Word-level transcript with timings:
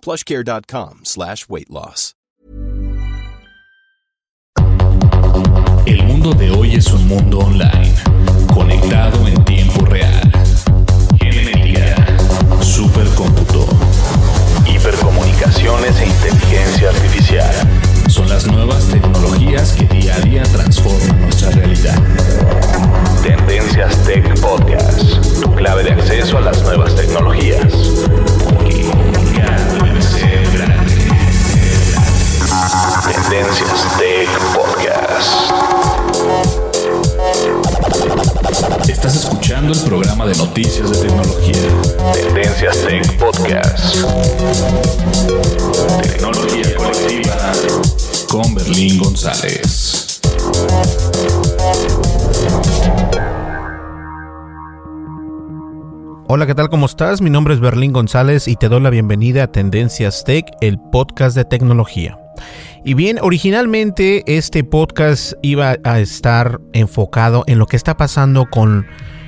plushcare.com 0.00 1.00
slash 1.04 1.48
weight 1.48 1.70
loss. 1.70 2.14
El 5.86 6.04
mundo 6.04 6.32
de 6.34 6.50
hoy 6.50 6.74
es 6.74 6.86
un 6.92 7.08
mundo 7.08 7.38
online, 7.38 7.94
conectado 8.54 9.26
en 9.26 9.44
tiempo 9.44 9.84
real. 9.86 10.39
Hola, 56.32 56.46
¿qué 56.46 56.54
tal? 56.54 56.68
¿Cómo 56.68 56.86
estás? 56.86 57.20
Mi 57.20 57.28
nombre 57.28 57.54
es 57.54 57.58
Berlín 57.58 57.92
González 57.92 58.46
y 58.46 58.54
te 58.54 58.68
doy 58.68 58.80
la 58.80 58.90
bienvenida 58.90 59.42
a 59.42 59.46
Tendencias 59.50 60.22
Tech, 60.22 60.46
el 60.60 60.78
podcast 60.78 61.34
de 61.34 61.44
tecnología. 61.44 62.20
Y 62.84 62.94
bien, 62.94 63.18
originalmente 63.20 64.22
este 64.28 64.62
podcast 64.62 65.32
iba 65.42 65.74
a 65.82 65.98
estar 65.98 66.60
enfocado 66.72 67.42
en 67.48 67.58
lo 67.58 67.66
que 67.66 67.74
está 67.74 67.96
pasando 67.96 68.46
con, 68.48 68.86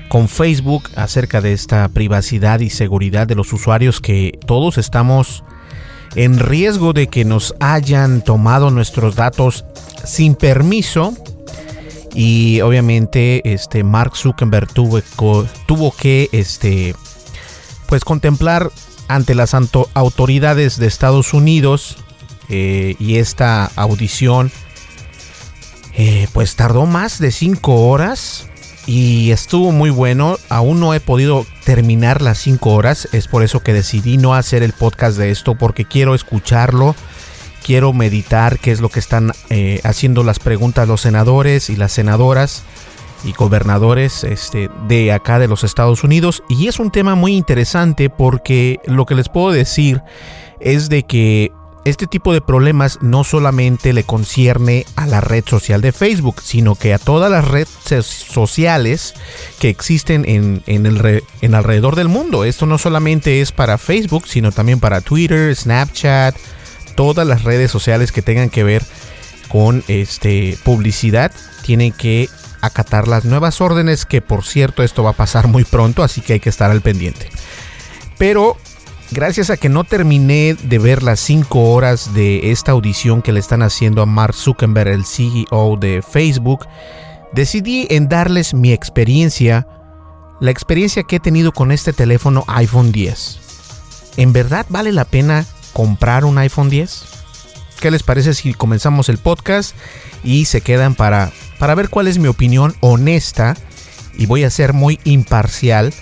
con 0.09 0.29
Facebook 0.29 0.85
acerca 0.95 1.41
de 1.41 1.53
esta 1.53 1.89
privacidad 1.89 2.61
y 2.61 2.71
seguridad 2.71 3.27
de 3.27 3.35
los 3.35 3.53
usuarios 3.53 4.01
que 4.01 4.39
todos 4.47 4.79
estamos 4.79 5.43
en 6.15 6.39
riesgo 6.39 6.93
de 6.93 7.09
que 7.09 7.25
nos 7.25 7.53
hayan 7.59 8.23
tomado 8.23 8.71
nuestros 8.71 9.17
datos 9.17 9.65
sin 10.05 10.37
permiso 10.37 11.15
y 12.15 12.61
obviamente 12.61 13.53
este 13.53 13.85
Mark 13.85 14.17
Zuckerberg 14.17 14.73
tuvo, 14.73 15.93
que 15.97 16.29
este 16.33 16.95
pues 17.87 18.05
contemplar 18.05 18.71
ante 19.09 19.35
las 19.35 19.55
autoridades 19.55 20.79
de 20.79 20.87
Estados 20.87 21.35
Unidos 21.35 21.99
eh, 22.49 22.97
y 22.99 23.17
esta 23.17 23.71
audición 23.77 24.51
eh, 25.95 26.27
pues 26.33 26.57
tardó 26.57 26.87
más 26.87 27.19
de 27.19 27.31
5 27.31 27.89
horas 27.89 28.49
y 28.87 29.31
estuvo 29.31 29.73
muy 29.73 29.91
bueno. 29.91 30.39
Aún 30.49 30.81
no 30.81 30.95
he 30.95 31.01
podido 31.01 31.47
terminar 31.65 32.23
las 32.23 32.39
5 32.39 32.71
horas. 32.71 33.09
Es 33.13 33.29
por 33.29 33.43
eso 33.43 33.61
que 33.61 33.73
decidí 33.73 34.17
no 34.17 34.35
hacer 34.35 34.63
el 34.63 34.73
podcast 34.73 35.19
de 35.19 35.31
esto 35.31 35.55
porque 35.55 35.85
quiero 35.85 36.15
escucharlo. 36.15 36.95
Quiero 37.65 37.93
meditar 37.93 38.59
qué 38.59 38.73
es 38.73 38.81
lo 38.81 38.89
que 38.89 38.99
están 38.99 39.33
eh, 39.51 39.81
haciendo 39.85 40.25
las 40.25 40.39
preguntas 40.39 40.89
los 40.89 41.01
senadores 41.01 41.71
y 41.71 41.77
las 41.77 41.93
senadoras 41.93 42.63
y 43.25 43.33
gobernadores 43.33 44.25
este, 44.25 44.69
de 44.89 45.13
acá 45.13 45.39
de 45.39 45.49
los 45.49 45.65
Estados 45.65 46.05
Unidos. 46.05 46.43
Y 46.49 46.69
es 46.69 46.79
un 46.79 46.91
tema 46.91 47.15
muy 47.15 47.37
interesante 47.37 48.11
porque 48.11 48.81
lo 48.85 49.07
que 49.07 49.15
les 49.15 49.29
puedo 49.29 49.53
decir 49.53 50.03
es 50.61 50.89
de 50.89 51.05
que 51.05 51.53
este 51.85 52.07
tipo 52.07 52.33
de 52.33 52.41
problemas 52.41 52.99
no 53.03 53.25
solamente 53.25 53.93
le 53.93 54.05
concierne 54.05 54.87
a 54.95 55.07
la 55.07 55.21
red 55.21 55.45
social 55.45 55.81
de 55.81 55.93
Facebook, 55.93 56.41
sino 56.41 56.77
que 56.77 56.95
a 56.95 56.99
todas 56.99 57.31
las 57.31 57.47
redes 57.49 57.69
sociales 57.97 59.15
que 59.59 59.69
existen 59.69 60.25
en, 60.29 60.63
el 60.67 61.25
en 61.41 61.55
alrededor 61.55 61.97
del 61.97 62.09
mundo. 62.09 62.45
Esto 62.45 62.67
no 62.67 62.79
solamente 62.79 63.41
es 63.41 63.51
para 63.51 63.79
Facebook, 63.79 64.29
sino 64.29 64.53
también 64.53 64.79
para 64.79 65.01
Twitter, 65.01 65.55
Snapchat, 65.55 66.37
todas 66.95 67.27
las 67.27 67.45
redes 67.45 67.71
sociales 67.71 68.13
que 68.13 68.23
tengan 68.23 68.51
que 68.51 68.65
ver 68.65 68.83
con 69.49 69.85
este 69.89 70.57
publicidad 70.65 71.33
tienen 71.63 71.93
que 71.93 72.29
acatar 72.61 73.09
las 73.09 73.25
nuevas 73.25 73.61
órdenes 73.61 74.07
que 74.07 74.23
por 74.23 74.45
cierto 74.45 74.83
esto 74.83 75.03
va 75.03 75.11
a 75.11 75.15
pasar 75.15 75.49
muy 75.49 75.65
pronto 75.65 76.03
así 76.03 76.21
que 76.21 76.35
hay 76.35 76.41
que 76.41 76.49
estar 76.49 76.71
al 76.71 76.81
pendiente 76.81 77.29
pero 78.19 78.57
gracias 79.13 79.51
a 79.51 79.57
que 79.57 79.69
no 79.69 79.85
terminé 79.85 80.55
de 80.55 80.79
ver 80.79 81.03
las 81.03 81.21
5 81.21 81.73
horas 81.73 82.15
de 82.15 82.51
esta 82.51 82.73
audición 82.73 83.21
que 83.23 83.33
le 83.33 83.41
están 83.41 83.63
haciendo 83.63 84.03
a 84.03 84.07
Mark 84.07 84.35
Zuckerberg, 84.35 84.89
el 84.89 85.05
CEO 85.05 85.77
de 85.79 86.03
Facebook, 86.03 86.67
decidí 87.33 87.87
en 87.91 88.09
darles 88.09 88.55
mi 88.55 88.73
experiencia, 88.73 89.67
la 90.41 90.51
experiencia 90.51 91.03
que 91.03 91.17
he 91.17 91.21
tenido 91.21 91.53
con 91.53 91.73
este 91.73 91.93
teléfono 91.93 92.45
iPhone 92.47 92.93
10. 92.93 93.41
¿En 94.17 94.33
verdad 94.33 94.67
vale 94.69 94.93
la 94.93 95.05
pena 95.05 95.47
comprar 95.73 96.25
un 96.25 96.39
iPhone 96.39 96.71
10? 96.71 97.05
¿Qué 97.81 97.91
les 97.91 98.03
parece 98.03 98.35
si 98.35 98.55
comenzamos 98.55 99.09
el 99.09 99.19
podcast 99.19 99.75
y 100.23 100.45
se 100.45 100.61
quedan 100.61 100.95
para, 100.95 101.33
para 101.59 101.75
ver 101.75 101.89
cuál 101.89 102.07
es 102.07 102.19
mi 102.19 102.29
opinión 102.29 102.77
honesta 102.81 103.57
y 104.15 104.27
voy 104.27 104.45
a 104.45 104.51
ser 104.51 104.73
muy 104.73 105.01
imparcial 105.05 105.93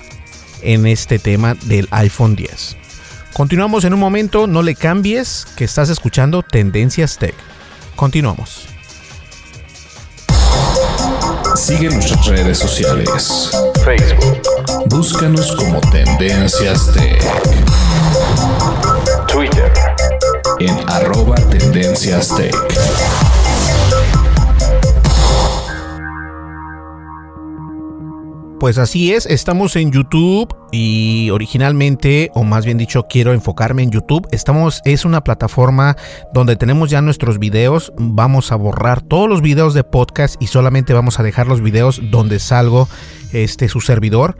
en 0.62 0.86
este 0.86 1.18
tema 1.18 1.54
del 1.54 1.88
iPhone 1.90 2.36
10? 2.36 2.76
Continuamos 3.32 3.84
en 3.84 3.94
un 3.94 4.00
momento, 4.00 4.46
no 4.46 4.62
le 4.62 4.74
cambies, 4.74 5.46
que 5.56 5.64
estás 5.64 5.88
escuchando 5.88 6.42
Tendencias 6.42 7.16
Tech. 7.16 7.34
Continuamos. 7.96 8.66
Sigue 11.56 11.90
nuestras 11.90 12.26
redes 12.26 12.58
sociales. 12.58 13.50
Facebook. 13.84 14.42
Búscanos 14.86 15.54
como 15.56 15.80
Tendencias 15.80 16.92
Tech. 16.92 17.89
Pues 28.58 28.78
así 28.78 29.12
es, 29.12 29.26
estamos 29.26 29.76
en 29.76 29.90
YouTube 29.90 30.48
y 30.72 31.28
originalmente, 31.28 32.30
o 32.34 32.42
más 32.42 32.64
bien 32.64 32.78
dicho, 32.78 33.02
quiero 33.02 33.34
enfocarme 33.34 33.82
en 33.82 33.90
YouTube. 33.90 34.26
Estamos, 34.32 34.80
es 34.86 35.04
una 35.04 35.22
plataforma 35.22 35.96
donde 36.32 36.56
tenemos 36.56 36.88
ya 36.88 37.02
nuestros 37.02 37.38
videos. 37.38 37.92
Vamos 37.98 38.50
a 38.50 38.56
borrar 38.56 39.02
todos 39.02 39.28
los 39.28 39.42
videos 39.42 39.74
de 39.74 39.84
podcast 39.84 40.40
y 40.40 40.46
solamente 40.46 40.94
vamos 40.94 41.20
a 41.20 41.22
dejar 41.22 41.48
los 41.48 41.60
videos 41.60 42.00
donde 42.10 42.38
salgo 42.38 42.88
este 43.32 43.68
su 43.68 43.80
servidor. 43.80 44.36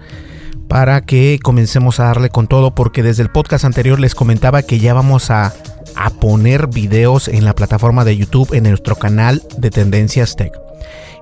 para 0.66 1.00
que 1.00 1.40
comencemos 1.42 1.98
a 1.98 2.04
darle 2.04 2.30
con 2.30 2.46
todo 2.46 2.76
porque 2.76 3.02
desde 3.02 3.24
el 3.24 3.30
podcast 3.30 3.64
anterior 3.64 3.98
les 3.98 4.14
comentaba 4.14 4.62
que 4.62 4.78
ya 4.78 4.94
vamos 4.94 5.28
a, 5.32 5.52
a 5.96 6.10
poner 6.10 6.68
videos 6.68 7.28
en 7.28 7.44
la 7.44 7.54
plataforma 7.54 8.04
de 8.04 8.16
YouTube 8.16 8.54
en 8.54 8.64
nuestro 8.64 8.96
canal 8.96 9.42
de 9.58 9.70
Tendencias 9.70 10.36
Tech. 10.36 10.52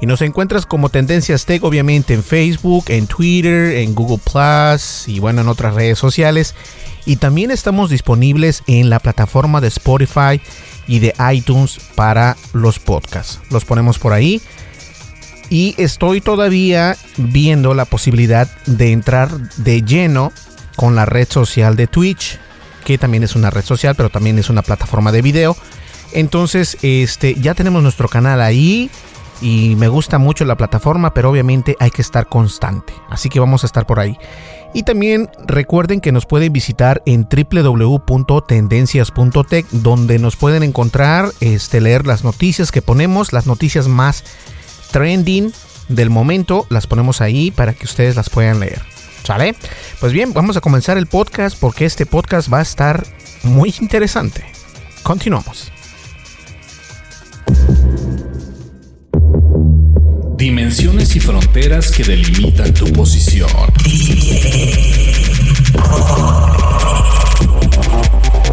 Y 0.01 0.07
nos 0.07 0.23
encuentras 0.23 0.65
como 0.65 0.89
Tendencias 0.89 1.45
Tech, 1.45 1.65
obviamente 1.65 2.15
en 2.15 2.23
Facebook, 2.23 2.85
en 2.89 3.07
Twitter, 3.07 3.77
en 3.79 3.95
Google 3.95 4.19
Plus 4.19 5.09
y 5.09 5.19
bueno, 5.19 5.41
en 5.41 5.49
otras 5.49 5.75
redes 5.75 5.99
sociales. 5.99 6.55
Y 7.05 7.17
también 7.17 7.51
estamos 7.51 7.91
disponibles 7.91 8.63
en 8.67 8.91
la 8.91 9.01
plataforma 9.01 9.61
de 9.61 9.69
Spotify 9.69 10.41
y 10.87 11.01
de 11.01 11.15
iTunes 11.33 11.79
para 11.95 12.37
los 12.53 12.79
podcasts. 12.79 13.41
Los 13.51 13.65
ponemos 13.65 13.99
por 13.99 14.13
ahí. 14.13 14.41
Y 15.51 15.75
estoy 15.79 16.21
todavía 16.21 16.97
viendo 17.17 17.75
la 17.75 17.87
posibilidad 17.87 18.49
de 18.67 18.93
entrar 18.93 19.31
de 19.57 19.83
lleno 19.83 20.33
con 20.77 20.95
la 20.95 21.07
red 21.07 21.27
social 21.29 21.75
de 21.75 21.87
Twitch, 21.87 22.39
que 22.85 22.99
también 22.99 23.23
es 23.23 23.37
una 23.37 23.51
red 23.51 23.65
social, 23.65 23.95
pero 23.95 24.11
también 24.11 24.39
es 24.39 24.51
una 24.51 24.63
plataforma 24.63 25.13
de 25.13 25.23
video. 25.23 25.57
Entonces, 26.13 26.79
este, 26.83 27.35
ya 27.35 27.55
tenemos 27.55 27.83
nuestro 27.83 28.09
canal 28.09 28.41
ahí 28.41 28.91
y 29.41 29.77
me 29.77 29.89
gusta 29.89 30.19
mucho 30.19 30.45
la 30.45 30.57
plataforma, 30.57 31.15
pero 31.15 31.31
obviamente 31.31 31.77
hay 31.79 31.91
que 31.91 32.03
estar 32.03 32.29
constante. 32.29 32.93
Así 33.11 33.29
que 33.29 33.39
vamos 33.41 33.63
a 33.63 33.67
estar 33.67 33.87
por 33.87 34.01
ahí. 34.01 34.19
Y 34.75 34.83
también 34.83 35.31
recuerden 35.47 36.01
que 36.01 36.11
nos 36.13 36.27
pueden 36.27 36.53
visitar 36.53 37.03
en 37.07 37.27
www.tendencias.tech, 37.29 39.67
donde 39.71 40.19
nos 40.19 40.37
pueden 40.37 40.63
encontrar, 40.63 41.31
este, 41.41 41.81
leer 41.81 42.07
las 42.07 42.23
noticias 42.25 42.71
que 42.71 42.83
ponemos, 42.83 43.33
las 43.33 43.47
noticias 43.47 43.89
más 43.89 44.25
trending 44.91 45.55
del 45.89 46.11
momento, 46.11 46.67
las 46.69 46.87
ponemos 46.87 47.23
ahí 47.23 47.51
para 47.51 47.73
que 47.73 47.87
ustedes 47.87 48.15
las 48.17 48.29
puedan 48.29 48.61
leer. 48.61 48.83
¿Sale? 49.25 49.55
Pues 50.01 50.13
bien, 50.13 50.33
vamos 50.33 50.57
a 50.57 50.61
comenzar 50.61 50.97
el 50.97 51.07
podcast 51.07 51.59
porque 51.59 51.85
este 51.85 52.07
podcast 52.07 52.53
va 52.53 52.59
a 52.59 52.63
estar 52.63 53.05
muy 53.43 53.75
interesante. 53.81 54.45
Continuamos. 55.03 55.71
Dimensiones 60.37 61.17
y 61.17 61.21
fronteras 61.21 61.91
que 61.91 62.05
delimitan 62.05 62.73
tu 62.73 62.93
posición. 62.93 63.51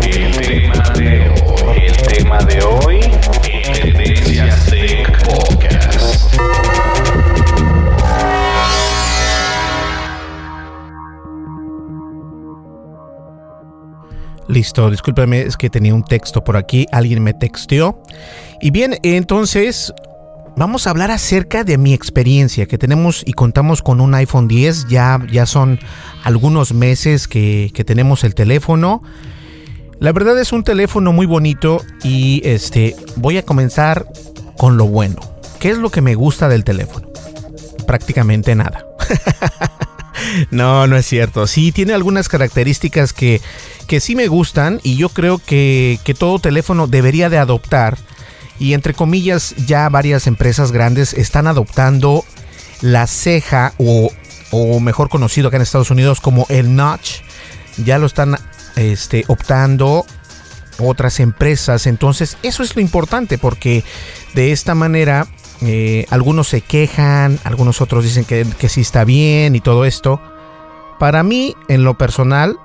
El 0.02 0.32
tema 0.42 0.90
de 0.96 1.30
hoy, 1.30 1.78
el 1.86 1.98
tema 2.08 2.40
de 2.40 2.64
hoy, 2.64 3.00
Tendencias 3.82 4.66
Tech 4.66 5.55
Listo, 14.56 14.90
discúlpeme, 14.90 15.42
es 15.42 15.58
que 15.58 15.70
tenía 15.70 15.94
un 15.94 16.06
texto 16.06 16.42
por 16.46 16.56
aquí, 16.56 16.86
alguien 16.94 17.22
me 17.22 17.34
texteó. 17.34 18.02
Y 18.62 18.72
bien, 18.72 18.98
entonces 19.04 19.94
vamos 20.56 20.88
a 20.88 20.92
hablar 20.92 21.12
acerca 21.12 21.66
de 21.66 21.78
mi 21.78 21.94
experiencia 21.94 22.66
que 22.66 22.78
tenemos 22.78 23.22
y 23.26 23.34
contamos 23.34 23.82
con 23.82 24.00
un 24.00 24.16
iPhone 24.16 24.48
10. 24.48 24.88
Ya, 24.88 25.20
ya 25.30 25.46
son 25.46 25.78
algunos 26.24 26.74
meses 26.74 27.28
que, 27.28 27.70
que 27.74 27.84
tenemos 27.84 28.24
el 28.24 28.34
teléfono. 28.34 29.04
La 30.00 30.14
verdad 30.14 30.40
es 30.40 30.54
un 30.54 30.64
teléfono 30.64 31.12
muy 31.12 31.26
bonito 31.26 31.82
y 32.02 32.42
este 32.46 32.96
voy 33.18 33.38
a 33.38 33.44
comenzar 33.44 34.08
con 34.56 34.78
lo 34.78 34.88
bueno. 34.88 35.20
¿Qué 35.60 35.70
es 35.70 35.78
lo 35.78 35.90
que 35.90 36.00
me 36.00 36.16
gusta 36.16 36.48
del 36.48 36.64
teléfono? 36.64 37.10
Prácticamente 37.86 38.56
nada. 38.56 38.86
no, 40.50 40.88
no 40.88 40.96
es 40.96 41.06
cierto. 41.06 41.46
Sí, 41.46 41.74
tiene 41.74 41.94
algunas 41.94 42.30
características 42.30 43.12
que, 43.12 43.42
que 43.86 44.00
sí 44.00 44.16
me 44.16 44.28
gustan 44.28 44.80
y 44.84 44.98
yo 44.98 45.10
creo 45.10 45.38
que, 45.38 46.00
que 46.04 46.14
todo 46.14 46.40
teléfono 46.40 46.88
debería 46.88 47.30
de 47.30 47.38
adoptar 47.38 47.98
y 48.60 48.74
entre 48.74 48.94
comillas 48.94 49.56
ya 49.66 49.88
varias 49.90 50.28
empresas 50.28 50.72
grandes 50.72 51.14
están 51.14 51.48
adoptando 51.48 52.24
la 52.82 53.08
ceja 53.08 53.74
o, 53.78 54.12
o 54.52 54.80
mejor 54.80 55.10
conocido 55.10 55.48
acá 55.48 55.58
en 55.58 55.64
Estados 55.64 55.92
Unidos 55.92 56.22
como 56.22 56.46
el 56.50 56.76
notch. 56.76 57.22
Ya 57.78 57.98
lo 57.98 58.06
están 58.06 58.38
este, 58.76 59.26
optando 59.28 60.06
otras 60.80 61.20
empresas. 61.20 61.88
Entonces 61.88 62.38
eso 62.44 62.64
es 62.64 62.76
lo 62.76 62.82
importante 62.82 63.38
porque 63.38 63.84
de 64.34 64.52
esta 64.52 64.76
manera 64.76 65.28
eh, 65.62 66.06
algunos 66.10 66.48
se 66.48 66.62
quejan, 66.62 67.40
algunos 67.44 67.82
otros 67.82 68.04
dicen 68.04 68.26
que, 68.26 68.46
que 68.58 68.70
sí 68.70 68.82
está 68.82 69.04
bien 69.04 69.56
y 69.56 69.62
todo 69.62 69.86
esto. 69.86 70.22
Para 71.00 71.24
mí, 71.24 71.56
en 71.68 71.84
lo 71.84 71.98
personal, 71.98 72.58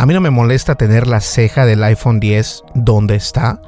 a 0.00 0.06
mí 0.06 0.14
no 0.14 0.22
me 0.22 0.30
molesta 0.30 0.76
tener 0.76 1.06
la 1.06 1.20
ceja 1.20 1.66
del 1.66 1.84
iPhone 1.84 2.20
10 2.20 2.62
donde 2.74 3.16
está 3.16 3.60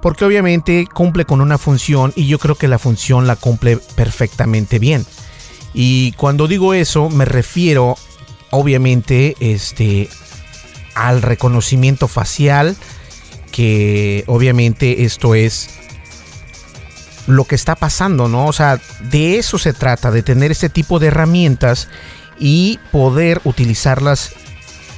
porque 0.00 0.24
obviamente 0.24 0.86
cumple 0.86 1.24
con 1.24 1.40
una 1.40 1.58
función 1.58 2.12
y 2.14 2.28
yo 2.28 2.38
creo 2.38 2.54
que 2.54 2.68
la 2.68 2.78
función 2.78 3.26
la 3.26 3.34
cumple 3.34 3.78
perfectamente 3.96 4.78
bien. 4.78 5.04
Y 5.72 6.12
cuando 6.12 6.46
digo 6.46 6.74
eso 6.74 7.10
me 7.10 7.24
refiero 7.24 7.96
obviamente 8.50 9.34
este 9.40 10.08
al 10.94 11.22
reconocimiento 11.22 12.06
facial 12.06 12.76
que 13.50 14.22
obviamente 14.28 15.02
esto 15.04 15.34
es 15.34 15.70
lo 17.26 17.46
que 17.46 17.56
está 17.56 17.74
pasando, 17.74 18.28
¿no? 18.28 18.46
O 18.46 18.52
sea, 18.52 18.80
de 19.00 19.38
eso 19.38 19.58
se 19.58 19.72
trata, 19.72 20.12
de 20.12 20.22
tener 20.22 20.52
este 20.52 20.68
tipo 20.68 21.00
de 21.00 21.08
herramientas 21.08 21.88
y 22.38 22.78
poder 22.92 23.40
utilizarlas 23.42 24.36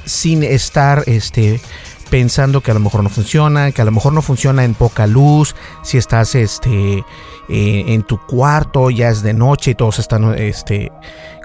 sin 0.07 0.43
estar 0.43 1.03
este 1.05 1.61
pensando 2.09 2.61
que 2.61 2.71
a 2.71 2.73
lo 2.73 2.79
mejor 2.79 3.03
no 3.03 3.09
funciona, 3.09 3.71
que 3.71 3.81
a 3.81 3.85
lo 3.85 3.91
mejor 3.91 4.13
no 4.13 4.21
funciona 4.21 4.63
en 4.63 4.73
poca 4.73 5.07
luz, 5.07 5.55
si 5.83 5.97
estás 5.97 6.35
este, 6.35 7.03
eh, 7.49 7.83
en 7.87 8.03
tu 8.03 8.17
cuarto, 8.25 8.89
ya 8.89 9.09
es 9.09 9.21
de 9.23 9.33
noche 9.33 9.71
y 9.71 9.75
todos 9.75 9.99
están 9.99 10.33
este, 10.37 10.91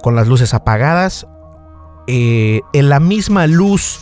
con 0.03 0.14
las 0.14 0.29
luces 0.29 0.55
apagadas, 0.55 1.26
eh, 2.06 2.61
en 2.73 2.88
la 2.88 3.00
misma 3.00 3.47
luz 3.47 4.00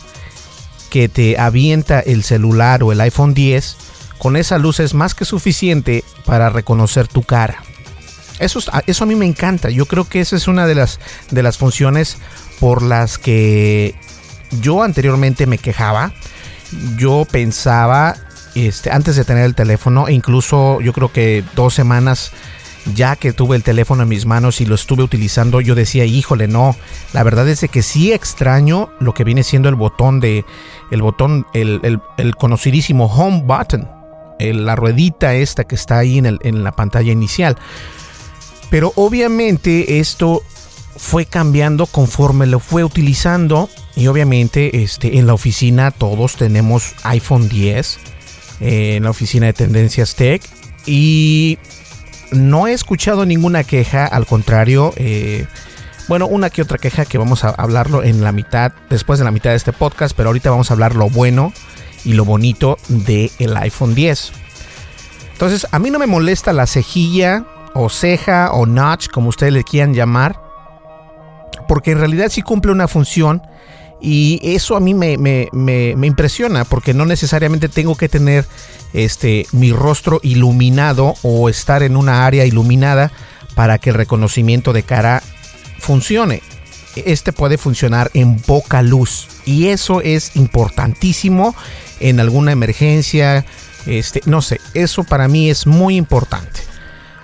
que 0.89 1.09
te 1.09 1.39
avienta 1.39 1.99
el 1.99 2.23
celular 2.23 2.83
o 2.83 2.91
el 2.91 3.01
iPhone 3.01 3.33
10, 3.33 3.77
con 4.17 4.35
esa 4.35 4.57
luz 4.57 4.79
es 4.79 4.93
más 4.93 5.15
que 5.15 5.25
suficiente 5.25 6.03
para 6.25 6.49
reconocer 6.49 7.07
tu 7.07 7.23
cara. 7.23 7.63
Eso, 8.39 8.59
eso 8.87 9.03
a 9.03 9.07
mí 9.07 9.15
me 9.15 9.25
encanta. 9.25 9.69
Yo 9.69 9.85
creo 9.85 10.09
que 10.09 10.19
esa 10.19 10.35
es 10.35 10.47
una 10.47 10.65
de 10.65 10.75
las, 10.75 10.99
de 11.29 11.43
las 11.43 11.57
funciones 11.57 12.17
por 12.59 12.81
las 12.81 13.17
que 13.17 13.95
yo 14.59 14.83
anteriormente 14.83 15.45
me 15.45 15.57
quejaba 15.57 16.13
yo 16.97 17.25
pensaba, 17.29 18.15
este, 18.55 18.91
antes 18.91 19.15
de 19.15 19.25
tener 19.25 19.45
el 19.45 19.55
teléfono, 19.55 20.07
e 20.07 20.13
incluso 20.13 20.81
yo 20.81 20.93
creo 20.93 21.11
que 21.11 21.43
dos 21.55 21.73
semanas 21.73 22.31
ya 22.95 23.15
que 23.15 23.31
tuve 23.31 23.55
el 23.55 23.63
teléfono 23.63 24.03
en 24.03 24.09
mis 24.09 24.25
manos 24.25 24.59
y 24.59 24.65
lo 24.65 24.73
estuve 24.73 25.03
utilizando, 25.03 25.61
yo 25.61 25.75
decía, 25.75 26.05
híjole, 26.05 26.47
no, 26.47 26.75
la 27.13 27.23
verdad 27.23 27.47
es 27.47 27.63
que 27.69 27.83
sí 27.83 28.11
extraño 28.11 28.89
lo 28.99 29.13
que 29.13 29.23
viene 29.23 29.43
siendo 29.43 29.69
el 29.69 29.75
botón 29.75 30.19
de, 30.19 30.45
el 30.89 31.01
botón, 31.01 31.45
el, 31.53 32.01
conocidísimo 32.37 33.05
home 33.05 33.43
button, 33.45 33.87
la 34.39 34.75
ruedita 34.75 35.35
esta 35.35 35.65
que 35.65 35.75
está 35.75 35.99
ahí 35.99 36.17
en, 36.17 36.39
en 36.41 36.63
la 36.63 36.71
pantalla 36.71 37.11
inicial. 37.11 37.57
Pero 38.71 38.93
obviamente 38.95 39.99
esto 39.99 40.41
fue 40.95 41.25
cambiando 41.25 41.85
conforme 41.85 42.45
lo 42.45 42.59
fue 42.59 42.83
utilizando 42.83 43.69
y 43.95 44.07
obviamente 44.07 44.83
este, 44.83 45.17
en 45.17 45.27
la 45.27 45.33
oficina 45.33 45.91
todos 45.91 46.35
tenemos 46.35 46.93
iPhone 47.03 47.49
10 47.49 47.99
eh, 48.59 48.95
en 48.95 49.03
la 49.03 49.09
oficina 49.09 49.47
de 49.47 49.53
Tendencias 49.53 50.15
Tech 50.15 50.41
y 50.85 51.57
no 52.31 52.67
he 52.67 52.73
escuchado 52.73 53.25
ninguna 53.25 53.63
queja, 53.63 54.05
al 54.05 54.25
contrario, 54.25 54.93
eh, 54.95 55.45
bueno, 56.07 56.27
una 56.27 56.49
que 56.49 56.61
otra 56.61 56.77
queja 56.77 57.05
que 57.05 57.17
vamos 57.17 57.43
a 57.43 57.49
hablarlo 57.49 58.03
en 58.03 58.23
la 58.23 58.31
mitad, 58.31 58.71
después 58.89 59.19
de 59.19 59.25
la 59.25 59.31
mitad 59.31 59.51
de 59.51 59.57
este 59.57 59.73
podcast, 59.73 60.15
pero 60.15 60.29
ahorita 60.29 60.49
vamos 60.49 60.71
a 60.71 60.73
hablar 60.73 60.95
lo 60.95 61.09
bueno 61.09 61.53
y 62.03 62.13
lo 62.13 62.25
bonito 62.25 62.77
del 62.87 63.31
el 63.39 63.55
iPhone 63.57 63.95
10. 63.95 64.31
Entonces, 65.33 65.67
a 65.71 65.79
mí 65.79 65.89
no 65.89 65.99
me 65.99 66.07
molesta 66.07 66.53
la 66.53 66.67
cejilla 66.67 67.45
o 67.73 67.89
ceja 67.89 68.51
o 68.51 68.65
notch, 68.65 69.07
como 69.07 69.29
ustedes 69.29 69.53
le 69.53 69.63
quieran 69.63 69.93
llamar, 69.93 70.40
porque 71.71 71.91
en 71.91 71.99
realidad 71.99 72.27
sí 72.29 72.41
cumple 72.41 72.73
una 72.73 72.89
función 72.89 73.41
y 74.01 74.41
eso 74.43 74.75
a 74.75 74.81
mí 74.81 74.93
me, 74.93 75.47
impresiona 76.05 76.65
porque 76.65 76.93
no 76.93 77.05
necesariamente 77.05 77.69
tengo 77.69 77.95
que 77.95 78.09
tener 78.09 78.45
este, 78.91 79.47
mi 79.53 79.71
rostro 79.71 80.19
iluminado 80.21 81.13
o 81.21 81.47
estar 81.47 81.81
en 81.81 81.95
una 81.95 82.25
área 82.25 82.45
iluminada 82.45 83.13
para 83.55 83.77
que 83.77 83.91
el 83.91 83.95
reconocimiento 83.95 84.73
de 84.73 84.83
cara 84.83 85.23
funcione. 85.79 86.43
Este 86.97 87.31
puede 87.31 87.57
funcionar 87.57 88.11
en 88.13 88.41
poca 88.41 88.81
luz 88.81 89.29
y 89.45 89.67
eso 89.67 90.01
es 90.01 90.35
importantísimo 90.35 91.55
en 92.01 92.19
alguna 92.19 92.51
emergencia. 92.51 93.45
Este, 93.85 94.19
no 94.25 94.41
sé, 94.41 94.59
eso 94.73 95.05
para 95.05 95.29
mí 95.29 95.49
es 95.49 95.65
muy 95.65 95.95
importante. 95.95 96.59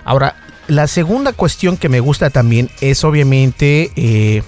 Ahora, 0.06 0.36
la 0.68 0.86
segunda 0.86 1.32
cuestión 1.32 1.78
que 1.78 1.88
me 1.88 1.98
gusta 1.98 2.30
también 2.30 2.70
es 2.80 3.02
obviamente 3.02 3.90
eh, 3.96 4.42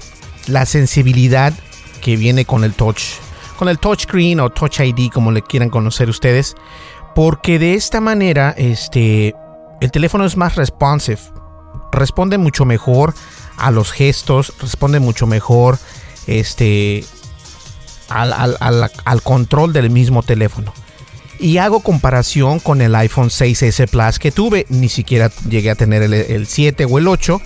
la 0.46 0.66
sensibilidad 0.66 1.52
que 2.02 2.16
viene 2.16 2.44
con 2.44 2.62
el 2.62 2.74
touch, 2.74 3.02
con 3.58 3.68
el 3.68 3.78
touchscreen 3.78 4.38
o 4.40 4.50
touch 4.50 4.80
ID 4.80 5.10
como 5.10 5.32
le 5.32 5.42
quieran 5.42 5.70
conocer 5.70 6.10
ustedes, 6.10 6.54
porque 7.14 7.58
de 7.58 7.74
esta 7.74 8.00
manera 8.00 8.54
este 8.56 9.34
el 9.80 9.90
teléfono 9.90 10.26
es 10.26 10.36
más 10.36 10.56
responsive, 10.56 11.20
responde 11.90 12.36
mucho 12.36 12.66
mejor 12.66 13.14
a 13.56 13.70
los 13.70 13.90
gestos, 13.90 14.52
responde 14.60 15.00
mucho 15.00 15.26
mejor 15.26 15.78
este 16.26 17.02
al, 18.10 18.32
al 18.60 19.22
control 19.22 19.72
del 19.72 19.88
mismo 19.88 20.22
teléfono 20.22 20.74
y 21.40 21.58
hago 21.58 21.80
comparación 21.80 22.60
con 22.60 22.82
el 22.82 22.94
iPhone 22.94 23.28
6S 23.28 23.88
Plus 23.88 24.18
que 24.18 24.30
tuve. 24.30 24.66
Ni 24.68 24.88
siquiera 24.88 25.30
llegué 25.48 25.70
a 25.70 25.74
tener 25.74 26.02
el, 26.02 26.46
7 26.46 26.84
o 26.84 26.98
el 26.98 27.08
8. 27.08 27.40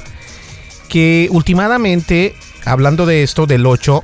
Que 0.88 1.28
últimamente, 1.30 2.34
hablando 2.64 3.06
de 3.06 3.22
esto, 3.22 3.46
del 3.46 3.66
8, 3.66 4.02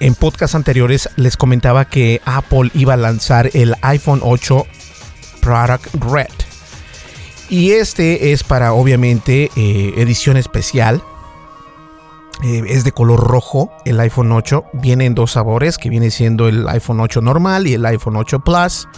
en 0.00 0.14
podcasts 0.14 0.54
anteriores 0.54 1.08
les 1.16 1.36
comentaba 1.36 1.84
que 1.84 2.20
Apple 2.24 2.70
iba 2.74 2.94
a 2.94 2.96
lanzar 2.98 3.50
el 3.54 3.74
iPhone 3.82 4.20
8 4.22 4.66
Product 5.40 5.94
Red. 5.94 6.26
Y 7.50 7.72
este 7.72 8.32
es 8.32 8.42
para 8.42 8.72
obviamente 8.72 9.50
eh, 9.54 9.94
edición 9.96 10.36
especial. 10.36 11.02
Eh, 12.42 12.64
es 12.66 12.84
de 12.84 12.92
color 12.92 13.20
rojo 13.20 13.70
el 13.84 14.00
iPhone 14.00 14.32
8. 14.32 14.64
Viene 14.74 15.06
en 15.06 15.14
dos 15.14 15.32
sabores, 15.32 15.78
que 15.78 15.88
viene 15.88 16.10
siendo 16.10 16.48
el 16.48 16.68
iPhone 16.68 17.00
8 17.00 17.20
normal 17.20 17.66
y 17.66 17.74
el 17.74 17.86
iPhone 17.86 18.16
8 18.16 18.40
Plus. 18.40 18.88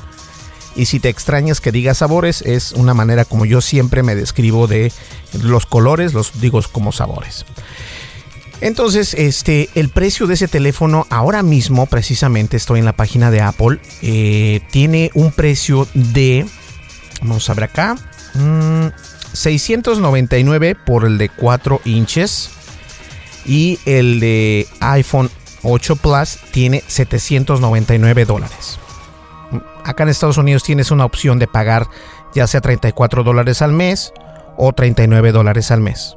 Y 0.74 0.86
si 0.86 1.00
te 1.00 1.08
extrañas 1.08 1.60
que 1.60 1.72
diga 1.72 1.94
sabores, 1.94 2.42
es 2.42 2.72
una 2.72 2.92
manera 2.92 3.24
como 3.24 3.46
yo 3.46 3.60
siempre 3.60 4.02
me 4.02 4.14
describo 4.14 4.66
de 4.66 4.92
los 5.42 5.64
colores, 5.64 6.12
los 6.12 6.40
digo 6.40 6.60
como 6.72 6.92
sabores. 6.92 7.46
Entonces, 8.60 9.14
este, 9.14 9.68
el 9.74 9.90
precio 9.90 10.26
de 10.26 10.34
ese 10.34 10.48
teléfono 10.48 11.06
ahora 11.10 11.42
mismo, 11.42 11.86
precisamente 11.86 12.56
estoy 12.56 12.78
en 12.80 12.84
la 12.86 12.94
página 12.94 13.30
de 13.30 13.42
Apple, 13.42 13.80
eh, 14.02 14.60
tiene 14.70 15.10
un 15.14 15.30
precio 15.32 15.86
de, 15.94 16.46
vamos 17.20 17.48
a 17.50 17.54
ver 17.54 17.64
acá, 17.64 17.96
699 19.32 20.74
mm, 20.74 20.84
por 20.84 21.04
el 21.04 21.18
de 21.18 21.28
4 21.28 21.82
inches 21.84 22.50
y 23.46 23.78
el 23.84 24.20
de 24.20 24.66
iPhone 24.80 25.30
8 25.62 25.96
Plus 25.96 26.38
tiene 26.52 26.82
799 26.86 28.24
dólares. 28.24 28.78
Acá 29.84 30.02
en 30.02 30.08
Estados 30.08 30.38
Unidos 30.38 30.64
tienes 30.64 30.90
una 30.90 31.04
opción 31.04 31.38
de 31.38 31.46
pagar 31.46 31.86
ya 32.34 32.46
sea 32.46 32.60
34 32.60 33.24
dólares 33.24 33.62
al 33.62 33.72
mes 33.72 34.12
o 34.56 34.72
39 34.72 35.32
dólares 35.32 35.70
al 35.70 35.80
mes. 35.80 36.16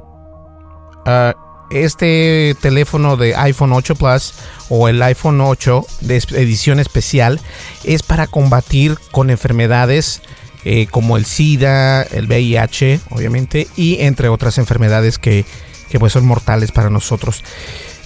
Ah, 1.06 1.34
este 1.70 2.56
teléfono 2.60 3.16
de 3.16 3.34
iPhone 3.36 3.72
8 3.72 3.94
Plus 3.94 4.34
o 4.68 4.88
el 4.88 5.00
iPhone 5.02 5.40
8 5.40 5.86
de 6.00 6.16
edición 6.16 6.80
especial 6.80 7.40
es 7.84 8.02
para 8.02 8.26
combatir 8.26 8.98
con 9.12 9.30
enfermedades 9.30 10.20
eh, 10.64 10.88
como 10.90 11.16
el 11.16 11.24
SIDA, 11.24 12.02
el 12.02 12.26
VIH, 12.26 13.00
obviamente, 13.10 13.66
y 13.76 14.00
entre 14.00 14.28
otras 14.28 14.58
enfermedades 14.58 15.18
que 15.18 15.46
que 15.90 15.98
pues 15.98 16.12
son 16.12 16.24
mortales 16.24 16.72
para 16.72 16.88
nosotros. 16.88 17.44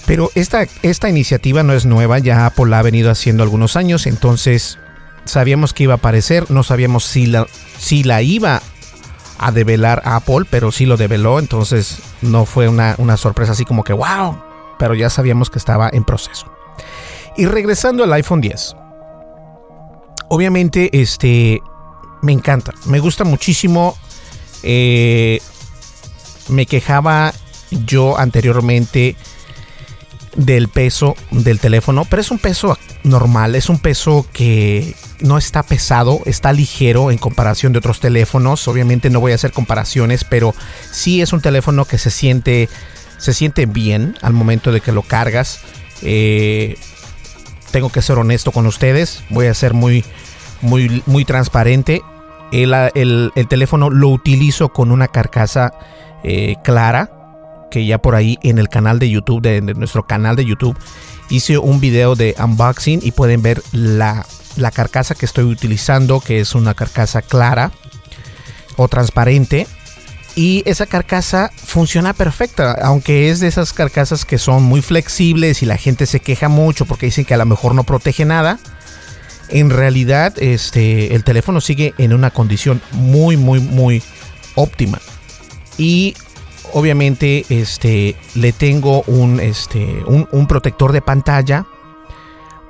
Pero 0.06 0.30
esta, 0.34 0.66
esta 0.82 1.08
iniciativa 1.08 1.62
no 1.62 1.72
es 1.72 1.86
nueva, 1.86 2.18
ya 2.18 2.46
Apple 2.46 2.66
la 2.66 2.80
ha 2.80 2.82
venido 2.82 3.10
haciendo 3.10 3.42
algunos 3.42 3.76
años, 3.76 4.06
entonces 4.06 4.78
sabíamos 5.24 5.72
que 5.72 5.84
iba 5.84 5.94
a 5.94 5.96
aparecer, 5.96 6.50
no 6.50 6.62
sabíamos 6.62 7.04
si 7.04 7.26
la, 7.26 7.46
si 7.78 8.02
la 8.02 8.20
iba 8.20 8.60
a 9.38 9.52
develar 9.52 10.02
Apple, 10.04 10.46
pero 10.50 10.72
sí 10.72 10.84
lo 10.84 10.96
develó, 10.96 11.38
entonces 11.38 12.00
no 12.20 12.44
fue 12.44 12.68
una, 12.68 12.94
una 12.98 13.16
sorpresa 13.16 13.52
así 13.52 13.64
como 13.64 13.84
que 13.84 13.92
wow, 13.92 14.42
pero 14.78 14.94
ya 14.94 15.08
sabíamos 15.08 15.48
que 15.50 15.58
estaba 15.58 15.88
en 15.92 16.04
proceso. 16.04 16.52
Y 17.36 17.46
regresando 17.46 18.04
al 18.04 18.12
iPhone 18.12 18.40
10, 18.40 18.76
obviamente 20.28 20.90
este 21.00 21.60
me 22.22 22.32
encanta, 22.32 22.72
me 22.86 23.00
gusta 23.00 23.24
muchísimo. 23.24 23.96
Eh, 24.62 25.40
me 26.48 26.66
quejaba 26.66 27.34
yo 27.84 28.18
anteriormente 28.18 29.16
del 30.36 30.68
peso 30.68 31.14
del 31.30 31.60
teléfono, 31.60 32.04
pero 32.04 32.20
es 32.20 32.30
un 32.30 32.38
peso 32.38 32.76
normal, 33.04 33.54
es 33.54 33.68
un 33.68 33.78
peso 33.78 34.26
que 34.32 34.94
no 35.20 35.38
está 35.38 35.62
pesado, 35.62 36.20
está 36.24 36.52
ligero 36.52 37.10
en 37.10 37.18
comparación 37.18 37.72
de 37.72 37.78
otros 37.78 38.00
teléfonos. 38.00 38.66
Obviamente 38.68 39.10
no 39.10 39.20
voy 39.20 39.32
a 39.32 39.36
hacer 39.36 39.52
comparaciones, 39.52 40.24
pero 40.24 40.54
sí 40.90 41.22
es 41.22 41.32
un 41.32 41.40
teléfono 41.40 41.84
que 41.84 41.98
se 41.98 42.10
siente, 42.10 42.68
se 43.18 43.32
siente 43.32 43.66
bien 43.66 44.16
al 44.22 44.32
momento 44.32 44.72
de 44.72 44.80
que 44.80 44.92
lo 44.92 45.02
cargas. 45.02 45.60
Eh, 46.02 46.76
tengo 47.70 47.90
que 47.90 48.02
ser 48.02 48.18
honesto 48.18 48.52
con 48.52 48.66
ustedes, 48.66 49.22
voy 49.30 49.46
a 49.46 49.54
ser 49.54 49.74
muy, 49.74 50.04
muy, 50.60 51.02
muy 51.06 51.24
transparente. 51.24 52.02
El, 52.52 53.32
teléfono 53.48 53.90
lo 53.90 54.08
utilizo 54.08 54.68
con 54.68 54.92
una 54.92 55.08
carcasa 55.08 55.72
eh, 56.22 56.54
clara, 56.62 57.10
que 57.70 57.86
ya 57.86 57.98
por 57.98 58.14
ahí 58.14 58.38
en 58.42 58.58
el 58.58 58.68
canal 58.68 58.98
de 58.98 59.10
YouTube, 59.10 59.42
de, 59.42 59.60
nuestro 59.60 60.06
canal 60.06 60.36
de 60.36 60.44
YouTube, 60.44 60.76
hice 61.30 61.58
un 61.58 61.80
video 61.80 62.14
de 62.14 62.34
unboxing 62.38 63.00
y 63.02 63.12
pueden 63.12 63.42
ver 63.42 63.62
la, 63.72 64.26
la 64.56 64.70
carcasa 64.70 65.14
que 65.14 65.26
estoy 65.26 65.44
utilizando, 65.44 66.20
que 66.20 66.40
es 66.40 66.54
una 66.54 66.74
carcasa 66.74 67.22
clara 67.22 67.72
o 68.76 68.88
transparente. 68.88 69.66
Y 70.36 70.64
esa 70.66 70.86
carcasa 70.86 71.52
funciona 71.54 72.12
perfecta, 72.12 72.72
aunque 72.82 73.30
es 73.30 73.38
de 73.38 73.46
esas 73.46 73.72
carcasas 73.72 74.24
que 74.24 74.38
son 74.38 74.64
muy 74.64 74.82
flexibles 74.82 75.62
y 75.62 75.66
la 75.66 75.76
gente 75.76 76.06
se 76.06 76.18
queja 76.18 76.48
mucho 76.48 76.86
porque 76.86 77.06
dicen 77.06 77.24
que 77.24 77.34
a 77.34 77.38
lo 77.38 77.46
mejor 77.46 77.74
no 77.74 77.84
protege 77.84 78.24
nada. 78.24 78.58
En 79.48 79.70
realidad, 79.70 80.34
este, 80.38 81.14
el 81.14 81.22
teléfono 81.22 81.60
sigue 81.60 81.94
en 81.98 82.12
una 82.12 82.30
condición 82.30 82.82
muy, 82.92 83.36
muy, 83.36 83.60
muy 83.60 84.02
óptima. 84.56 85.00
Y 85.78 86.14
obviamente 86.74 87.46
este, 87.48 88.16
le 88.34 88.52
tengo 88.52 89.02
un, 89.06 89.40
este, 89.40 90.02
un, 90.06 90.46
protector 90.46 90.92
de 90.92 91.00
pantalla 91.00 91.66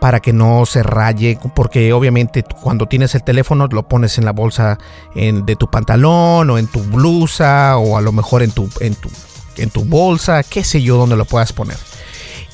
para 0.00 0.20
que 0.20 0.32
no 0.32 0.66
se 0.66 0.82
raye, 0.82 1.38
porque 1.54 1.92
obviamente 1.94 2.42
cuando 2.42 2.86
tienes 2.86 3.14
el 3.14 3.24
teléfono 3.24 3.66
lo 3.66 3.88
pones 3.88 4.18
en 4.18 4.26
la 4.26 4.32
bolsa 4.32 4.78
de 5.14 5.56
tu 5.56 5.70
pantalón 5.70 6.50
o 6.50 6.58
en 6.58 6.66
tu 6.66 6.80
blusa 6.80 7.78
o 7.78 7.96
a 7.96 8.02
lo 8.02 8.12
mejor 8.12 8.42
en 8.42 8.50
tu, 8.50 8.68
en 8.80 8.94
tu, 8.94 9.08
en 9.56 9.70
tu 9.70 9.84
bolsa, 9.84 10.42
qué 10.42 10.62
sé 10.62 10.82
yo, 10.82 10.98
donde 10.98 11.16
lo 11.16 11.24
puedas 11.24 11.54
poner. 11.54 11.78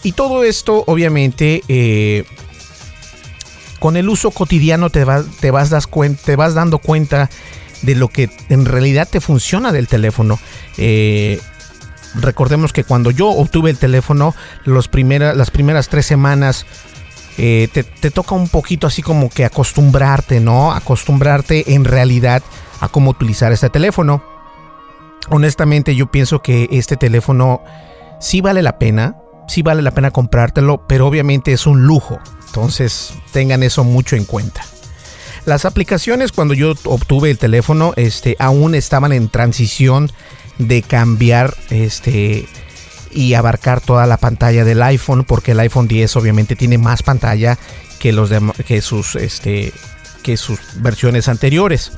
Y 0.04 0.12
todo 0.12 0.44
esto 0.44 0.84
obviamente 0.86 1.62
eh, 1.66 2.24
con 3.80 3.96
el 3.96 4.08
uso 4.08 4.30
cotidiano 4.30 4.90
te, 4.90 5.04
te, 5.40 5.50
vas 5.50 5.70
das 5.70 5.88
te 6.24 6.36
vas 6.36 6.54
dando 6.54 6.78
cuenta 6.78 7.28
de 7.82 7.94
lo 7.94 8.08
que 8.08 8.30
en 8.48 8.64
realidad 8.64 9.08
te 9.10 9.20
funciona 9.20 9.72
del 9.72 9.88
teléfono. 9.88 10.38
Eh, 10.76 11.40
recordemos 12.14 12.72
que 12.72 12.84
cuando 12.84 13.10
yo 13.10 13.28
obtuve 13.28 13.70
el 13.70 13.78
teléfono, 13.78 14.34
las 14.64 14.88
primeras 14.88 15.88
tres 15.88 16.06
semanas 16.06 16.66
eh, 17.38 17.68
te, 17.72 18.10
toca 18.10 18.34
un 18.34 18.48
poquito 18.48 18.86
así 18.86 19.02
como 19.02 19.30
que 19.30 19.44
acostumbrarte, 19.44 20.40
¿no? 20.40 20.72
Acostumbrarte 20.72 21.74
en 21.74 21.84
realidad 21.84 22.42
a 22.80 22.88
cómo 22.88 23.10
utilizar 23.10 23.52
este 23.52 23.70
teléfono. 23.70 24.22
Honestamente 25.30 25.94
yo 25.94 26.10
pienso 26.10 26.42
que 26.42 26.68
este 26.70 26.96
teléfono 26.96 27.62
sí 28.20 28.40
vale 28.40 28.62
la 28.62 28.78
pena, 28.78 29.16
sí 29.48 29.62
vale 29.62 29.80
la 29.80 29.92
pena 29.92 30.10
comprártelo, 30.10 30.86
pero 30.86 31.06
obviamente 31.06 31.52
es 31.52 31.66
un 31.66 31.86
lujo. 31.86 32.18
Entonces 32.46 33.14
tengan 33.32 33.62
eso 33.62 33.84
mucho 33.84 34.16
en 34.16 34.24
cuenta. 34.24 34.62
Las 35.44 35.64
aplicaciones 35.64 36.32
cuando 36.32 36.54
yo 36.54 36.74
obtuve 36.84 37.30
el 37.30 37.38
teléfono 37.38 37.92
este, 37.96 38.36
aún 38.38 38.74
estaban 38.74 39.12
en 39.12 39.28
transición 39.28 40.10
de 40.58 40.82
cambiar 40.82 41.56
este 41.70 42.46
y 43.12 43.34
abarcar 43.34 43.80
toda 43.80 44.06
la 44.06 44.18
pantalla 44.18 44.64
del 44.64 44.82
iPhone 44.82 45.24
porque 45.24 45.52
el 45.52 45.60
iPhone 45.60 45.88
10 45.88 46.16
obviamente 46.16 46.54
tiene 46.54 46.78
más 46.78 47.02
pantalla 47.02 47.58
que 47.98 48.12
los 48.12 48.30
que 48.66 48.80
sus 48.82 49.16
este 49.16 49.72
que 50.22 50.36
sus 50.36 50.60
versiones 50.76 51.28
anteriores. 51.28 51.92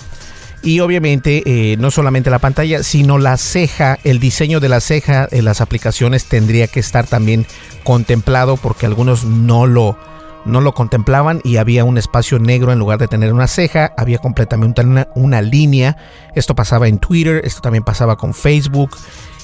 Y 0.65 0.79
obviamente 0.79 1.43
eh, 1.45 1.77
no 1.77 1.91
solamente 1.91 2.31
la 2.31 2.39
pantalla 2.39 2.85
sino 2.85 3.19
la 3.19 3.37
ceja 3.37 3.99
el 4.05 4.21
diseño 4.21 4.61
de 4.61 4.69
la 4.69 4.81
ceja 4.81 5.29
en 5.31 5.45
las 5.45 5.61
aplicaciones 5.61 6.27
tendría 6.27 6.69
que 6.69 6.79
estar 6.79 7.07
también 7.07 7.47
contemplado 7.83 8.57
porque 8.57 8.87
algunos 8.87 9.25
no 9.25 9.67
lo 9.67 9.99
no 10.45 10.61
lo 10.61 10.75
contemplaban 10.75 11.41
y 11.45 11.57
había 11.57 11.85
un 11.85 11.99
espacio 11.99 12.39
negro 12.39 12.73
en 12.73 12.79
lugar 12.79 12.99
de 12.99 13.09
tener 13.09 13.33
una 13.33 13.47
ceja, 13.47 13.93
había 13.97 14.19
completamente 14.19 14.83
una, 15.15 15.43
línea. 15.43 15.97
Esto 16.35 16.55
pasaba 16.55 16.89
en 16.89 16.99
Twitter, 16.99 17.43
esto 17.45 17.61
también 17.61 17.85
pasaba 17.85 18.17
con 18.17 18.35
Facebook 18.35 18.97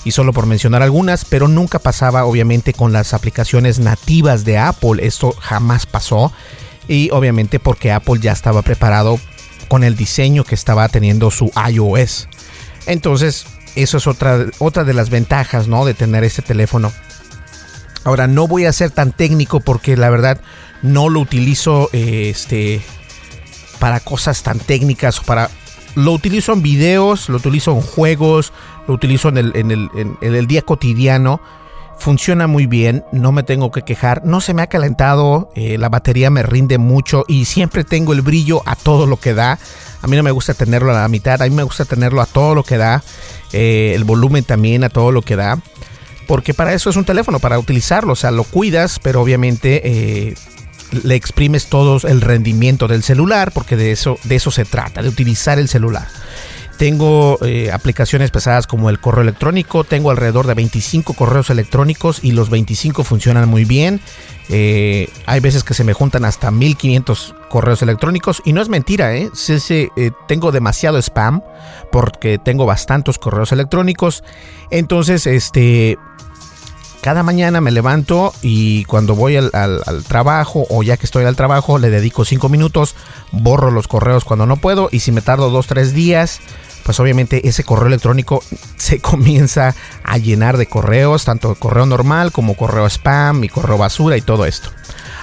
y 0.05 0.13
solo 0.13 0.33
por 0.33 0.47
mencionar 0.47 0.83
algunas, 0.83 1.25
pero 1.25 1.49
nunca 1.49 1.79
pasaba 1.79 2.25
obviamente 2.25 2.73
con 2.73 2.93
las 2.93 3.15
aplicaciones 3.15 3.79
nativas 3.79 4.45
de 4.45 4.59
Apple, 4.59 5.07
esto 5.07 5.35
jamás 5.39 5.87
pasó 5.87 6.33
y 6.89 7.11
obviamente 7.11 7.59
porque 7.59 7.93
Apple 7.93 8.21
ya 8.21 8.33
estaba 8.33 8.63
preparado 8.63 9.19
con 9.69 9.85
el 9.85 9.97
diseño 9.97 10.45
que 10.45 10.55
estaba 10.55 10.89
teniendo 10.89 11.31
su 11.31 11.51
iOS. 11.71 12.29
Entonces, 12.87 13.47
eso 13.77 13.99
es 13.99 14.07
otra, 14.07 14.47
otra 14.59 14.85
de 14.85 14.95
las 14.95 15.11
ventajas, 15.11 15.69
¿no? 15.69 15.85
De 15.85 15.95
tener 15.95 16.25
este 16.25 16.43
teléfono. 16.43 16.91
Ahora 18.05 18.27
no 18.27 18.49
voy 18.49 18.65
a 18.65 18.73
ser 18.73 18.91
tan 18.91 19.13
técnico 19.13 19.61
porque 19.61 19.97
la 19.97 20.09
verdad 20.09 20.41
no 20.83 21.09
lo 21.09 21.21
utilizo 21.21 21.89
este, 21.93 22.81
para 23.79 24.01
cosas 24.01 24.43
tan 24.43 24.59
técnicas 24.59 25.21
para... 25.21 25.51
Lo 25.95 26.13
utilizo 26.13 26.53
en 26.53 26.63
videos, 26.63 27.29
lo 27.29 27.39
utilizo 27.39 27.73
en 27.73 27.81
juegos, 27.81 28.53
lo 28.87 28.95
utilizo 28.95 29.31
en 29.31 29.39
el, 29.39 29.53
en 29.57 29.71
el, 29.71 29.89
en 29.95 30.35
el 30.35 30.47
día 30.47 30.63
cotidiano 30.63 31.41
funciona 31.99 32.47
muy 32.47 32.67
bien, 32.67 33.05
no 33.13 33.33
me 33.33 33.43
tengo 33.43 33.71
que 33.71 33.83
quejar, 33.83 34.25
no 34.25 34.41
se 34.41 34.55
me 34.55 34.63
ha 34.63 34.69
calentado, 34.69 35.51
eh, 35.55 35.77
la 35.79 35.89
batería 35.89 36.31
me 36.31 36.43
rinde 36.43 36.79
mucho 36.79 37.25
y 37.27 37.45
siempre 37.45 37.85
tengo 37.85 38.13
el 38.13 38.23
brillo 38.23 38.63
a 38.67 38.77
todo 38.77 39.07
lo 39.07 39.19
que 39.19 39.35
da. 39.35 39.59
A 40.01 40.07
mí 40.07 40.17
no 40.17 40.23
me 40.23 40.31
gusta 40.31 40.55
tenerlo 40.55 40.93
a 40.93 41.03
la 41.03 41.09
mitad, 41.09 41.43
a 41.43 41.45
mí 41.45 41.55
me 41.55 41.65
gusta 41.65 41.85
tenerlo 41.85 42.23
a 42.23 42.27
todo 42.27 42.55
lo 42.55 42.63
que 42.63 42.77
da, 42.77 43.03
eh, 43.53 43.93
el 43.95 44.05
volumen 44.05 44.45
también 44.45 44.85
a 44.85 44.89
todo 44.89 45.11
lo 45.11 45.23
que 45.23 45.35
da, 45.35 45.59
porque 46.29 46.55
para 46.55 46.73
eso 46.73 46.89
es 46.89 46.97
un 46.97 47.05
teléfono, 47.05 47.41
para 47.41 47.59
utilizarlo, 47.59 48.13
o 48.13 48.17
sea, 48.17 48.31
lo 48.31 48.45
cuidas, 48.45 49.01
pero 49.03 49.21
obviamente 49.21 49.83
eh, 49.85 50.35
le 50.91 51.15
exprimes 51.15 51.69
todo 51.69 52.07
el 52.07 52.21
rendimiento 52.21 52.89
del 52.89 53.03
celular, 53.03 53.53
porque 53.53 53.77
de 53.77 53.93
eso, 53.93 54.19
de 54.25 54.37
eso 54.37 54.51
se 54.51 54.65
trata, 54.65 55.03
de 55.03 55.09
utilizar 55.09 55.59
el 55.59 55.69
celular. 55.69 56.09
Tengo 56.79 57.39
eh, 57.45 57.73
aplicaciones 57.73 58.31
pesadas 58.31 58.69
como 58.69 58.89
el 58.89 59.01
correo 59.01 59.23
electrónico. 59.23 59.83
Tengo 59.83 60.13
alrededor 60.13 60.47
de 60.47 60.55
25 60.55 61.15
correos 61.15 61.51
electrónicos 61.51 62.21
y 62.23 62.31
los 62.31 62.51
25 62.51 63.03
funcionan 63.03 63.49
muy 63.49 63.65
bien. 63.65 64.01
Eh, 64.49 65.11
hay 65.27 65.41
veces 65.41 65.65
que 65.65 65.75
se 65.75 65.83
me 65.83 65.93
juntan 65.93 66.25
hasta 66.25 66.53
1500 66.53 67.35
correos 67.51 67.83
electrónicos 67.83 68.41
y 68.45 68.53
no 68.53 68.63
es 68.63 68.69
mentira, 68.69 69.15
¿eh? 69.15 69.29
eh, 69.49 70.11
tengo 70.27 70.53
demasiado 70.53 70.99
spam 70.99 71.43
porque 71.91 72.39
tengo 72.39 72.65
bastantes 72.65 73.19
correos 73.19 73.51
electrónicos. 73.51 74.23
Entonces, 74.71 75.27
este, 75.27 75.99
cada 77.01 77.23
mañana 77.23 77.61
me 77.61 77.71
levanto 77.71 78.35
y 78.43 78.85
cuando 78.85 79.15
voy 79.15 79.37
al, 79.37 79.51
trabajo 80.09 80.67
o 80.69 80.83
ya 80.83 80.97
que 80.97 81.07
estoy 81.07 81.25
al 81.25 81.37
trabajo 81.37 81.79
le 81.79 81.91
dedico 81.91 82.25
5 82.25 82.49
minutos, 82.49 82.97
borro 83.31 83.71
los 83.71 83.89
correos 83.89 84.25
cuando 84.25 84.47
no 84.47 84.57
puedo 84.57 84.89
y 84.91 85.01
si 85.01 85.13
me 85.13 85.23
tardo 85.23 85.51
2-3 85.51 85.91
días 85.93 86.41
pues 86.85 86.99
obviamente 87.01 87.47
ese 87.47 87.65
correo 87.65 87.87
electrónico 87.89 88.43
se 88.77 89.01
comienza 89.01 89.75
a 90.03 90.19
llenar 90.19 90.57
de 90.57 90.67
correos, 90.67 91.25
tanto 91.25 91.55
correo 91.55 91.87
normal 91.87 92.33
como 92.33 92.57
correo 92.57 92.87
spam 92.87 93.45
y 93.45 93.49
correo 93.49 93.79
basura 93.79 94.17
y 94.17 94.23
todo 94.23 94.47
esto. 94.47 94.71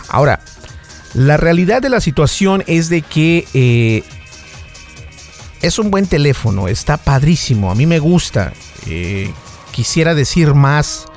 Ahora, 0.07 0.39
la 1.13 1.37
realidad 1.37 1.81
de 1.81 1.89
la 1.89 2.01
situación 2.01 2.63
es 2.67 2.89
de 2.89 3.01
que 3.01 3.47
eh, 3.53 4.03
es 5.61 5.79
un 5.79 5.89
buen 5.89 6.05
teléfono, 6.05 6.67
está 6.67 6.97
padrísimo, 6.97 7.71
a 7.71 7.75
mí 7.75 7.85
me 7.85 7.99
gusta. 7.99 8.53
Eh, 8.85 9.33
quisiera 9.71 10.13
decir 10.13 10.53
más 10.53 11.07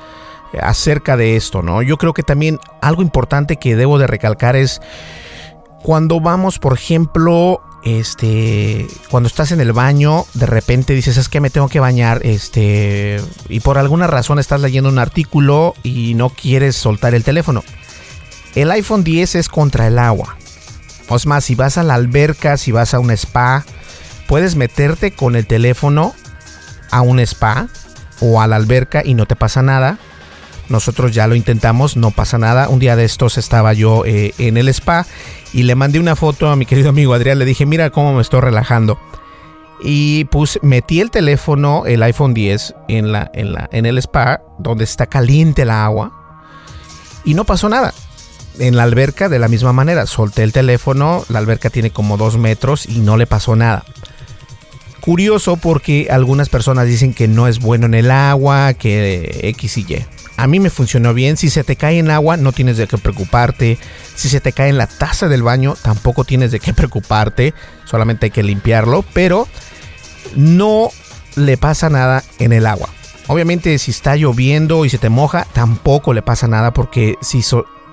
acerca 0.60 1.16
de 1.16 1.36
esto, 1.36 1.62
¿no? 1.62 1.82
Yo 1.82 1.96
creo 1.96 2.12
que 2.14 2.22
también 2.22 2.58
algo 2.80 3.02
importante 3.02 3.56
que 3.56 3.76
debo 3.76 3.98
de 3.98 4.06
recalcar 4.06 4.56
es 4.56 4.80
cuando 5.82 6.20
vamos, 6.20 6.58
por 6.58 6.74
ejemplo, 6.74 7.62
este, 7.84 8.86
cuando 9.10 9.28
estás 9.28 9.52
en 9.52 9.60
el 9.60 9.72
baño, 9.72 10.24
de 10.34 10.46
repente 10.46 10.94
dices, 10.94 11.16
es 11.16 11.28
que 11.28 11.40
me 11.40 11.50
tengo 11.50 11.68
que 11.68 11.80
bañar, 11.80 12.20
este, 12.24 13.20
y 13.48 13.60
por 13.60 13.78
alguna 13.78 14.06
razón 14.06 14.38
estás 14.38 14.60
leyendo 14.60 14.90
un 14.90 14.98
artículo 14.98 15.74
y 15.82 16.14
no 16.14 16.30
quieres 16.30 16.76
soltar 16.76 17.14
el 17.14 17.24
teléfono. 17.24 17.62
El 18.54 18.70
iPhone 18.70 19.04
10 19.04 19.36
es 19.36 19.48
contra 19.48 19.86
el 19.86 19.98
agua. 19.98 20.36
O 21.08 21.16
es 21.16 21.26
más, 21.26 21.44
si 21.44 21.54
vas 21.54 21.78
a 21.78 21.82
la 21.82 21.94
alberca, 21.94 22.56
si 22.56 22.72
vas 22.72 22.92
a 22.92 22.98
un 22.98 23.10
spa, 23.12 23.64
puedes 24.26 24.56
meterte 24.56 25.12
con 25.12 25.36
el 25.36 25.46
teléfono 25.46 26.14
a 26.90 27.00
un 27.00 27.20
spa 27.20 27.68
o 28.20 28.40
a 28.40 28.46
la 28.46 28.56
alberca 28.56 29.02
y 29.04 29.14
no 29.14 29.26
te 29.26 29.36
pasa 29.36 29.62
nada. 29.62 29.98
Nosotros 30.68 31.12
ya 31.12 31.26
lo 31.26 31.34
intentamos, 31.34 31.96
no 31.96 32.10
pasa 32.10 32.38
nada. 32.38 32.68
Un 32.68 32.78
día 32.78 32.96
de 32.96 33.04
estos 33.04 33.38
estaba 33.38 33.72
yo 33.72 34.04
eh, 34.04 34.34
en 34.38 34.56
el 34.56 34.68
spa 34.68 35.06
y 35.52 35.62
le 35.62 35.74
mandé 35.74 35.98
una 35.98 36.16
foto 36.16 36.48
a 36.48 36.56
mi 36.56 36.66
querido 36.66 36.90
amigo 36.90 37.14
Adrián. 37.14 37.38
Le 37.38 37.44
dije, 37.44 37.66
mira 37.66 37.90
cómo 37.90 38.14
me 38.14 38.22
estoy 38.22 38.40
relajando. 38.40 38.98
Y 39.80 40.24
pues 40.26 40.58
metí 40.62 41.00
el 41.00 41.10
teléfono, 41.10 41.84
el 41.86 42.02
iPhone 42.02 42.34
10, 42.34 42.74
en, 42.88 43.14
en 43.34 43.86
el 43.86 43.98
spa, 43.98 44.42
donde 44.58 44.84
está 44.84 45.06
caliente 45.06 45.62
el 45.62 45.70
agua. 45.70 46.12
Y 47.24 47.34
no 47.34 47.44
pasó 47.44 47.68
nada. 47.68 47.94
En 48.58 48.76
la 48.76 48.82
alberca, 48.82 49.28
de 49.28 49.38
la 49.38 49.48
misma 49.48 49.72
manera, 49.72 50.06
solté 50.06 50.42
el 50.42 50.52
teléfono. 50.52 51.24
La 51.28 51.38
alberca 51.38 51.70
tiene 51.70 51.90
como 51.90 52.16
dos 52.16 52.36
metros 52.36 52.86
y 52.86 52.98
no 52.98 53.16
le 53.16 53.26
pasó 53.26 53.54
nada. 53.54 53.84
Curioso 55.00 55.56
porque 55.56 56.08
algunas 56.10 56.48
personas 56.48 56.86
dicen 56.86 57.14
que 57.14 57.28
no 57.28 57.46
es 57.46 57.60
bueno 57.60 57.86
en 57.86 57.94
el 57.94 58.10
agua, 58.10 58.74
que 58.74 59.40
X 59.44 59.78
y 59.78 59.86
Y. 59.88 60.06
A 60.38 60.46
mí 60.46 60.60
me 60.60 60.70
funcionó 60.70 61.14
bien. 61.14 61.36
Si 61.36 61.50
se 61.50 61.64
te 61.64 61.74
cae 61.74 61.98
en 61.98 62.12
agua, 62.12 62.36
no 62.36 62.52
tienes 62.52 62.76
de 62.76 62.86
qué 62.86 62.96
preocuparte. 62.96 63.76
Si 64.14 64.28
se 64.28 64.40
te 64.40 64.52
cae 64.52 64.68
en 64.68 64.78
la 64.78 64.86
taza 64.86 65.26
del 65.26 65.42
baño, 65.42 65.74
tampoco 65.82 66.22
tienes 66.22 66.52
de 66.52 66.60
qué 66.60 66.72
preocuparte. 66.74 67.54
Solamente 67.84 68.26
hay 68.26 68.30
que 68.30 68.44
limpiarlo. 68.44 69.04
Pero 69.12 69.48
no 70.36 70.90
le 71.34 71.56
pasa 71.56 71.90
nada 71.90 72.22
en 72.38 72.52
el 72.52 72.66
agua. 72.66 72.88
Obviamente, 73.26 73.76
si 73.78 73.90
está 73.90 74.14
lloviendo 74.14 74.84
y 74.84 74.90
se 74.90 74.98
te 74.98 75.08
moja, 75.08 75.44
tampoco 75.52 76.14
le 76.14 76.22
pasa 76.22 76.46
nada. 76.46 76.72
Porque 76.72 77.16
si, 77.20 77.42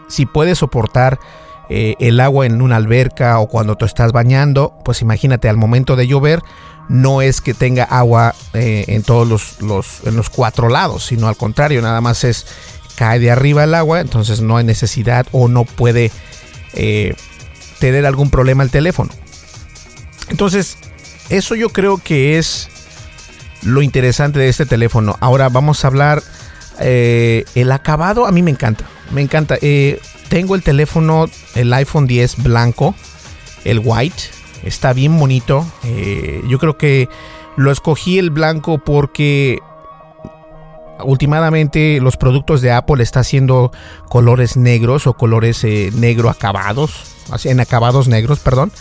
si 0.08 0.28
puedes 0.28 0.60
soportar 0.60 1.20
eh, 1.70 1.96
el 2.00 2.20
agua 2.20 2.46
en 2.46 2.62
una 2.62 2.76
alberca 2.76 3.40
o 3.40 3.48
cuando 3.48 3.76
tú 3.76 3.86
estás 3.86 4.12
bañando, 4.12 4.78
pues 4.84 5.02
imagínate 5.02 5.50
al 5.50 5.58
momento 5.58 5.96
de 5.96 6.08
llover 6.08 6.42
no 6.88 7.24
es 7.24 7.42
que 7.42 7.56
tenga 7.56 7.84
agua 7.86 8.36
eh, 8.54 8.86
en 8.90 9.02
todos 9.02 9.60
los, 9.60 10.02
en 10.06 10.16
los 10.16 10.30
cuatro 10.30 10.70
lados, 10.70 11.06
sino 11.06 11.28
al 11.28 11.36
contrario, 11.36 11.82
nada 11.82 12.00
más 12.00 12.24
es 12.24 12.46
cae 12.96 13.18
de 13.20 13.32
arriba 13.32 13.64
el 13.64 13.74
agua, 13.74 14.02
entonces 14.02 14.42
no 14.42 14.58
hay 14.58 14.66
necesidad 14.66 15.26
o 15.32 15.48
no 15.48 15.66
puede 15.66 16.12
eh, 16.74 17.16
tener 17.80 18.06
algún 18.06 18.30
problema 18.30 18.62
el 18.62 18.70
teléfono. 18.70 19.12
Entonces, 20.30 20.78
eso 21.30 21.56
yo 21.56 21.70
creo 21.70 21.98
que 21.98 22.38
es 22.38 22.70
lo 23.64 23.82
interesante 23.82 24.38
de 24.38 24.50
este 24.50 24.68
teléfono. 24.68 25.18
Ahora 25.22 25.50
vamos 25.50 25.84
a 25.84 25.88
hablar 25.88 26.22
el 26.80 27.72
acabado. 27.72 28.28
A 28.28 28.32
mí 28.32 28.44
me 28.44 28.52
encanta, 28.52 28.86
me 29.12 29.22
encanta. 29.22 29.58
Tengo 30.36 30.56
el 30.56 30.64
teléfono, 30.64 31.30
el 31.56 31.72
iPhone 31.72 32.08
10 32.08 32.44
blanco, 32.44 32.94
el 33.64 33.80
white 33.82 34.22
Está 34.64 34.92
bien 34.92 35.18
bonito. 35.18 35.66
Eh, 35.86 36.44
yo 36.50 36.60
creo 36.60 36.78
que 36.78 37.08
lo 37.56 37.72
escogí 37.72 38.20
el 38.20 38.32
blanco 38.32 38.78
porque 38.80 39.60
últimamente 41.06 42.02
los 42.02 42.18
productos 42.18 42.60
de 42.60 42.74
Apple 42.74 43.02
está 43.02 43.22
haciendo 43.22 43.72
colores 44.10 44.58
negros 44.58 45.08
o 45.08 45.14
colores 45.14 45.64
eh, 45.64 45.90
negro 45.96 46.30
acabados, 46.30 47.16
en 47.46 47.62
acabados 47.62 48.10
negros, 48.10 48.40
perdón. 48.42 48.74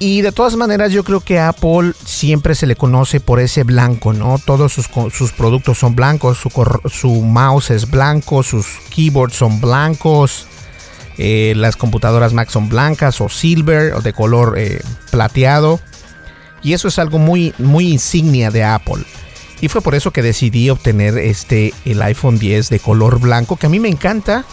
Y 0.00 0.22
de 0.22 0.30
todas 0.30 0.54
maneras 0.54 0.92
yo 0.92 1.02
creo 1.02 1.20
que 1.20 1.40
Apple 1.40 1.92
siempre 2.04 2.54
se 2.54 2.66
le 2.66 2.76
conoce 2.76 3.18
por 3.18 3.40
ese 3.40 3.64
blanco, 3.64 4.12
¿no? 4.12 4.38
Todos 4.38 4.72
sus, 4.72 4.88
sus 5.12 5.32
productos 5.32 5.78
son 5.78 5.96
blancos, 5.96 6.38
su, 6.38 6.50
su, 6.88 7.10
mouse 7.22 7.70
es 7.70 7.90
blanco, 7.90 8.44
sus 8.44 8.66
keyboards 8.90 9.34
son 9.34 9.60
blancos, 9.60 10.46
eh, 11.16 11.52
las 11.56 11.74
computadoras 11.74 12.32
Mac 12.32 12.48
son 12.48 12.68
blancas 12.68 13.20
o 13.20 13.28
silver 13.28 13.94
o 13.94 14.00
de 14.00 14.12
color 14.12 14.54
eh, 14.56 14.80
plateado. 15.10 15.80
Y 16.62 16.74
eso 16.74 16.86
es 16.86 17.00
algo 17.00 17.18
muy, 17.18 17.52
muy 17.58 17.88
insignia 17.88 18.52
de 18.52 18.62
Apple. 18.62 19.04
Y 19.60 19.66
fue 19.66 19.80
por 19.80 19.96
eso 19.96 20.12
que 20.12 20.22
decidí 20.22 20.70
obtener 20.70 21.18
este, 21.18 21.74
el 21.84 22.00
iPhone 22.02 22.38
10 22.38 22.70
de 22.70 22.78
color 22.78 23.18
blanco, 23.18 23.56
que 23.56 23.66
a 23.66 23.68
mí 23.68 23.80
me 23.80 23.88
encanta. 23.88 24.44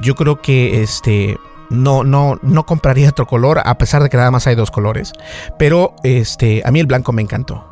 Yo 0.00 0.14
creo 0.14 0.40
que 0.40 0.82
este, 0.82 1.36
no, 1.70 2.04
no, 2.04 2.38
no 2.42 2.66
compraría 2.66 3.10
otro 3.10 3.26
color, 3.26 3.60
a 3.64 3.78
pesar 3.78 4.02
de 4.02 4.08
que 4.08 4.16
nada 4.16 4.30
más 4.30 4.46
hay 4.46 4.54
dos 4.54 4.70
colores. 4.70 5.12
Pero 5.58 5.94
este, 6.02 6.62
a 6.64 6.70
mí 6.70 6.80
el 6.80 6.86
blanco 6.86 7.12
me 7.12 7.22
encantó. 7.22 7.64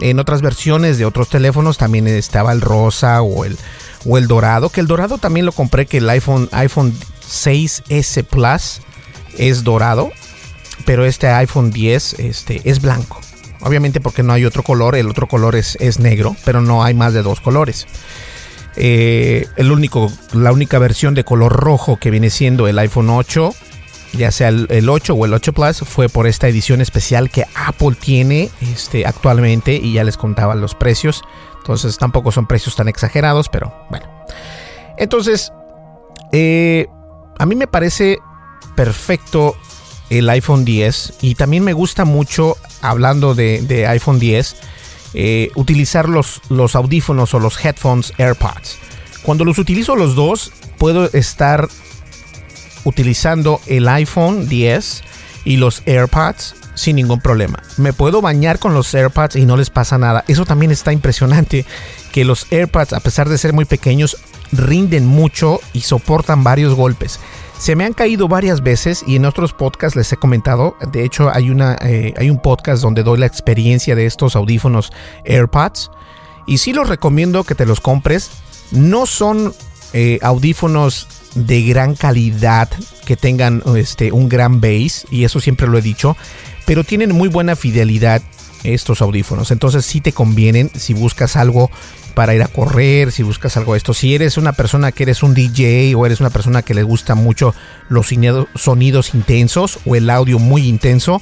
En 0.00 0.18
otras 0.18 0.42
versiones 0.42 0.98
de 0.98 1.06
otros 1.06 1.30
teléfonos 1.30 1.78
también 1.78 2.06
estaba 2.06 2.52
el 2.52 2.60
rosa 2.60 3.22
o 3.22 3.44
el, 3.44 3.56
o 4.04 4.18
el 4.18 4.26
dorado, 4.26 4.68
que 4.68 4.80
el 4.80 4.86
dorado 4.86 5.16
también 5.18 5.46
lo 5.46 5.52
compré, 5.52 5.86
que 5.86 5.98
el 5.98 6.10
iPhone, 6.10 6.48
iPhone 6.52 6.92
6S 7.26 8.24
Plus 8.24 8.82
es 9.38 9.64
dorado, 9.64 10.10
pero 10.84 11.06
este 11.06 11.28
iPhone 11.28 11.70
10 11.70 12.18
este, 12.18 12.60
es 12.64 12.82
blanco. 12.82 13.20
Obviamente 13.60 14.00
porque 14.00 14.22
no 14.22 14.34
hay 14.34 14.44
otro 14.44 14.62
color, 14.62 14.96
el 14.96 15.08
otro 15.08 15.26
color 15.28 15.56
es, 15.56 15.76
es 15.80 15.98
negro, 15.98 16.36
pero 16.44 16.60
no 16.60 16.84
hay 16.84 16.92
más 16.92 17.14
de 17.14 17.22
dos 17.22 17.40
colores. 17.40 17.86
Eh, 18.76 19.46
el 19.56 19.72
único, 19.72 20.12
la 20.32 20.52
única 20.52 20.78
versión 20.78 21.14
de 21.14 21.24
color 21.24 21.52
rojo 21.52 21.98
que 21.98 22.10
viene 22.10 22.30
siendo 22.30 22.68
el 22.68 22.78
iPhone 22.78 23.10
8, 23.10 23.54
ya 24.12 24.30
sea 24.30 24.48
el, 24.48 24.88
8 24.88 25.14
o 25.14 25.24
el 25.24 25.34
8 25.34 25.52
Plus, 25.52 25.78
fue 25.78 26.08
por 26.08 26.26
esta 26.26 26.48
edición 26.48 26.80
especial 26.80 27.30
que 27.30 27.44
Apple 27.54 27.96
tiene 27.98 28.50
este, 28.60 29.06
actualmente 29.06 29.74
y 29.74 29.94
ya 29.94 30.04
les 30.04 30.16
contaba 30.16 30.54
los 30.54 30.74
precios. 30.74 31.22
Entonces 31.58 31.98
tampoco 31.98 32.30
son 32.32 32.46
precios 32.46 32.76
tan 32.76 32.88
exagerados, 32.88 33.48
pero 33.48 33.74
bueno. 33.90 34.06
Entonces, 34.98 35.52
eh, 36.32 36.86
a 37.38 37.46
mí 37.46 37.54
me 37.54 37.66
parece 37.66 38.18
perfecto 38.76 39.56
el 40.10 40.28
iPhone 40.30 40.64
10 40.64 41.14
y 41.22 41.34
también 41.34 41.64
me 41.64 41.72
gusta 41.72 42.04
mucho, 42.04 42.56
hablando 42.82 43.34
de, 43.34 43.86
iPhone 43.88 44.18
10, 44.18 44.56
eh, 45.18 45.50
utilizar 45.54 46.08
los, 46.08 46.42
los 46.50 46.76
audífonos 46.76 47.32
o 47.32 47.40
los 47.40 47.64
headphones 47.64 48.12
AirPods. 48.18 48.78
Cuando 49.22 49.44
los 49.44 49.58
utilizo 49.58 49.96
los 49.96 50.14
dos, 50.14 50.52
puedo 50.76 51.10
estar 51.12 51.68
utilizando 52.84 53.60
el 53.66 53.88
iPhone 53.88 54.46
10 54.46 55.02
y 55.46 55.56
los 55.56 55.82
AirPods 55.86 56.54
sin 56.74 56.96
ningún 56.96 57.20
problema. 57.20 57.62
Me 57.78 57.94
puedo 57.94 58.20
bañar 58.20 58.58
con 58.58 58.74
los 58.74 58.94
AirPods 58.94 59.36
y 59.36 59.46
no 59.46 59.56
les 59.56 59.70
pasa 59.70 59.96
nada. 59.96 60.22
Eso 60.28 60.44
también 60.44 60.70
está 60.70 60.92
impresionante, 60.92 61.64
que 62.12 62.26
los 62.26 62.46
AirPods, 62.52 62.92
a 62.92 63.00
pesar 63.00 63.28
de 63.28 63.38
ser 63.38 63.54
muy 63.54 63.64
pequeños, 63.64 64.18
rinden 64.52 65.06
mucho 65.06 65.60
y 65.72 65.80
soportan 65.80 66.44
varios 66.44 66.74
golpes. 66.74 67.18
Se 67.58 67.74
me 67.74 67.84
han 67.84 67.94
caído 67.94 68.28
varias 68.28 68.62
veces 68.62 69.02
y 69.06 69.16
en 69.16 69.24
otros 69.24 69.52
podcasts 69.52 69.96
les 69.96 70.12
he 70.12 70.16
comentado. 70.16 70.76
De 70.92 71.04
hecho, 71.04 71.30
hay, 71.32 71.50
una, 71.50 71.76
eh, 71.80 72.14
hay 72.16 72.30
un 72.30 72.40
podcast 72.40 72.82
donde 72.82 73.02
doy 73.02 73.18
la 73.18 73.26
experiencia 73.26 73.94
de 73.96 74.06
estos 74.06 74.36
audífonos 74.36 74.92
AirPods. 75.24 75.90
Y 76.46 76.58
sí 76.58 76.72
los 76.72 76.88
recomiendo 76.88 77.44
que 77.44 77.54
te 77.54 77.66
los 77.66 77.80
compres. 77.80 78.30
No 78.70 79.06
son 79.06 79.54
eh, 79.92 80.18
audífonos 80.22 81.08
de 81.34 81.62
gran 81.62 81.94
calidad 81.94 82.68
que 83.04 83.16
tengan 83.16 83.62
este, 83.76 84.12
un 84.12 84.28
gran 84.28 84.60
bass. 84.60 85.06
Y 85.10 85.24
eso 85.24 85.40
siempre 85.40 85.66
lo 85.66 85.78
he 85.78 85.82
dicho 85.82 86.16
pero 86.66 86.84
tienen 86.84 87.12
muy 87.12 87.28
buena 87.28 87.56
fidelidad 87.56 88.20
estos 88.64 89.02
audífonos. 89.02 89.50
Entonces 89.50 89.84
sí 89.84 90.00
te 90.00 90.12
convienen 90.12 90.70
si 90.74 90.94
buscas 90.94 91.36
algo 91.36 91.70
para 92.14 92.34
ir 92.34 92.42
a 92.42 92.48
correr, 92.48 93.12
si 93.12 93.22
buscas 93.22 93.56
algo 93.56 93.74
de 93.74 93.78
esto. 93.78 93.92
Si 93.92 94.14
eres 94.14 94.38
una 94.38 94.52
persona 94.52 94.90
que 94.90 95.02
eres 95.02 95.22
un 95.22 95.34
DJ 95.34 95.94
o 95.94 96.06
eres 96.06 96.20
una 96.20 96.30
persona 96.30 96.62
que 96.62 96.74
le 96.74 96.82
gusta 96.82 97.14
mucho 97.14 97.54
los 97.88 98.08
sonidos 98.54 99.14
intensos 99.14 99.78
o 99.84 99.96
el 99.96 100.08
audio 100.08 100.38
muy 100.38 100.66
intenso, 100.66 101.20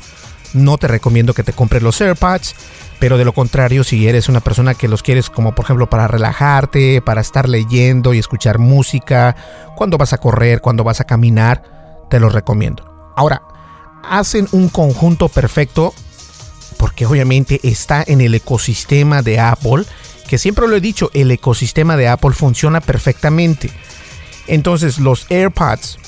no 0.52 0.78
te 0.78 0.86
recomiendo 0.86 1.34
que 1.34 1.42
te 1.42 1.52
compres 1.52 1.82
los 1.82 2.00
AirPods. 2.00 2.54
Pero 3.00 3.18
de 3.18 3.24
lo 3.24 3.32
contrario, 3.32 3.82
si 3.82 4.06
eres 4.06 4.28
una 4.28 4.40
persona 4.40 4.74
que 4.74 4.88
los 4.88 5.02
quieres 5.02 5.28
como 5.28 5.54
por 5.54 5.64
ejemplo 5.64 5.90
para 5.90 6.06
relajarte, 6.06 7.02
para 7.02 7.20
estar 7.20 7.48
leyendo 7.48 8.14
y 8.14 8.18
escuchar 8.18 8.58
música, 8.58 9.34
cuando 9.76 9.98
vas 9.98 10.12
a 10.12 10.18
correr, 10.18 10.60
cuando 10.60 10.84
vas 10.84 11.00
a 11.00 11.04
caminar, 11.04 11.62
te 12.08 12.20
los 12.20 12.32
recomiendo. 12.32 13.12
Ahora, 13.16 13.42
hacen 14.08 14.46
un 14.52 14.68
conjunto 14.68 15.28
perfecto 15.28 15.92
porque 16.84 17.06
obviamente 17.06 17.60
está 17.62 18.04
en 18.06 18.20
el 18.20 18.34
ecosistema 18.34 19.22
de 19.22 19.40
Apple, 19.40 19.86
que 20.28 20.36
siempre 20.36 20.68
lo 20.68 20.76
he 20.76 20.82
dicho, 20.82 21.10
el 21.14 21.30
ecosistema 21.30 21.96
de 21.96 22.08
Apple 22.08 22.32
funciona 22.34 22.82
perfectamente. 22.82 23.70
Entonces 24.48 24.98
los 24.98 25.24
AirPods 25.30 25.98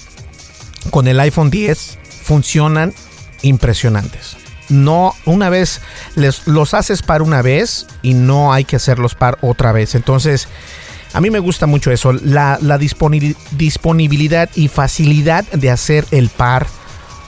con 0.90 1.08
el 1.08 1.18
iPhone 1.18 1.48
10 1.48 1.98
funcionan 2.24 2.92
impresionantes. 3.40 4.36
No, 4.68 5.14
una 5.24 5.48
vez 5.48 5.80
les, 6.14 6.46
los 6.46 6.74
haces 6.74 7.00
par 7.00 7.22
una 7.22 7.40
vez 7.40 7.86
y 8.02 8.12
no 8.12 8.52
hay 8.52 8.64
que 8.64 8.76
hacerlos 8.76 9.14
par 9.14 9.38
otra 9.40 9.72
vez. 9.72 9.94
Entonces, 9.94 10.46
a 11.14 11.22
mí 11.22 11.30
me 11.30 11.38
gusta 11.38 11.64
mucho 11.64 11.90
eso, 11.90 12.12
la, 12.12 12.58
la 12.60 12.76
disponibilidad 12.76 14.50
y 14.54 14.68
facilidad 14.68 15.46
de 15.52 15.70
hacer 15.70 16.04
el 16.10 16.28
par 16.28 16.66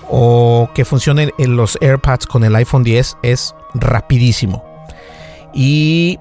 o 0.08 0.70
que 0.74 0.84
funcionen 0.84 1.32
en 1.38 1.56
los 1.56 1.78
AirPods 1.80 2.26
con 2.26 2.44
el 2.44 2.56
iPhone 2.56 2.82
10 2.82 3.18
es 3.22 3.54
rapidísimo. 3.74 4.64
Y 5.52 6.18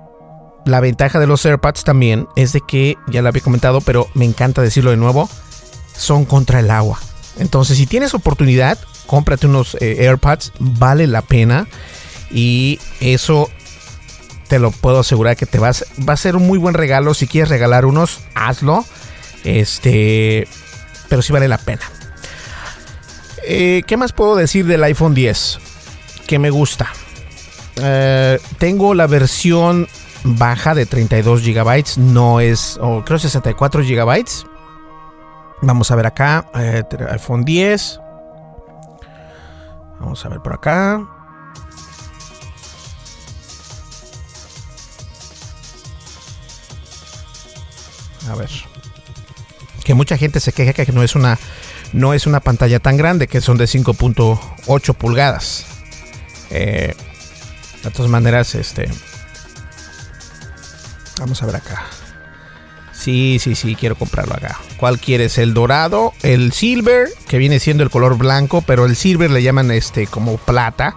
la 0.65 0.79
ventaja 0.79 1.19
de 1.19 1.27
los 1.27 1.45
AirPods 1.45 1.83
también 1.83 2.27
es 2.35 2.53
de 2.53 2.61
que, 2.67 2.97
ya 3.07 3.21
lo 3.21 3.29
había 3.29 3.41
comentado, 3.41 3.81
pero 3.81 4.07
me 4.13 4.25
encanta 4.25 4.61
decirlo 4.61 4.91
de 4.91 4.97
nuevo, 4.97 5.29
son 5.95 6.25
contra 6.25 6.59
el 6.59 6.69
agua. 6.69 6.99
Entonces, 7.37 7.77
si 7.77 7.85
tienes 7.85 8.13
oportunidad, 8.13 8.77
cómprate 9.05 9.47
unos 9.47 9.75
eh, 9.79 10.05
AirPods, 10.07 10.53
vale 10.59 11.07
la 11.07 11.21
pena. 11.21 11.67
Y 12.29 12.79
eso 12.99 13.49
te 14.47 14.59
lo 14.59 14.71
puedo 14.71 14.99
asegurar 14.99 15.37
que 15.37 15.45
te 15.45 15.59
vas, 15.59 15.85
va 16.07 16.13
a 16.13 16.17
ser 16.17 16.35
un 16.35 16.47
muy 16.47 16.57
buen 16.57 16.73
regalo. 16.73 17.13
Si 17.13 17.27
quieres 17.27 17.49
regalar 17.49 17.85
unos, 17.85 18.19
hazlo. 18.35 18.85
Este, 19.43 20.47
pero 21.09 21.21
sí 21.21 21.31
vale 21.31 21.47
la 21.47 21.57
pena. 21.57 21.81
Eh, 23.49 23.83
¿Qué 23.87 23.95
más 23.95 24.11
puedo 24.11 24.35
decir 24.35 24.65
del 24.65 24.83
iPhone 24.83 25.13
10? 25.13 25.59
Que 26.27 26.37
me 26.37 26.49
gusta. 26.49 26.89
Eh, 27.81 28.39
tengo 28.57 28.93
la 28.93 29.07
versión 29.07 29.87
baja 30.25 30.75
de 30.75 30.85
32 30.85 31.43
GB, 31.45 31.97
no 31.97 32.41
es, 32.41 32.77
o 32.81 33.05
creo 33.05 33.17
64 33.17 33.83
GB. 33.83 34.25
Vamos 35.61 35.91
a 35.91 35.95
ver 35.95 36.07
acá, 36.07 36.49
eh, 36.55 36.83
iPhone 37.09 37.45
10. 37.45 38.01
Vamos 40.01 40.25
a 40.25 40.29
ver 40.29 40.41
por 40.41 40.53
acá. 40.53 41.07
A 48.29 48.35
ver. 48.35 48.49
Que 49.85 49.93
mucha 49.93 50.17
gente 50.17 50.41
se 50.41 50.51
queja 50.51 50.73
que 50.73 50.91
no 50.91 51.01
es 51.01 51.15
una 51.15 51.39
no 51.93 52.13
es 52.13 52.27
una 52.27 52.39
pantalla 52.39 52.79
tan 52.79 52.97
grande, 52.97 53.27
que 53.27 53.41
son 53.41 53.57
de 53.57 53.65
5.8 53.65 54.93
pulgadas. 54.95 55.65
Eh, 56.49 56.93
de 57.83 57.91
todas 57.91 58.09
maneras, 58.11 58.55
este. 58.55 58.89
Vamos 61.19 61.41
a 61.41 61.45
ver 61.45 61.55
acá. 61.55 61.83
Sí, 62.91 63.37
sí, 63.39 63.55
sí, 63.55 63.75
quiero 63.75 63.95
comprarlo 63.95 64.33
acá. 64.33 64.59
¿Cuál 64.77 64.99
quieres? 64.99 65.37
¿El 65.37 65.53
dorado? 65.53 66.13
¿El 66.23 66.51
silver? 66.51 67.09
Que 67.27 67.37
viene 67.37 67.59
siendo 67.59 67.83
el 67.83 67.89
color 67.89 68.17
blanco, 68.17 68.63
pero 68.65 68.85
el 68.85 68.95
silver 68.95 69.31
le 69.31 69.43
llaman 69.43 69.71
este 69.71 70.07
como 70.07 70.37
plata, 70.37 70.95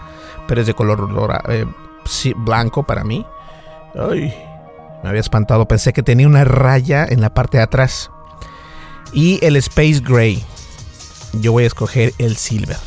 pero 0.48 0.62
es 0.62 0.66
de 0.66 0.74
color 0.74 1.08
eh, 1.48 1.66
blanco 2.36 2.84
para 2.84 3.04
mí. 3.04 3.24
Ay, 3.94 4.34
me 5.02 5.08
había 5.08 5.20
espantado. 5.20 5.68
Pensé 5.68 5.92
que 5.92 6.02
tenía 6.02 6.26
una 6.26 6.44
raya 6.44 7.06
en 7.08 7.20
la 7.20 7.32
parte 7.34 7.58
de 7.58 7.64
atrás. 7.64 8.10
Y 9.12 9.44
el 9.44 9.56
Space 9.56 10.00
Gray 10.02 10.44
yo 11.32 11.52
voy 11.52 11.64
a 11.64 11.66
escoger 11.66 12.14
el 12.18 12.36
Silver. 12.36 12.78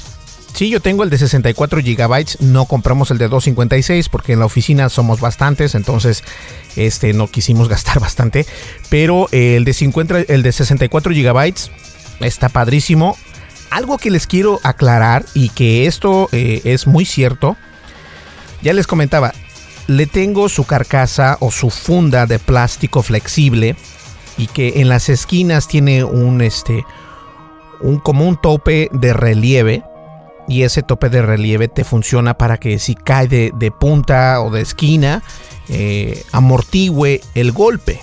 Sí, 0.53 0.69
yo 0.69 0.79
tengo 0.79 1.03
el 1.03 1.09
de 1.09 1.17
64 1.17 1.81
GB, 1.81 2.25
no 2.41 2.65
compramos 2.65 3.09
el 3.09 3.17
de 3.17 3.27
256 3.27 4.07
porque 4.09 4.33
en 4.33 4.39
la 4.39 4.45
oficina 4.45 4.87
somos 4.89 5.19
bastantes, 5.19 5.73
entonces 5.73 6.23
este 6.75 7.13
no 7.13 7.27
quisimos 7.27 7.69
gastar 7.69 7.99
bastante, 7.99 8.45
pero 8.89 9.27
el 9.31 9.65
de 9.65 9.73
50 9.73 10.19
el 10.27 10.43
de 10.43 10.51
64 10.51 11.11
GB 11.11 11.53
está 12.19 12.49
padrísimo. 12.49 13.17
Algo 13.71 13.97
que 13.97 14.11
les 14.11 14.27
quiero 14.27 14.59
aclarar 14.61 15.25
y 15.33 15.49
que 15.49 15.87
esto 15.87 16.29
eh, 16.31 16.61
es 16.63 16.85
muy 16.85 17.05
cierto. 17.05 17.57
Ya 18.61 18.73
les 18.73 18.85
comentaba, 18.85 19.33
le 19.87 20.05
tengo 20.05 20.47
su 20.49 20.65
carcasa 20.65 21.37
o 21.39 21.49
su 21.49 21.71
funda 21.71 22.27
de 22.27 22.37
plástico 22.37 23.01
flexible 23.01 23.75
y 24.37 24.45
que 24.45 24.81
en 24.81 24.89
las 24.89 25.09
esquinas 25.09 25.67
tiene 25.67 26.03
un 26.03 26.41
este 26.41 26.85
un, 27.83 27.99
como 27.99 28.27
un 28.27 28.37
tope 28.37 28.89
de 28.91 29.13
relieve 29.13 29.83
y 30.47 30.63
ese 30.63 30.81
tope 30.81 31.09
de 31.09 31.21
relieve 31.21 31.67
te 31.67 31.83
funciona 31.83 32.37
para 32.37 32.57
que 32.57 32.79
si 32.79 32.95
cae 32.95 33.27
de, 33.27 33.71
punta 33.71 34.41
o 34.41 34.49
de 34.49 34.61
esquina 34.61 35.21
eh, 35.69 36.23
amortigüe 36.31 37.21
el 37.35 37.51
golpe. 37.51 38.01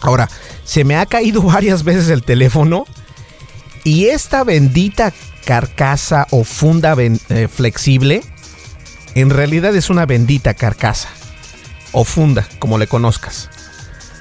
Ahora, 0.00 0.28
se 0.64 0.84
me 0.84 0.96
ha 0.96 1.06
caído 1.06 1.42
varias 1.42 1.84
veces 1.84 2.08
el 2.08 2.22
teléfono 2.22 2.86
y 3.84 4.06
esta 4.06 4.44
bendita 4.44 5.12
carcasa 5.44 6.26
o 6.30 6.44
funda 6.44 6.96
eh, 6.98 7.48
flexible 7.48 8.22
en 9.14 9.30
realidad 9.30 9.76
es 9.76 9.90
una 9.90 10.06
bendita 10.06 10.54
carcasa 10.54 11.08
o 11.92 12.04
funda, 12.04 12.48
como 12.58 12.78
le 12.78 12.86
conozcas 12.86 13.50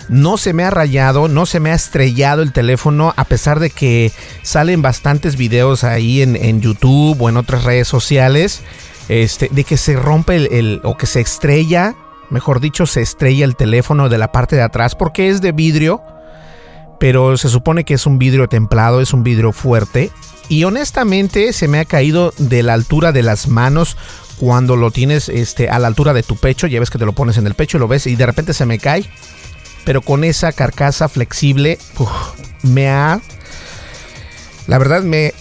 no 0.09 0.37
se 0.37 0.53
me 0.53 0.63
ha 0.63 0.69
rayado, 0.69 1.27
no 1.27 1.45
se 1.45 1.59
me 1.59 1.71
ha 1.71 1.75
estrellado 1.75 2.41
el 2.41 2.51
teléfono, 2.51 3.13
a 3.15 3.25
pesar 3.25 3.59
de 3.59 3.69
que 3.69 4.11
salen 4.41 4.81
bastantes 4.81 5.37
videos 5.37 5.83
ahí 5.83 6.21
en, 6.21 6.61
YouTube 6.61 7.21
o 7.21 7.29
en 7.29 7.37
otras 7.37 7.63
redes 7.63 7.87
sociales, 7.87 8.61
este, 9.09 9.49
de 9.51 9.63
que 9.63 9.77
se 9.77 9.95
rompe 9.95 10.59
el, 10.59 10.81
o 10.83 10.97
que 10.97 11.05
se 11.05 11.21
estrella, 11.21 11.95
mejor 12.29 12.59
dicho, 12.59 12.85
se 12.85 13.01
estrella 13.01 13.45
el 13.45 13.55
teléfono 13.55 14.09
de 14.09 14.17
la 14.17 14.31
parte 14.31 14.55
de 14.55 14.61
atrás, 14.61 14.95
porque 14.95 15.29
es 15.29 15.41
de 15.41 15.51
vidrio, 15.51 16.01
pero 16.99 17.37
se 17.37 17.49
supone 17.49 17.83
que 17.83 17.95
es 17.95 18.05
un 18.05 18.17
vidrio 18.17 18.47
templado, 18.47 19.01
es 19.01 19.13
un 19.13 19.23
vidrio 19.23 19.51
fuerte, 19.51 20.11
y 20.49 20.63
honestamente 20.65 21.53
se 21.53 21.67
me 21.67 21.79
ha 21.79 21.85
caído 21.85 22.33
de 22.37 22.63
la 22.63 22.73
altura 22.73 23.11
de 23.11 23.23
las 23.23 23.47
manos 23.47 23.97
cuando 24.37 24.75
lo 24.75 24.91
tienes 24.91 25.29
este, 25.29 25.69
a 25.69 25.79
la 25.79 25.87
altura 25.87 26.13
de 26.13 26.23
tu 26.23 26.35
pecho, 26.35 26.67
ya 26.67 26.79
ves 26.79 26.89
que 26.89 26.97
te 26.97 27.05
lo 27.05 27.13
pones 27.13 27.37
en 27.37 27.47
el 27.47 27.53
pecho 27.53 27.77
y 27.77 27.79
lo 27.79 27.87
ves 27.87 28.07
y 28.07 28.15
de 28.15 28.25
repente 28.25 28.53
se 28.53 28.65
me 28.65 28.79
cae 28.79 29.09
pero 29.83 30.01
con 30.01 30.23
esa 30.23 30.51
carcasa 30.51 31.09
flexible 31.09 31.77
me 32.61 32.89
ha... 32.89 33.21
La 34.67 34.77
verdad 34.77 35.03
me, 35.03 35.33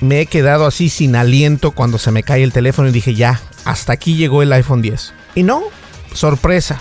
me 0.00 0.20
he 0.20 0.26
quedado 0.26 0.66
así 0.66 0.88
sin 0.88 1.16
aliento 1.16 1.72
cuando 1.72 1.98
se 1.98 2.12
me 2.12 2.22
cae 2.22 2.42
el 2.42 2.52
teléfono 2.52 2.88
y 2.88 2.92
dije 2.92 3.14
ya, 3.14 3.40
hasta 3.64 3.92
aquí 3.92 4.16
llegó 4.16 4.42
el 4.42 4.52
iPhone 4.52 4.82
10. 4.82 5.12
Y 5.34 5.42
no, 5.42 5.62
sorpresa, 6.12 6.80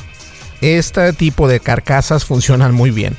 este 0.62 1.14
tipo 1.14 1.48
de 1.48 1.60
carcasas 1.60 2.26
funcionan 2.26 2.74
muy 2.74 2.92
bien. 2.92 3.16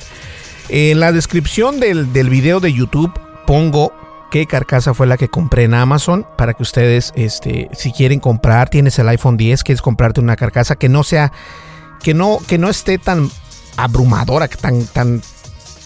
En 0.69 1.01
la 1.01 1.11
descripción 1.11 1.81
del, 1.81 2.13
del 2.13 2.31
video 2.31 2.61
de 2.61 2.73
YouTube 2.73 3.13
pongo 3.47 3.93
qué 4.31 4.47
carcasa 4.47 4.95
fue 4.95 5.07
la 5.07 5.17
que 5.17 5.29
compré 5.29 5.65
en 5.65 5.75
Amazon 5.75 6.25
para 6.39 6.55
que 6.55 6.63
ustedes, 6.63 7.13
este, 7.17 7.69
si 7.73 7.93
quieren 7.93 8.21
comprar, 8.21 8.71
tienes 8.71 8.99
el 8.99 9.09
iPhone 9.09 9.37
10, 9.37 9.65
quieres 9.65 9.83
comprarte 9.83 10.21
una 10.21 10.37
carcasa 10.37 10.77
que 10.77 10.89
no 10.89 11.03
sea, 11.03 11.33
que 12.03 12.15
no, 12.15 12.39
que 12.47 12.57
no 12.57 12.71
esté 12.71 12.99
tan 12.99 13.29
abrumadora, 13.77 14.49
tan, 14.49 14.87
tan, 14.87 15.23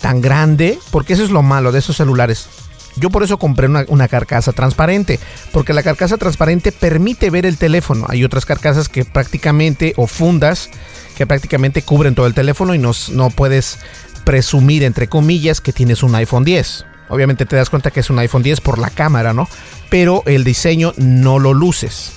tan 0.00 0.20
grande, 0.20 0.78
porque 0.90 1.14
eso 1.14 1.24
es 1.24 1.30
lo 1.30 1.42
malo 1.42 1.72
de 1.72 1.78
esos 1.78 1.96
celulares. 1.96 2.48
Yo 2.96 3.10
por 3.10 3.24
eso 3.24 3.38
compré 3.38 3.68
una, 3.68 4.08
carcasa 4.08 4.52
transparente, 4.52 5.18
porque 5.52 5.72
la 5.72 5.82
carcasa 5.82 6.16
transparente 6.16 6.70
permite 6.70 7.30
ver 7.30 7.44
el 7.44 7.58
teléfono. 7.58 8.06
Hay 8.08 8.24
otras 8.24 8.46
carcasas 8.46 8.88
que 8.88 9.04
prácticamente, 9.04 9.94
o 9.96 10.06
fundas, 10.06 10.70
que 11.16 11.26
prácticamente 11.26 11.82
cubren 11.82 12.14
todo 12.14 12.26
el 12.26 12.34
teléfono 12.34 12.74
y 12.74 12.78
no, 12.78 12.92
no 13.12 13.30
puedes 13.30 13.78
presumir, 14.24 14.84
entre 14.84 15.08
comillas, 15.08 15.60
que 15.60 15.72
tienes 15.72 16.02
un 16.02 16.14
iPhone 16.14 16.44
10. 16.44 16.86
Obviamente 17.08 17.46
te 17.46 17.56
das 17.56 17.68
cuenta 17.68 17.90
que 17.90 18.00
es 18.00 18.10
un 18.10 18.18
iPhone 18.20 18.42
10 18.42 18.60
por 18.60 18.78
la 18.78 18.90
cámara, 18.90 19.32
¿no? 19.32 19.48
Pero 19.90 20.22
el 20.26 20.44
diseño 20.44 20.92
no 20.96 21.38
lo 21.38 21.52
luces. 21.52 22.12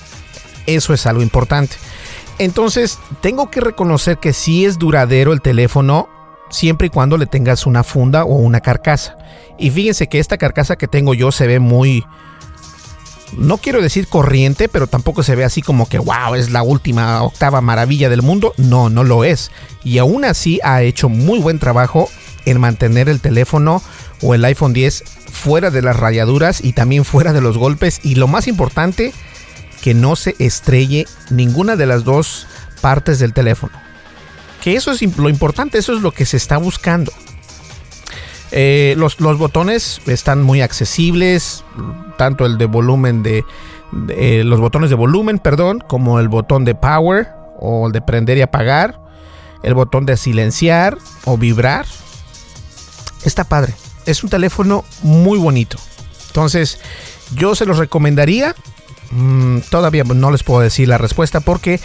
Eso 0.67 0.93
es 0.93 1.05
algo 1.07 1.23
importante. 1.23 1.75
Entonces, 2.39 2.99
tengo 3.21 3.49
que 3.49 3.61
reconocer 3.61 4.17
que 4.17 4.33
sí 4.33 4.65
es 4.65 4.77
duradero 4.77 5.33
el 5.33 5.41
teléfono 5.41 6.09
siempre 6.49 6.87
y 6.87 6.89
cuando 6.89 7.17
le 7.17 7.25
tengas 7.25 7.65
una 7.65 7.83
funda 7.83 8.23
o 8.23 8.35
una 8.35 8.61
carcasa. 8.61 9.17
Y 9.57 9.71
fíjense 9.71 10.07
que 10.07 10.19
esta 10.19 10.37
carcasa 10.37 10.75
que 10.75 10.87
tengo 10.87 11.13
yo 11.13 11.31
se 11.31 11.47
ve 11.47 11.59
muy, 11.59 12.05
no 13.35 13.57
quiero 13.57 13.81
decir 13.81 14.07
corriente, 14.07 14.69
pero 14.69 14.87
tampoco 14.87 15.23
se 15.23 15.35
ve 15.35 15.43
así 15.43 15.61
como 15.61 15.89
que, 15.89 15.99
wow, 15.99 16.35
es 16.35 16.51
la 16.51 16.63
última 16.63 17.23
octava 17.23 17.61
maravilla 17.61 18.09
del 18.09 18.21
mundo. 18.21 18.53
No, 18.57 18.89
no 18.89 19.03
lo 19.03 19.23
es. 19.23 19.51
Y 19.83 19.97
aún 19.97 20.25
así 20.25 20.59
ha 20.63 20.81
hecho 20.83 21.09
muy 21.09 21.39
buen 21.39 21.59
trabajo 21.59 22.09
en 22.45 22.59
mantener 22.59 23.09
el 23.09 23.19
teléfono 23.19 23.81
o 24.21 24.33
el 24.33 24.45
iPhone 24.45 24.73
10 24.73 25.03
fuera 25.31 25.69
de 25.69 25.81
las 25.81 25.97
rayaduras 25.97 26.63
y 26.63 26.73
también 26.73 27.03
fuera 27.03 27.33
de 27.33 27.41
los 27.41 27.57
golpes. 27.57 27.99
Y 28.03 28.15
lo 28.15 28.27
más 28.27 28.47
importante, 28.47 29.13
que 29.87 29.93
no 29.93 30.17
se 30.17 30.35
estrelle 30.37 31.07
ninguna 31.29 31.77
de 31.77 31.85
las 31.85 32.03
dos 32.03 32.45
partes 32.81 33.19
del 33.19 33.31
teléfono. 33.31 33.71
Que 34.61 34.75
eso 34.75 34.91
es 34.91 35.01
lo 35.17 35.29
importante, 35.29 35.77
eso 35.77 35.95
es 35.95 36.01
lo 36.01 36.11
que 36.11 36.25
se 36.25 36.35
está 36.35 36.57
buscando. 36.57 37.13
Eh, 38.51 38.95
los, 38.97 39.15
botones 39.15 40.01
están 40.05 40.43
muy 40.43 40.59
accesibles, 40.59 41.63
tanto 42.17 42.45
el 42.45 42.57
de 42.57 42.65
volumen 42.65 43.23
de, 43.23 43.45
eh, 44.09 44.43
los 44.43 44.59
botones 44.59 44.89
de 44.89 44.97
volumen, 44.97 45.39
perdón, 45.39 45.81
como 45.87 46.19
el 46.19 46.27
botón 46.27 46.65
de 46.65 46.75
power 46.75 47.29
o 47.57 47.87
el 47.87 47.93
de 47.93 48.01
prender 48.01 48.37
y 48.37 48.41
apagar, 48.41 48.99
el 49.63 49.73
botón 49.73 50.05
de 50.05 50.17
silenciar 50.17 50.97
o 51.23 51.37
vibrar. 51.37 51.85
Está 53.23 53.45
padre. 53.45 53.73
Es 54.05 54.21
un 54.21 54.29
teléfono 54.29 54.83
muy 55.01 55.39
bonito. 55.39 55.77
Entonces, 56.27 56.77
yo 57.35 57.55
se 57.55 57.65
los 57.65 57.77
recomendaría. 57.77 58.53
Mm, 59.11 59.59
todavía 59.69 60.03
no 60.03 60.31
les 60.31 60.43
puedo 60.43 60.61
decir 60.61 60.87
la 60.87 60.97
respuesta 60.97 61.39
porque 61.39 61.79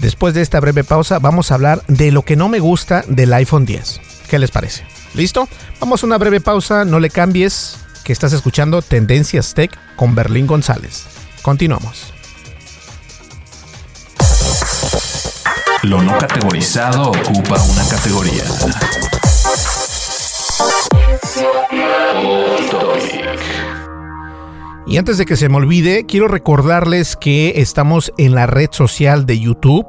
después 0.00 0.34
de 0.34 0.42
esta 0.42 0.60
breve 0.60 0.84
pausa 0.84 1.18
vamos 1.18 1.50
a 1.50 1.54
hablar 1.54 1.82
de 1.88 2.10
lo 2.12 2.22
que 2.22 2.36
no 2.36 2.48
me 2.48 2.60
gusta 2.60 3.04
del 3.08 3.32
iPhone 3.32 3.64
10. 3.64 4.00
¿Qué 4.28 4.38
les 4.38 4.50
parece? 4.50 4.84
¿Listo? 5.14 5.48
Vamos 5.80 6.02
a 6.02 6.06
una 6.06 6.18
breve 6.18 6.40
pausa, 6.40 6.84
no 6.84 7.00
le 7.00 7.10
cambies, 7.10 7.78
que 8.04 8.12
estás 8.12 8.32
escuchando 8.32 8.82
Tendencias 8.82 9.54
Tech 9.54 9.70
con 9.96 10.14
Berlín 10.14 10.46
González. 10.46 11.04
Continuamos. 11.42 12.12
Lo 15.82 16.02
no 16.02 16.18
categorizado 16.18 17.10
ocupa 17.10 17.62
una 17.62 17.88
categoría. 17.88 18.44
Y 24.88 24.96
antes 24.96 25.18
de 25.18 25.26
que 25.26 25.36
se 25.36 25.48
me 25.48 25.56
olvide, 25.56 26.06
quiero 26.06 26.28
recordarles 26.28 27.14
que 27.16 27.60
estamos 27.60 28.12
en 28.16 28.34
la 28.34 28.46
red 28.46 28.68
social 28.72 29.26
de 29.26 29.38
YouTube 29.38 29.86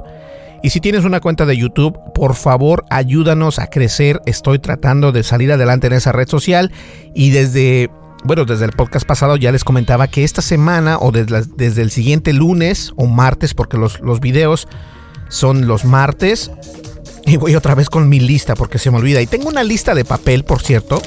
y 0.62 0.72
si 0.72 0.82
tienes 0.82 1.06
una 1.06 1.22
cuenta 1.22 1.46
de 1.46 1.56
YouTube, 1.56 1.98
por 2.14 2.36
favor 2.36 2.84
ayúdanos 2.90 3.60
a 3.60 3.68
crecer. 3.68 4.22
Estoy 4.26 4.60
tratando 4.60 5.12
de 5.12 5.24
salir 5.24 5.52
adelante 5.52 5.88
en 5.88 5.94
esa 5.94 6.12
red 6.12 6.28
social 6.28 6.72
y 7.14 7.30
desde 7.30 7.90
bueno, 8.26 8.44
desde 8.44 8.66
el 8.66 8.74
podcast 8.74 9.08
pasado 9.08 9.38
ya 9.38 9.54
les 9.54 9.64
comentaba 9.64 10.10
que 10.10 10.26
esta 10.26 10.42
semana 10.42 10.98
o 11.00 11.14
desde, 11.14 11.82
el 11.82 11.90
siguiente 11.90 12.34
lunes 12.34 12.92
o 12.98 13.06
martes, 13.06 13.54
porque 13.54 13.78
los, 13.78 14.02
los, 14.02 14.20
videos 14.20 14.68
son 15.30 15.68
los 15.68 15.86
martes, 15.86 16.52
y 17.26 17.38
voy 17.38 17.56
otra 17.56 17.76
vez 17.76 17.90
con 17.90 18.10
mi 18.10 18.20
lista 18.20 18.56
porque 18.56 18.78
se 18.78 18.92
me 18.92 18.98
olvida. 18.98 19.22
Y 19.22 19.28
tengo 19.28 19.48
una 19.48 19.64
lista 19.64 19.96
de 19.96 20.04
papel, 20.04 20.44
por 20.44 20.62
cierto. 20.62 21.02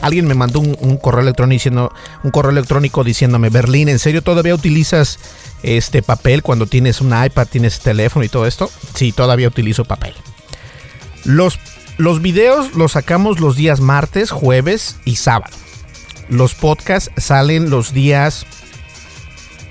Alguien 0.00 0.26
me 0.26 0.34
mandó 0.34 0.60
un, 0.60 0.96
correo 0.96 1.20
electrónico 1.20 1.54
diciendo, 1.54 1.92
un 2.22 2.30
correo 2.30 2.50
electrónico 2.50 3.04
diciéndome, 3.04 3.50
Berlín, 3.50 3.88
¿en 3.88 3.98
serio 3.98 4.22
todavía 4.22 4.54
utilizas 4.54 5.18
este 5.62 6.02
papel 6.02 6.42
cuando 6.42 6.66
tienes 6.66 7.00
un 7.00 7.08
iPad, 7.08 7.46
tienes 7.46 7.80
teléfono 7.80 8.24
y 8.24 8.28
todo 8.28 8.46
esto. 8.46 8.70
Sí, 8.94 9.12
todavía 9.12 9.48
utilizo 9.48 9.84
papel. 9.84 10.14
Los, 11.24 11.58
los 11.98 12.22
videos 12.22 12.74
los 12.74 12.92
sacamos 12.92 13.40
los 13.40 13.56
días 13.56 13.80
martes, 13.80 14.30
jueves 14.30 14.96
y 15.04 15.16
sábado. 15.16 15.54
Los 16.28 16.54
podcasts 16.54 17.10
salen 17.16 17.70
los 17.70 17.92
días... 17.92 18.46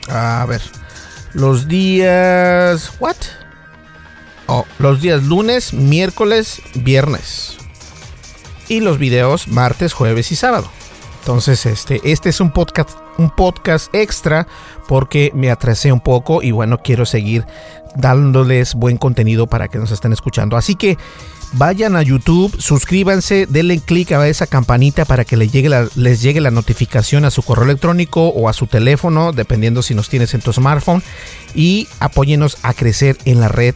A 0.10 0.46
ver. 0.48 0.62
Los 1.34 1.68
días... 1.68 2.92
¿What? 3.00 3.16
Oh, 4.48 4.66
los 4.80 5.02
días 5.02 5.24
lunes, 5.24 5.74
miércoles, 5.74 6.62
viernes. 6.74 7.59
Y 8.70 8.80
los 8.80 9.00
videos 9.00 9.48
martes, 9.48 9.94
jueves 9.94 10.32
y 10.32 10.36
sábado. 10.36 10.70
Entonces, 11.20 11.66
este, 11.66 12.00
este 12.04 12.30
es 12.30 12.40
un 12.40 12.52
podcast, 12.52 12.92
un 13.18 13.30
podcast 13.30 13.94
extra 13.94 14.48
porque 14.88 15.32
me 15.36 15.52
atrasé 15.52 15.92
un 15.92 16.00
poco 16.00 16.42
y 16.42 16.52
bueno, 16.52 16.80
quiero 16.80 17.06
seguir 17.06 17.46
dándoles 17.96 18.76
buen 18.76 18.98
contenido 18.98 19.48
para 19.48 19.68
que 19.68 19.78
nos 19.78 19.92
estén 19.92 20.14
escuchando. 20.14 20.56
Así 20.56 20.76
que 20.76 20.98
vayan 21.54 21.96
a 21.96 22.02
YouTube, 22.02 22.56
suscríbanse, 22.60 23.48
denle 23.48 23.80
clic 23.80 24.12
a 24.12 24.28
esa 24.28 24.48
campanita 24.48 25.06
para 25.06 25.26
que 25.26 25.36
les 25.36 25.52
llegue, 25.52 25.70
la, 25.70 25.88
les 25.96 26.22
llegue 26.22 26.42
la 26.42 26.52
notificación 26.52 27.26
a 27.26 27.32
su 27.32 27.44
correo 27.44 27.66
electrónico 27.66 28.30
o 28.30 28.48
a 28.50 28.54
su 28.54 28.68
teléfono, 28.68 29.32
dependiendo 29.32 29.82
si 29.82 29.96
nos 29.96 30.10
tienes 30.10 30.34
en 30.34 30.42
tu 30.42 30.54
smartphone, 30.54 31.04
y 31.54 31.88
apóyenos 32.00 32.58
a 32.64 32.74
crecer 32.74 33.18
en 33.26 33.40
la 33.40 33.50
red 33.50 33.76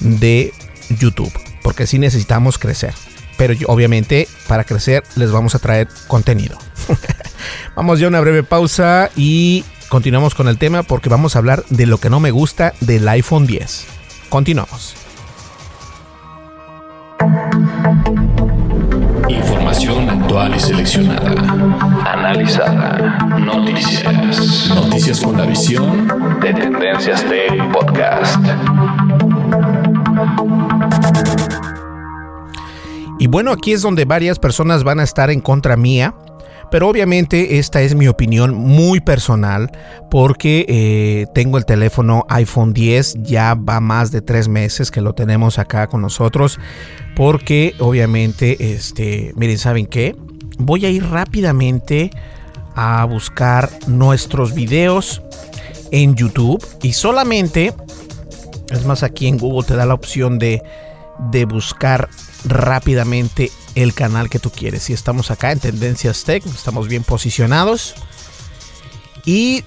de 0.00 0.52
YouTube, 0.98 1.32
porque 1.62 1.86
sí 1.86 1.98
necesitamos 1.98 2.58
crecer 2.58 2.94
pero 3.38 3.54
obviamente 3.68 4.28
para 4.46 4.64
crecer 4.64 5.02
les 5.16 5.30
vamos 5.30 5.54
a 5.54 5.60
traer 5.60 5.88
contenido. 6.08 6.58
vamos 7.74 8.00
ya 8.00 8.06
a 8.06 8.08
una 8.10 8.20
breve 8.20 8.42
pausa 8.42 9.08
y 9.16 9.64
continuamos 9.88 10.34
con 10.34 10.48
el 10.48 10.58
tema 10.58 10.82
porque 10.82 11.08
vamos 11.08 11.34
a 11.34 11.38
hablar 11.38 11.64
de 11.70 11.86
lo 11.86 11.96
que 11.98 12.10
no 12.10 12.20
me 12.20 12.32
gusta 12.32 12.74
del 12.80 13.08
iPhone 13.08 13.46
10. 13.46 13.86
Continuamos. 14.28 14.94
Información 19.28 20.10
actual 20.10 20.54
y 20.56 20.60
seleccionada. 20.60 21.30
Analizada. 22.04 23.18
Noticias. 23.38 24.70
Noticias 24.74 25.20
con 25.20 25.38
la 25.38 25.44
visión 25.44 26.08
de 26.40 26.54
Tendencias 26.54 27.24
Tech 27.24 27.72
Podcast. 27.72 28.44
Y 33.18 33.26
bueno, 33.26 33.50
aquí 33.50 33.72
es 33.72 33.82
donde 33.82 34.04
varias 34.04 34.38
personas 34.38 34.84
van 34.84 35.00
a 35.00 35.02
estar 35.02 35.30
en 35.30 35.40
contra 35.40 35.76
mía. 35.76 36.14
Pero 36.70 36.88
obviamente 36.88 37.58
esta 37.58 37.80
es 37.80 37.94
mi 37.94 38.08
opinión 38.08 38.54
muy 38.54 39.00
personal 39.00 39.70
porque 40.10 40.66
eh, 40.68 41.26
tengo 41.34 41.56
el 41.56 41.64
teléfono 41.64 42.26
iPhone 42.28 42.74
10, 42.74 43.22
ya 43.22 43.54
va 43.54 43.80
más 43.80 44.10
de 44.10 44.20
tres 44.20 44.48
meses 44.48 44.90
que 44.90 45.00
lo 45.00 45.14
tenemos 45.14 45.58
acá 45.58 45.86
con 45.86 46.02
nosotros 46.02 46.58
porque 47.16 47.74
obviamente, 47.78 48.74
este, 48.74 49.32
miren, 49.34 49.56
¿saben 49.56 49.86
qué? 49.86 50.14
Voy 50.58 50.84
a 50.84 50.90
ir 50.90 51.04
rápidamente 51.08 52.10
a 52.74 53.04
buscar 53.06 53.70
nuestros 53.86 54.52
videos 54.52 55.22
en 55.90 56.14
YouTube 56.16 56.62
y 56.82 56.92
solamente, 56.92 57.72
es 58.70 58.84
más, 58.84 59.02
aquí 59.02 59.26
en 59.26 59.38
Google 59.38 59.66
te 59.66 59.74
da 59.74 59.86
la 59.86 59.94
opción 59.94 60.38
de, 60.38 60.62
de 61.30 61.46
buscar 61.46 62.10
rápidamente 62.44 63.50
el 63.74 63.94
canal 63.94 64.28
que 64.28 64.38
tú 64.38 64.50
quieres. 64.50 64.84
Si 64.84 64.92
estamos 64.92 65.30
acá 65.30 65.52
en 65.52 65.60
Tendencias 65.60 66.24
Tech, 66.24 66.44
estamos 66.46 66.88
bien 66.88 67.04
posicionados. 67.04 67.94
Y 69.24 69.64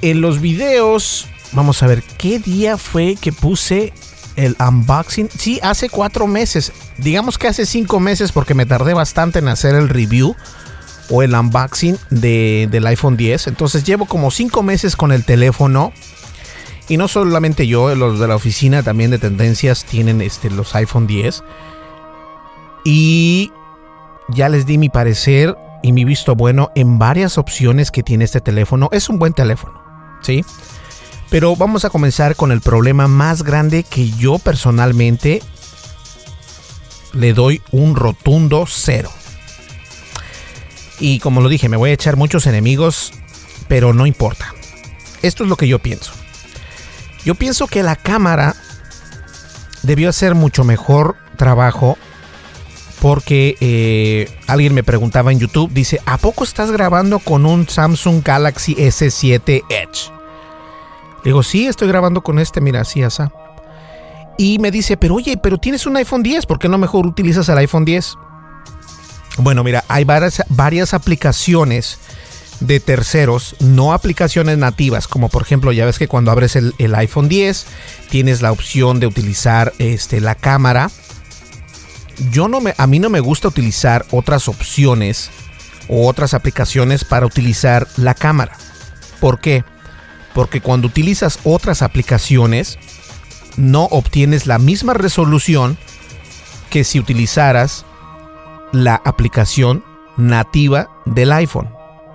en 0.00 0.20
los 0.20 0.40
videos, 0.40 1.26
vamos 1.52 1.82
a 1.82 1.86
ver 1.86 2.02
qué 2.18 2.38
día 2.38 2.76
fue 2.76 3.16
que 3.20 3.32
puse 3.32 3.92
el 4.36 4.56
unboxing. 4.58 5.28
Sí, 5.36 5.60
hace 5.62 5.88
cuatro 5.88 6.26
meses. 6.26 6.72
Digamos 6.98 7.38
que 7.38 7.48
hace 7.48 7.66
cinco 7.66 8.00
meses 8.00 8.32
porque 8.32 8.54
me 8.54 8.66
tardé 8.66 8.94
bastante 8.94 9.38
en 9.38 9.48
hacer 9.48 9.74
el 9.74 9.88
review 9.88 10.34
o 11.10 11.22
el 11.22 11.34
unboxing 11.34 11.98
de, 12.10 12.68
del 12.70 12.86
iPhone 12.86 13.16
10. 13.16 13.48
Entonces 13.48 13.84
llevo 13.84 14.06
como 14.06 14.30
cinco 14.30 14.62
meses 14.62 14.96
con 14.96 15.12
el 15.12 15.24
teléfono. 15.24 15.92
Y 16.88 16.96
no 16.96 17.08
solamente 17.08 17.66
yo, 17.66 17.94
los 17.94 18.18
de 18.18 18.28
la 18.28 18.36
oficina 18.36 18.82
también 18.82 19.10
de 19.10 19.18
tendencias 19.18 19.84
tienen 19.84 20.20
este, 20.20 20.50
los 20.50 20.74
iPhone 20.74 21.06
10. 21.06 21.42
Y 22.84 23.52
ya 24.28 24.48
les 24.48 24.66
di 24.66 24.78
mi 24.78 24.88
parecer 24.88 25.56
y 25.82 25.92
mi 25.92 26.04
visto 26.04 26.34
bueno 26.34 26.70
en 26.74 26.98
varias 26.98 27.38
opciones 27.38 27.90
que 27.90 28.02
tiene 28.02 28.24
este 28.24 28.40
teléfono. 28.40 28.88
Es 28.92 29.08
un 29.08 29.18
buen 29.18 29.32
teléfono, 29.32 29.82
¿sí? 30.22 30.44
Pero 31.30 31.56
vamos 31.56 31.84
a 31.84 31.90
comenzar 31.90 32.36
con 32.36 32.52
el 32.52 32.60
problema 32.60 33.08
más 33.08 33.42
grande 33.42 33.84
que 33.84 34.10
yo 34.10 34.38
personalmente 34.38 35.42
le 37.12 37.32
doy 37.32 37.62
un 37.70 37.96
rotundo 37.96 38.64
cero. 38.68 39.10
Y 41.00 41.18
como 41.18 41.40
lo 41.40 41.48
dije, 41.48 41.68
me 41.68 41.76
voy 41.76 41.90
a 41.90 41.94
echar 41.94 42.16
muchos 42.16 42.46
enemigos, 42.46 43.12
pero 43.66 43.92
no 43.92 44.06
importa. 44.06 44.54
Esto 45.22 45.44
es 45.44 45.48
lo 45.48 45.56
que 45.56 45.68
yo 45.68 45.78
pienso. 45.78 46.12
Yo 47.24 47.34
pienso 47.34 47.66
que 47.66 47.82
la 47.82 47.96
cámara 47.96 48.54
debió 49.82 50.08
hacer 50.08 50.34
mucho 50.34 50.64
mejor 50.64 51.16
trabajo 51.36 51.96
porque 53.02 53.56
eh, 53.60 54.30
alguien 54.46 54.74
me 54.74 54.84
preguntaba 54.84 55.32
en 55.32 55.40
YouTube, 55.40 55.72
dice, 55.72 56.00
¿a 56.06 56.18
poco 56.18 56.44
estás 56.44 56.70
grabando 56.70 57.18
con 57.18 57.44
un 57.46 57.68
Samsung 57.68 58.22
Galaxy 58.22 58.76
S7 58.76 59.64
Edge? 59.68 60.12
digo, 61.24 61.42
sí, 61.42 61.66
estoy 61.66 61.88
grabando 61.88 62.22
con 62.22 62.38
este, 62.38 62.60
mira, 62.60 62.82
así, 62.82 63.02
así. 63.02 63.24
Y 64.38 64.60
me 64.60 64.70
dice, 64.70 64.96
pero 64.96 65.16
oye, 65.16 65.36
pero 65.36 65.58
tienes 65.58 65.84
un 65.84 65.96
iPhone 65.96 66.22
10, 66.22 66.46
¿por 66.46 66.60
qué 66.60 66.68
no 66.68 66.78
mejor 66.78 67.04
utilizas 67.04 67.48
el 67.48 67.58
iPhone 67.58 67.84
10? 67.84 68.14
Bueno, 69.38 69.64
mira, 69.64 69.82
hay 69.88 70.04
varias, 70.04 70.44
varias 70.48 70.94
aplicaciones 70.94 71.98
de 72.60 72.78
terceros, 72.78 73.56
no 73.58 73.92
aplicaciones 73.92 74.58
nativas, 74.58 75.08
como 75.08 75.28
por 75.28 75.42
ejemplo, 75.42 75.72
ya 75.72 75.86
ves 75.86 75.98
que 75.98 76.06
cuando 76.06 76.30
abres 76.30 76.54
el, 76.54 76.94
iPhone 76.94 77.28
10 77.28 77.66
tienes 78.10 78.42
la 78.42 78.52
opción 78.52 79.00
de 79.00 79.08
utilizar 79.08 79.72
este, 79.78 80.20
la 80.20 80.36
cámara. 80.36 80.88
Yo 82.30 82.48
no 82.48 82.60
me, 82.60 82.74
a 82.76 82.86
mí 82.86 82.98
no 82.98 83.10
me 83.10 83.20
gusta 83.20 83.48
utilizar 83.48 84.06
otras 84.10 84.48
opciones 84.48 85.30
o 85.88 86.08
otras 86.08 86.34
aplicaciones 86.34 87.04
para 87.04 87.26
utilizar 87.26 87.88
la 87.96 88.14
cámara. 88.14 88.56
¿Por 89.20 89.40
qué? 89.40 89.64
Porque 90.34 90.60
cuando 90.60 90.86
utilizas 90.86 91.38
otras 91.44 91.82
aplicaciones 91.82 92.78
no 93.56 93.84
obtienes 93.84 94.46
la 94.46 94.58
misma 94.58 94.94
resolución 94.94 95.76
que 96.70 96.84
si 96.84 96.98
utilizaras 96.98 97.84
la 98.72 98.94
aplicación 99.04 99.84
nativa 100.16 100.88
del 101.04 101.32
iPhone. 101.32 101.68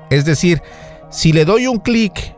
Es 0.09 0.25
decir, 0.25 0.61
si 1.11 1.31
le 1.31 1.45
doy 1.45 1.67
un 1.67 1.79
clic 1.79 2.35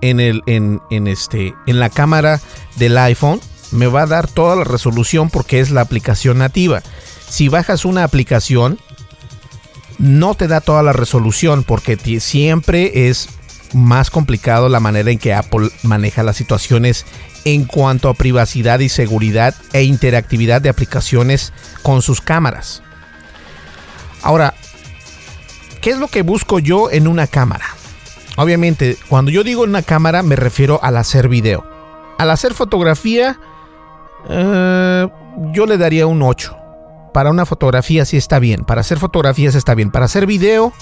en, 0.00 0.20
el, 0.20 0.42
en, 0.46 0.80
este, 1.06 1.54
en 1.66 1.80
la 1.80 1.90
cámara 1.90 2.40
del 2.76 2.96
iPhone, 2.96 3.40
me 3.70 3.86
va 3.86 4.02
a 4.02 4.06
dar 4.06 4.28
toda 4.28 4.56
la 4.56 4.64
resolución 4.64 5.30
porque 5.30 5.60
es 5.60 5.70
la 5.70 5.80
aplicación 5.80 6.38
nativa. 6.38 6.82
Si 7.28 7.48
bajas 7.48 7.84
una 7.84 8.04
aplicación, 8.04 8.78
no 9.98 10.34
te 10.34 10.48
da 10.48 10.60
toda 10.60 10.82
la 10.82 10.92
resolución 10.92 11.64
porque 11.64 11.96
siempre 12.20 13.08
es 13.08 13.28
más 13.74 14.10
complicado 14.10 14.68
la 14.68 14.80
manera 14.80 15.10
en 15.10 15.18
que 15.18 15.34
Apple 15.34 15.70
maneja 15.82 16.22
las 16.22 16.36
situaciones 16.36 17.04
en 17.44 17.64
cuanto 17.64 18.08
a 18.08 18.14
privacidad 18.14 18.80
y 18.80 18.88
seguridad 18.88 19.54
e 19.72 19.82
interactividad 19.82 20.62
de 20.62 20.68
aplicaciones 20.68 21.52
con 21.82 22.02
sus 22.02 22.20
cámaras. 22.20 22.82
Ahora, 24.22 24.54
¿qué 25.80 25.90
es 25.90 25.98
lo 25.98 26.08
que 26.08 26.22
busco 26.22 26.58
yo 26.58 26.90
en 26.90 27.06
una 27.06 27.26
cámara? 27.26 27.66
Obviamente, 28.36 28.96
cuando 29.08 29.30
yo 29.30 29.44
digo 29.44 29.62
una 29.62 29.82
cámara 29.82 30.22
me 30.22 30.36
refiero 30.36 30.80
al 30.82 30.96
hacer 30.96 31.28
video. 31.28 31.66
Al 32.18 32.30
hacer 32.30 32.54
fotografía, 32.54 33.38
eh, 34.28 35.08
yo 35.52 35.66
le 35.66 35.78
daría 35.78 36.06
un 36.06 36.22
8. 36.22 36.56
Para 37.12 37.30
una 37.30 37.46
fotografía 37.46 38.04
sí 38.04 38.16
está 38.16 38.38
bien. 38.38 38.64
Para 38.64 38.82
hacer 38.82 38.98
fotografías 38.98 39.54
está 39.54 39.74
bien. 39.74 39.90
Para 39.90 40.04
hacer 40.04 40.26
video, 40.26 40.72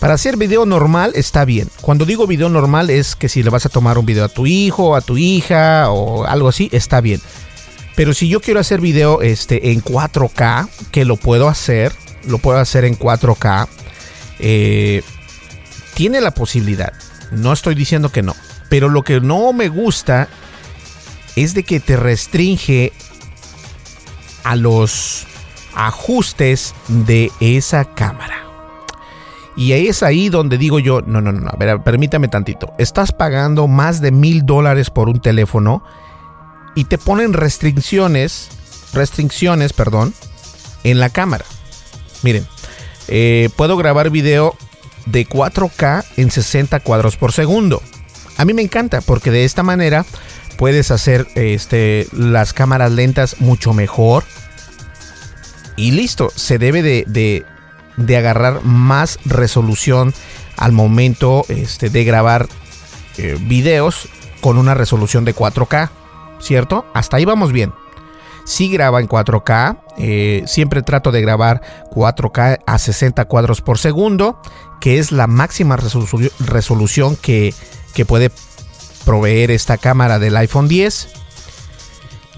para 0.00 0.14
hacer 0.14 0.36
video 0.36 0.66
normal 0.66 1.12
está 1.14 1.44
bien. 1.44 1.68
Cuando 1.80 2.04
digo 2.04 2.26
video 2.26 2.48
normal 2.48 2.90
es 2.90 3.16
que 3.16 3.28
si 3.28 3.42
le 3.42 3.50
vas 3.50 3.66
a 3.66 3.68
tomar 3.68 3.98
un 3.98 4.06
video 4.06 4.24
a 4.24 4.28
tu 4.28 4.46
hijo, 4.46 4.96
a 4.96 5.00
tu 5.00 5.16
hija 5.16 5.90
o 5.90 6.24
algo 6.24 6.48
así, 6.48 6.68
está 6.72 7.00
bien. 7.00 7.20
Pero 7.94 8.14
si 8.14 8.28
yo 8.28 8.40
quiero 8.40 8.60
hacer 8.60 8.80
video 8.80 9.22
este, 9.22 9.72
en 9.72 9.82
4K, 9.82 10.68
que 10.92 11.04
lo 11.04 11.16
puedo 11.16 11.48
hacer, 11.48 11.92
lo 12.26 12.38
puedo 12.38 12.58
hacer 12.58 12.84
en 12.84 12.96
4K, 12.96 13.66
eh, 14.38 15.02
tiene 15.94 16.20
la 16.20 16.30
posibilidad. 16.30 16.92
No 17.32 17.52
estoy 17.52 17.74
diciendo 17.74 18.12
que 18.12 18.22
no. 18.22 18.36
Pero 18.68 18.88
lo 18.88 19.02
que 19.02 19.20
no 19.20 19.52
me 19.52 19.68
gusta 19.68 20.28
es 21.42 21.54
de 21.54 21.62
que 21.62 21.78
te 21.78 21.96
restringe 21.96 22.92
a 24.42 24.56
los 24.56 25.26
ajustes 25.74 26.74
de 26.88 27.30
esa 27.38 27.84
cámara. 27.84 28.44
Y 29.56 29.72
es 29.72 30.02
ahí 30.02 30.28
donde 30.28 30.58
digo 30.58 30.78
yo, 30.78 31.00
no, 31.02 31.20
no, 31.20 31.32
no, 31.32 31.50
ver, 31.58 31.82
permítame 31.82 32.28
tantito. 32.28 32.72
Estás 32.78 33.12
pagando 33.12 33.68
más 33.68 34.00
de 34.00 34.10
mil 34.10 34.46
dólares 34.46 34.90
por 34.90 35.08
un 35.08 35.20
teléfono 35.20 35.82
y 36.74 36.84
te 36.84 36.98
ponen 36.98 37.32
restricciones, 37.32 38.48
restricciones, 38.92 39.72
perdón, 39.72 40.14
en 40.84 40.98
la 41.00 41.10
cámara. 41.10 41.44
Miren, 42.22 42.46
eh, 43.08 43.48
puedo 43.56 43.76
grabar 43.76 44.10
video 44.10 44.56
de 45.06 45.26
4K 45.26 46.04
en 46.16 46.30
60 46.30 46.80
cuadros 46.80 47.16
por 47.16 47.32
segundo. 47.32 47.82
A 48.36 48.44
mí 48.44 48.54
me 48.54 48.62
encanta 48.62 49.00
porque 49.00 49.30
de 49.30 49.44
esta 49.44 49.62
manera 49.62 50.04
puedes 50.58 50.90
hacer 50.90 51.26
este, 51.36 52.06
las 52.12 52.52
cámaras 52.52 52.92
lentas 52.92 53.40
mucho 53.40 53.72
mejor. 53.72 54.24
Y 55.76 55.92
listo, 55.92 56.30
se 56.34 56.58
debe 56.58 56.82
de 56.82 57.46
de 57.98 58.16
agarrar 58.16 58.64
más 58.64 59.18
resolución 59.24 60.14
al 60.56 60.72
momento 60.72 61.44
este, 61.48 61.90
de 61.90 62.04
grabar 62.04 62.48
eh, 63.18 63.36
videos 63.40 64.08
con 64.40 64.56
una 64.56 64.74
resolución 64.74 65.24
de 65.24 65.34
4K, 65.34 65.90
¿cierto? 66.40 66.86
Hasta 66.94 67.16
ahí 67.16 67.24
vamos 67.24 67.52
bien. 67.52 67.74
Si 68.44 68.70
graba 68.70 69.00
en 69.00 69.08
4K, 69.08 69.80
eh, 69.98 70.42
siempre 70.46 70.82
trato 70.82 71.10
de 71.10 71.20
grabar 71.20 71.60
4K 71.90 72.60
a 72.64 72.78
60 72.78 73.24
cuadros 73.26 73.60
por 73.60 73.78
segundo, 73.78 74.40
que 74.80 74.98
es 74.98 75.12
la 75.12 75.26
máxima 75.26 75.76
resolución 75.76 77.16
que, 77.16 77.52
que 77.94 78.06
puede 78.06 78.30
proveer 79.04 79.50
esta 79.50 79.78
cámara 79.78 80.18
del 80.18 80.36
iPhone 80.36 80.68
10. 80.68 81.08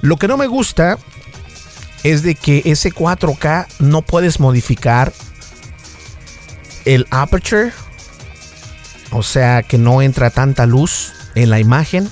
Lo 0.03 0.17
que 0.17 0.29
no 0.29 0.37
me 0.37 0.47
gusta 0.47 0.99
es 2.05 2.23
de 2.23 2.35
que 2.35 2.63
ese 2.65 2.93
4K 2.93 3.67
no 3.79 4.03
puedes 4.03 4.41
modificar 4.41 5.13
el 6.85 7.07
aperture, 7.11 7.73
o 9.11 9.23
sea 9.23 9.63
que 9.63 9.79
no 9.79 10.01
entra 10.03 10.31
tanta 10.31 10.67
luz 10.67 11.13
en 11.35 11.51
la 11.51 11.61
imagen. 11.61 12.09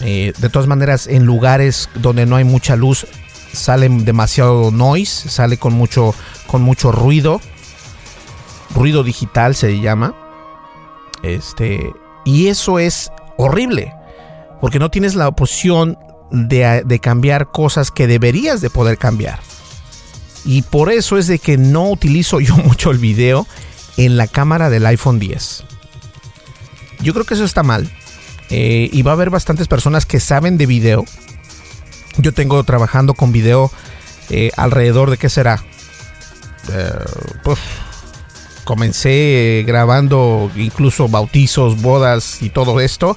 Eh, 0.00 0.32
de 0.38 0.48
todas 0.48 0.66
maneras, 0.66 1.06
en 1.06 1.24
lugares 1.24 1.88
donde 1.94 2.26
no 2.26 2.36
hay 2.36 2.44
mucha 2.44 2.74
luz, 2.74 3.06
sale 3.52 3.88
demasiado 3.88 4.70
noise, 4.70 5.28
sale 5.28 5.58
con 5.58 5.74
mucho, 5.74 6.14
con 6.46 6.62
mucho 6.62 6.90
ruido. 6.90 7.40
Ruido 8.74 9.04
digital 9.04 9.54
se 9.54 9.80
llama. 9.80 10.14
Este, 11.22 11.92
y 12.24 12.48
eso 12.48 12.78
es 12.78 13.12
horrible, 13.42 13.94
porque 14.60 14.78
no 14.78 14.90
tienes 14.90 15.14
la 15.14 15.28
opción 15.28 15.98
de, 16.30 16.98
cambiar 17.00 17.50
cosas 17.50 17.90
que 17.90 18.06
deberías 18.06 18.60
de 18.60 18.70
poder 18.70 18.98
cambiar. 18.98 19.40
Y 20.44 20.62
por 20.62 20.90
eso 20.90 21.18
es 21.18 21.26
de 21.26 21.38
que 21.38 21.58
no 21.58 21.88
utilizo 21.90 22.40
yo 22.40 22.56
mucho 22.56 22.90
el 22.90 22.98
video 22.98 23.46
en 23.96 24.16
la 24.16 24.26
cámara 24.26 24.70
del 24.70 24.86
iPhone 24.86 25.18
10. 25.18 25.64
Yo 27.00 27.12
creo 27.12 27.24
que 27.24 27.34
eso 27.34 27.44
está 27.44 27.62
mal. 27.62 27.90
Eh, 28.50 28.90
y 28.92 29.02
va 29.02 29.12
a 29.12 29.14
haber 29.14 29.30
bastantes 29.30 29.66
personas 29.66 30.04
que 30.04 30.20
saben 30.20 30.58
de 30.58 30.66
video. 30.66 31.04
Yo 32.18 32.32
tengo 32.34 32.62
trabajando 32.64 33.14
con 33.14 33.32
video 33.32 33.70
eh, 34.28 34.50
alrededor 34.56 35.10
de 35.10 35.16
qué 35.16 35.28
será. 35.28 35.64
Eh, 36.70 36.92
pues, 37.42 37.58
comencé 38.64 39.64
grabando 39.66 40.50
incluso 40.56 41.08
bautizos, 41.08 41.80
bodas 41.80 42.42
y 42.42 42.50
todo 42.50 42.80
esto. 42.80 43.16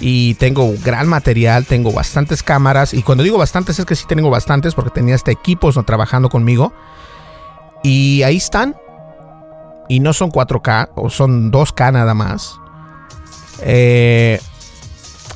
Y 0.00 0.34
tengo 0.34 0.72
gran 0.84 1.08
material, 1.08 1.66
tengo 1.66 1.92
bastantes 1.92 2.42
cámaras. 2.42 2.94
Y 2.94 3.02
cuando 3.02 3.24
digo 3.24 3.36
bastantes 3.36 3.78
es 3.78 3.84
que 3.84 3.96
sí 3.96 4.04
tengo 4.08 4.30
bastantes 4.30 4.74
porque 4.74 4.90
tenía 4.90 5.14
hasta 5.14 5.30
equipos 5.30 5.78
trabajando 5.84 6.28
conmigo. 6.28 6.72
Y 7.82 8.22
ahí 8.22 8.36
están, 8.36 8.76
y 9.88 10.00
no 10.00 10.12
son 10.12 10.30
4K, 10.30 10.90
o 10.94 11.10
son 11.10 11.50
2K 11.50 11.92
nada 11.92 12.14
más. 12.14 12.56
Eh, 13.62 14.40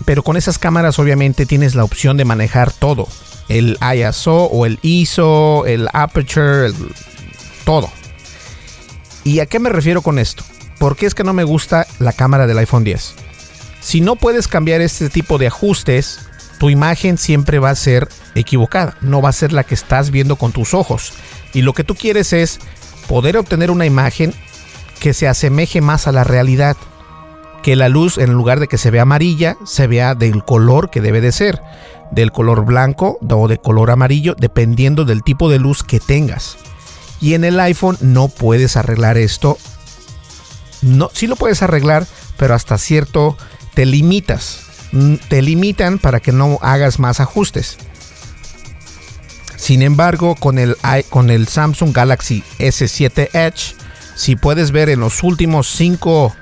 pero 0.04 0.22
con 0.22 0.36
esas 0.36 0.58
cámaras 0.58 0.98
obviamente 0.98 1.46
tienes 1.46 1.74
la 1.74 1.84
opción 1.84 2.16
de 2.16 2.24
manejar 2.24 2.72
todo. 2.72 3.08
El 3.48 3.78
ISO 3.94 4.44
o 4.44 4.66
el 4.66 4.78
ISO, 4.82 5.66
el 5.66 5.88
aperture, 5.92 6.72
todo. 7.64 7.90
¿Y 9.24 9.40
a 9.40 9.46
qué 9.46 9.58
me 9.58 9.70
refiero 9.70 10.02
con 10.02 10.18
esto? 10.18 10.44
¿Por 10.78 10.96
qué 10.96 11.06
es 11.06 11.14
que 11.14 11.24
no 11.24 11.32
me 11.32 11.44
gusta 11.44 11.86
la 11.98 12.12
cámara 12.12 12.46
del 12.46 12.58
iPhone 12.58 12.84
10? 12.84 13.14
Si 13.80 14.00
no 14.00 14.16
puedes 14.16 14.48
cambiar 14.48 14.80
este 14.80 15.08
tipo 15.10 15.38
de 15.38 15.46
ajustes, 15.46 16.20
tu 16.58 16.70
imagen 16.70 17.18
siempre 17.18 17.58
va 17.58 17.70
a 17.70 17.76
ser 17.76 18.08
equivocada, 18.34 18.96
no 19.00 19.22
va 19.22 19.28
a 19.28 19.32
ser 19.32 19.52
la 19.52 19.64
que 19.64 19.74
estás 19.74 20.10
viendo 20.10 20.36
con 20.36 20.52
tus 20.52 20.74
ojos. 20.74 21.12
Y 21.52 21.62
lo 21.62 21.72
que 21.72 21.84
tú 21.84 21.94
quieres 21.94 22.32
es 22.32 22.58
poder 23.08 23.36
obtener 23.36 23.70
una 23.70 23.86
imagen 23.86 24.34
que 25.00 25.14
se 25.14 25.28
asemeje 25.28 25.80
más 25.80 26.06
a 26.06 26.12
la 26.12 26.24
realidad. 26.24 26.76
Que 27.62 27.76
la 27.76 27.88
luz, 27.88 28.18
en 28.18 28.32
lugar 28.32 28.58
de 28.58 28.66
que 28.66 28.78
se 28.78 28.90
vea 28.90 29.02
amarilla, 29.02 29.56
se 29.64 29.86
vea 29.86 30.14
del 30.16 30.44
color 30.44 30.90
que 30.90 31.00
debe 31.00 31.20
de 31.20 31.32
ser. 31.32 31.60
del 32.10 32.30
color 32.30 32.66
blanco 32.66 33.18
o 33.26 33.48
de 33.48 33.56
color 33.56 33.90
amarillo, 33.90 34.34
dependiendo 34.38 35.06
del 35.06 35.22
tipo 35.22 35.48
de 35.48 35.58
luz 35.58 35.82
que 35.82 35.98
tengas. 35.98 36.58
Y 37.22 37.34
en 37.34 37.44
el 37.44 37.58
iPhone 37.60 37.96
no 38.00 38.28
puedes 38.28 38.76
arreglar 38.76 39.16
esto. 39.16 39.56
No, 40.82 41.08
sí 41.14 41.26
lo 41.26 41.36
puedes 41.36 41.62
arreglar, 41.62 42.06
pero 42.36 42.54
hasta 42.54 42.76
cierto 42.76 43.38
te 43.72 43.86
limitas. 43.86 44.64
Mm, 44.90 45.14
te 45.28 45.40
limitan 45.40 45.98
para 45.98 46.20
que 46.20 46.32
no 46.32 46.58
hagas 46.60 46.98
más 46.98 47.20
ajustes. 47.20 47.78
Sin 49.56 49.82
embargo, 49.82 50.34
con 50.34 50.58
el, 50.58 50.76
con 51.08 51.30
el 51.30 51.46
Samsung 51.46 51.94
Galaxy 51.94 52.42
S7 52.58 53.28
Edge, 53.32 53.76
si 54.16 54.34
puedes 54.34 54.72
ver 54.72 54.88
en 54.88 54.98
los 55.00 55.22
últimos 55.22 55.68
5 55.68 56.34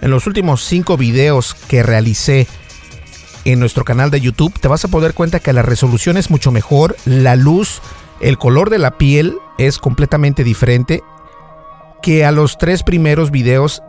en 0.00 0.10
los 0.10 0.26
últimos 0.26 0.62
5 0.64 0.96
videos 0.96 1.54
que 1.54 1.82
realicé 1.82 2.46
en 3.44 3.60
nuestro 3.60 3.84
canal 3.84 4.10
de 4.10 4.20
YouTube, 4.20 4.58
te 4.58 4.68
vas 4.68 4.84
a 4.84 4.88
poder 4.88 5.14
cuenta 5.14 5.40
que 5.40 5.52
la 5.52 5.62
resolución 5.62 6.16
es 6.16 6.30
mucho 6.30 6.50
mejor, 6.50 6.96
la 7.04 7.36
luz, 7.36 7.80
el 8.20 8.38
color 8.38 8.70
de 8.70 8.78
la 8.78 8.98
piel 8.98 9.38
es 9.58 9.78
completamente 9.78 10.44
diferente 10.44 11.02
que 12.02 12.24
a 12.24 12.32
los 12.32 12.58
tres 12.58 12.82
primeros 12.82 13.30
videos 13.30 13.82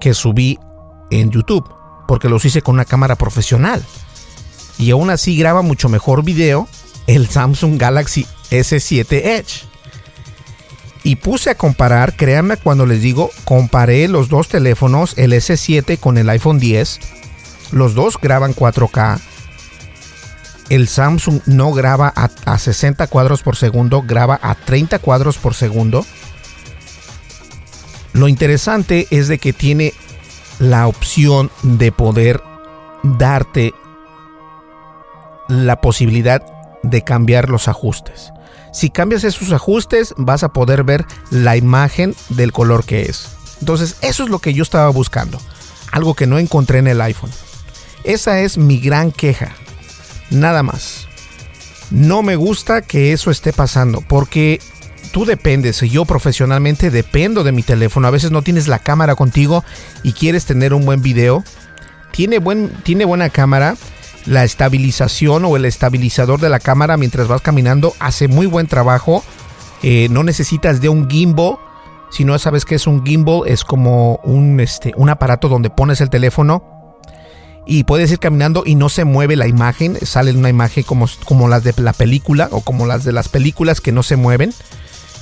que 0.00 0.14
subí 0.14 0.58
en 1.10 1.30
YouTube, 1.30 1.68
porque 2.06 2.28
los 2.28 2.44
hice 2.44 2.62
con 2.62 2.74
una 2.74 2.84
cámara 2.84 3.16
profesional. 3.16 3.84
Y 4.78 4.90
aún 4.90 5.10
así 5.10 5.36
graba 5.36 5.62
mucho 5.62 5.88
mejor 5.88 6.24
video 6.24 6.68
el 7.06 7.28
Samsung 7.28 7.78
Galaxy 7.78 8.26
S7 8.50 9.06
Edge. 9.10 9.64
Y 11.04 11.16
puse 11.16 11.50
a 11.50 11.54
comparar, 11.56 12.16
créanme 12.16 12.56
cuando 12.56 12.84
les 12.84 13.00
digo, 13.00 13.30
comparé 13.44 14.08
los 14.08 14.28
dos 14.28 14.48
teléfonos, 14.48 15.14
el 15.16 15.32
S7 15.32 15.98
con 15.98 16.18
el 16.18 16.28
iPhone 16.28 16.58
10 16.58 17.00
los 17.72 17.94
dos 17.94 18.18
graban 18.20 18.54
4K. 18.54 19.20
El 20.68 20.86
Samsung 20.86 21.40
no 21.46 21.72
graba 21.72 22.12
a, 22.14 22.58
60 22.58 23.06
cuadros 23.06 23.42
por 23.42 23.56
segundo, 23.56 24.02
graba 24.02 24.38
a 24.42 24.54
30 24.54 24.98
cuadros 24.98 25.38
por 25.38 25.54
segundo. 25.54 26.04
Lo 28.12 28.28
interesante 28.28 29.06
es 29.10 29.28
de 29.28 29.38
que 29.38 29.52
tiene 29.52 29.94
la 30.58 30.86
opción 30.86 31.50
de 31.62 31.92
poder 31.92 32.42
darte 33.02 33.72
la 35.48 35.80
posibilidad 35.80 36.42
de 36.82 37.02
cambiar 37.02 37.48
los 37.48 37.68
ajustes. 37.68 38.32
Si 38.72 38.90
cambias 38.90 39.24
esos 39.24 39.52
ajustes, 39.52 40.14
vas 40.18 40.42
a 40.42 40.52
poder 40.52 40.84
ver 40.84 41.06
la 41.30 41.56
imagen 41.56 42.14
del 42.28 42.52
color 42.52 42.84
que 42.84 43.02
es. 43.02 43.28
Entonces, 43.60 43.96
eso 44.02 44.24
es 44.24 44.28
lo 44.28 44.38
que 44.38 44.52
yo 44.52 44.62
estaba 44.62 44.90
buscando. 44.90 45.38
Algo 45.90 46.14
que 46.14 46.26
no 46.26 46.38
encontré 46.38 46.78
en 46.78 46.86
el 46.86 47.00
iPhone. 47.00 47.30
Esa 48.04 48.40
es 48.40 48.58
mi 48.58 48.78
gran 48.78 49.10
queja. 49.10 49.56
Nada 50.30 50.62
más. 50.62 51.08
No 51.90 52.22
me 52.22 52.36
gusta 52.36 52.82
que 52.82 53.12
eso 53.12 53.30
esté 53.30 53.52
pasando 53.52 54.02
porque 54.02 54.60
tú 55.12 55.24
dependes, 55.24 55.80
yo 55.80 56.04
profesionalmente 56.04 56.90
dependo 56.90 57.44
de 57.44 57.52
mi 57.52 57.62
teléfono. 57.62 58.06
A 58.06 58.10
veces 58.10 58.30
no 58.30 58.42
tienes 58.42 58.68
la 58.68 58.78
cámara 58.78 59.14
contigo 59.14 59.64
y 60.02 60.12
quieres 60.12 60.44
tener 60.44 60.74
un 60.74 60.84
buen 60.84 61.02
video. 61.02 61.44
Tiene, 62.12 62.38
buen, 62.38 62.70
tiene 62.82 63.04
buena 63.04 63.30
cámara. 63.30 63.76
La 64.26 64.44
estabilización 64.44 65.46
o 65.46 65.56
el 65.56 65.64
estabilizador 65.64 66.40
de 66.40 66.50
la 66.50 66.60
cámara 66.60 66.98
mientras 66.98 67.28
vas 67.28 67.40
caminando 67.40 67.94
hace 67.98 68.28
muy 68.28 68.46
buen 68.46 68.66
trabajo. 68.66 69.24
Eh, 69.82 70.08
no 70.10 70.24
necesitas 70.24 70.82
de 70.82 70.90
un 70.90 71.08
gimbal. 71.08 71.56
Si 72.10 72.24
no 72.24 72.38
sabes 72.38 72.64
qué 72.64 72.74
es 72.74 72.86
un 72.86 73.04
gimbal, 73.04 73.42
es 73.46 73.64
como 73.64 74.16
un, 74.24 74.60
este, 74.60 74.92
un 74.96 75.08
aparato 75.08 75.48
donde 75.48 75.70
pones 75.70 76.00
el 76.02 76.10
teléfono 76.10 76.77
y 77.70 77.84
puedes 77.84 78.10
ir 78.10 78.18
caminando 78.18 78.62
y 78.64 78.76
no 78.76 78.88
se 78.88 79.04
mueve 79.04 79.36
la 79.36 79.46
imagen, 79.46 79.98
sale 80.00 80.32
una 80.32 80.48
imagen 80.48 80.84
como, 80.84 81.06
como 81.26 81.48
las 81.48 81.64
de 81.64 81.74
la 81.76 81.92
película 81.92 82.48
o 82.50 82.62
como 82.62 82.86
las 82.86 83.04
de 83.04 83.12
las 83.12 83.28
películas 83.28 83.82
que 83.82 83.92
no 83.92 84.02
se 84.02 84.16
mueven. 84.16 84.54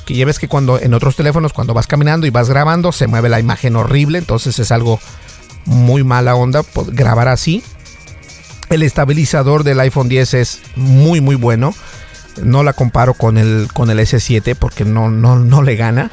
Que 0.05 0.14
ya 0.14 0.24
ves 0.24 0.38
que 0.38 0.47
cuando 0.47 0.80
en 0.80 0.94
otros 0.94 1.16
teléfonos, 1.16 1.53
cuando 1.53 1.74
vas 1.74 1.88
caminando 1.88 2.24
y 2.24 2.30
vas 2.30 2.49
grabando, 2.49 2.92
se 2.92 3.09
mueve 3.09 3.28
la 3.28 3.40
imagen 3.40 3.74
horrible, 3.74 4.18
entonces 4.18 4.61
es 4.61 4.70
algo 4.70 5.01
muy 5.64 6.05
mala 6.05 6.36
onda 6.36 6.62
grabar 6.92 7.26
así. 7.26 7.64
El 8.68 8.84
estabilizador 8.84 9.64
del 9.64 9.80
iPhone 9.80 10.09
10 10.09 10.34
es 10.34 10.61
muy 10.76 11.20
muy 11.20 11.34
bueno. 11.34 11.74
No 12.40 12.62
la 12.62 12.74
comparo 12.74 13.14
con 13.14 13.38
el, 13.38 13.66
con 13.74 13.90
el 13.90 13.99
S7 13.99 14.55
porque 14.55 14.84
no, 14.84 15.11
no, 15.11 15.34
no 15.34 15.62
le 15.64 15.74
gana. 15.74 16.12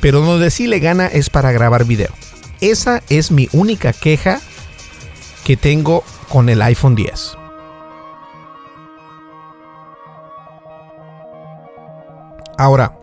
Pero 0.00 0.22
donde 0.22 0.50
sí 0.50 0.66
le 0.66 0.78
gana 0.78 1.08
es 1.08 1.28
para 1.28 1.52
grabar 1.52 1.84
video. 1.84 2.14
Esa 2.62 3.02
es 3.10 3.30
mi 3.30 3.50
única 3.52 3.92
queja 3.92 4.40
que 5.48 5.56
tengo 5.56 6.04
con 6.28 6.50
el 6.50 6.60
iPhone 6.60 6.94
10. 6.94 7.34
Ahora, 12.58 12.98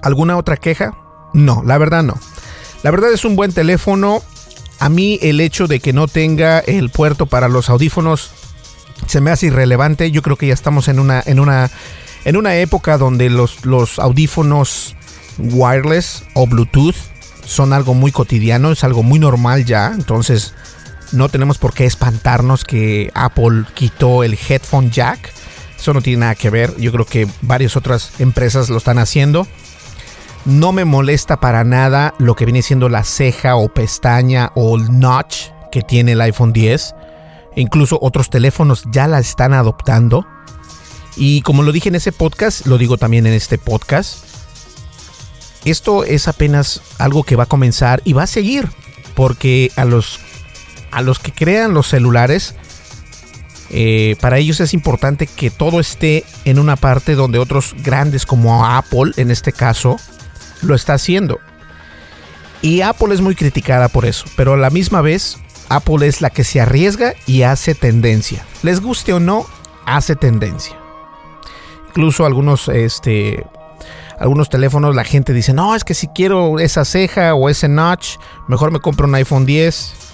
¿alguna 0.00 0.36
otra 0.36 0.56
queja? 0.58 0.96
No, 1.34 1.64
la 1.66 1.76
verdad 1.76 2.04
no. 2.04 2.14
La 2.84 2.92
verdad 2.92 3.12
es 3.12 3.24
un 3.24 3.34
buen 3.34 3.52
teléfono. 3.52 4.22
A 4.78 4.88
mí 4.88 5.18
el 5.22 5.40
hecho 5.40 5.66
de 5.66 5.80
que 5.80 5.92
no 5.92 6.06
tenga 6.06 6.60
el 6.60 6.88
puerto 6.88 7.26
para 7.26 7.48
los 7.48 7.68
audífonos 7.68 8.30
se 9.08 9.20
me 9.20 9.32
hace 9.32 9.46
irrelevante. 9.46 10.12
Yo 10.12 10.22
creo 10.22 10.36
que 10.36 10.46
ya 10.46 10.54
estamos 10.54 10.86
en 10.86 11.00
una, 11.00 11.20
en 11.26 11.40
una, 11.40 11.68
en 12.26 12.36
una 12.36 12.54
época 12.58 12.96
donde 12.96 13.28
los, 13.28 13.64
los 13.66 13.98
audífonos 13.98 14.94
wireless 15.36 16.22
o 16.34 16.46
Bluetooth 16.46 16.94
son 17.44 17.72
algo 17.72 17.94
muy 17.94 18.12
cotidiano, 18.12 18.70
es 18.70 18.84
algo 18.84 19.02
muy 19.02 19.18
normal 19.18 19.64
ya. 19.64 19.90
Entonces, 19.92 20.54
no 21.12 21.28
tenemos 21.28 21.58
por 21.58 21.74
qué 21.74 21.86
espantarnos 21.86 22.64
que 22.64 23.10
Apple 23.14 23.64
quitó 23.74 24.22
el 24.22 24.38
headphone 24.48 24.90
jack. 24.90 25.32
Eso 25.78 25.92
no 25.92 26.02
tiene 26.02 26.20
nada 26.20 26.34
que 26.34 26.50
ver. 26.50 26.76
Yo 26.76 26.92
creo 26.92 27.04
que 27.04 27.26
varias 27.42 27.76
otras 27.76 28.12
empresas 28.20 28.68
lo 28.70 28.76
están 28.76 28.98
haciendo. 28.98 29.46
No 30.44 30.72
me 30.72 30.84
molesta 30.84 31.40
para 31.40 31.64
nada 31.64 32.14
lo 32.18 32.36
que 32.36 32.44
viene 32.44 32.62
siendo 32.62 32.88
la 32.88 33.04
ceja 33.04 33.56
o 33.56 33.68
pestaña 33.68 34.52
o 34.54 34.76
el 34.76 34.98
notch 34.98 35.48
que 35.72 35.82
tiene 35.82 36.12
el 36.12 36.20
iPhone 36.20 36.52
10. 36.52 36.94
Incluso 37.56 37.98
otros 38.00 38.30
teléfonos 38.30 38.84
ya 38.90 39.08
la 39.08 39.18
están 39.18 39.52
adoptando. 39.52 40.26
Y 41.16 41.42
como 41.42 41.62
lo 41.62 41.72
dije 41.72 41.88
en 41.88 41.96
ese 41.96 42.12
podcast, 42.12 42.66
lo 42.66 42.78
digo 42.78 42.96
también 42.96 43.26
en 43.26 43.34
este 43.34 43.58
podcast. 43.58 44.24
Esto 45.64 46.04
es 46.04 46.28
apenas 46.28 46.80
algo 46.98 47.24
que 47.24 47.36
va 47.36 47.44
a 47.44 47.46
comenzar 47.46 48.00
y 48.04 48.12
va 48.12 48.22
a 48.22 48.28
seguir. 48.28 48.68
Porque 49.14 49.72
a 49.76 49.84
los 49.84 50.20
a 50.90 51.02
los 51.02 51.18
que 51.18 51.32
crean 51.32 51.74
los 51.74 51.88
celulares, 51.88 52.54
eh, 53.70 54.16
para 54.20 54.38
ellos 54.38 54.60
es 54.60 54.74
importante 54.74 55.26
que 55.26 55.50
todo 55.50 55.78
esté 55.78 56.24
en 56.44 56.58
una 56.58 56.76
parte 56.76 57.14
donde 57.14 57.38
otros 57.38 57.74
grandes 57.82 58.26
como 58.26 58.66
Apple, 58.66 59.12
en 59.16 59.30
este 59.30 59.52
caso, 59.52 59.96
lo 60.62 60.74
está 60.74 60.94
haciendo. 60.94 61.38
Y 62.62 62.82
Apple 62.82 63.14
es 63.14 63.20
muy 63.20 63.34
criticada 63.34 63.88
por 63.88 64.04
eso, 64.04 64.26
pero 64.36 64.54
a 64.54 64.56
la 64.56 64.70
misma 64.70 65.00
vez 65.00 65.38
Apple 65.68 66.06
es 66.06 66.20
la 66.20 66.30
que 66.30 66.44
se 66.44 66.60
arriesga 66.60 67.14
y 67.26 67.42
hace 67.42 67.74
tendencia. 67.74 68.44
Les 68.62 68.80
guste 68.80 69.12
o 69.12 69.20
no, 69.20 69.46
hace 69.86 70.16
tendencia. 70.16 70.76
Incluso 71.88 72.26
algunos, 72.26 72.68
este, 72.68 73.46
algunos 74.18 74.50
teléfonos 74.50 74.94
la 74.94 75.04
gente 75.04 75.32
dice, 75.32 75.54
no, 75.54 75.74
es 75.76 75.84
que 75.84 75.94
si 75.94 76.08
quiero 76.08 76.58
esa 76.58 76.84
ceja 76.84 77.34
o 77.34 77.48
ese 77.48 77.68
notch, 77.68 78.16
mejor 78.48 78.72
me 78.72 78.80
compro 78.80 79.06
un 79.06 79.14
iPhone 79.14 79.46
10 79.46 80.09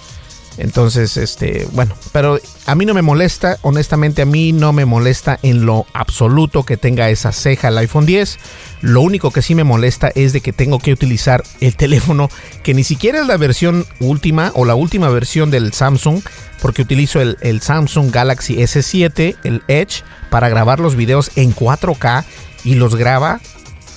entonces, 0.57 1.17
este, 1.17 1.67
bueno, 1.71 1.95
pero 2.11 2.39
a 2.65 2.73
mí 2.73 2.85
no 2.85 2.95
me 2.95 3.03
molesta, 3.03 3.57
honestamente 3.61 4.23
a 4.23 4.25
mí 4.25 4.53
no 4.53 4.73
me 4.73 4.85
molesta 4.85 5.37
en 5.43 5.65
lo 5.65 5.85
absoluto 5.93 6.63
que 6.63 6.77
tenga 6.77 7.09
esa 7.09 7.31
ceja 7.31 7.67
el 7.67 7.77
iPhone 7.77 8.07
10. 8.07 8.39
Lo 8.81 9.01
único 9.01 9.29
que 9.31 9.43
sí 9.43 9.53
me 9.53 9.63
molesta 9.63 10.11
es 10.15 10.33
de 10.33 10.41
que 10.41 10.53
tengo 10.53 10.79
que 10.79 10.91
utilizar 10.91 11.43
el 11.61 11.75
teléfono 11.75 12.29
que 12.63 12.73
ni 12.73 12.83
siquiera 12.83 13.21
es 13.21 13.27
la 13.27 13.37
versión 13.37 13.85
última 13.99 14.51
o 14.55 14.65
la 14.65 14.73
última 14.73 15.09
versión 15.09 15.51
del 15.51 15.73
Samsung, 15.73 16.21
porque 16.59 16.81
utilizo 16.81 17.21
el, 17.21 17.37
el 17.41 17.61
Samsung 17.61 18.11
Galaxy 18.11 18.55
S7, 18.55 19.37
el 19.43 19.61
Edge, 19.67 20.03
para 20.31 20.49
grabar 20.49 20.79
los 20.79 20.95
videos 20.95 21.31
en 21.35 21.53
4K 21.53 22.25
y 22.63 22.75
los 22.75 22.95
graba 22.95 23.41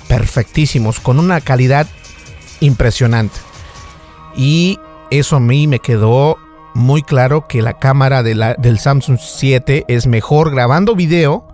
perfectísimos, 0.08 1.00
con 1.00 1.18
una 1.18 1.40
calidad 1.40 1.86
impresionante. 2.60 3.38
Y 4.36 4.78
eso 5.10 5.36
a 5.36 5.40
mí 5.40 5.66
me 5.66 5.80
quedó 5.80 6.38
muy 6.74 7.02
claro 7.02 7.46
que 7.48 7.62
la 7.62 7.78
cámara 7.78 8.22
del 8.22 8.78
Samsung 8.78 9.18
7 9.20 9.84
es 9.88 10.06
mejor 10.06 10.50
grabando 10.50 10.94
video 10.94 11.46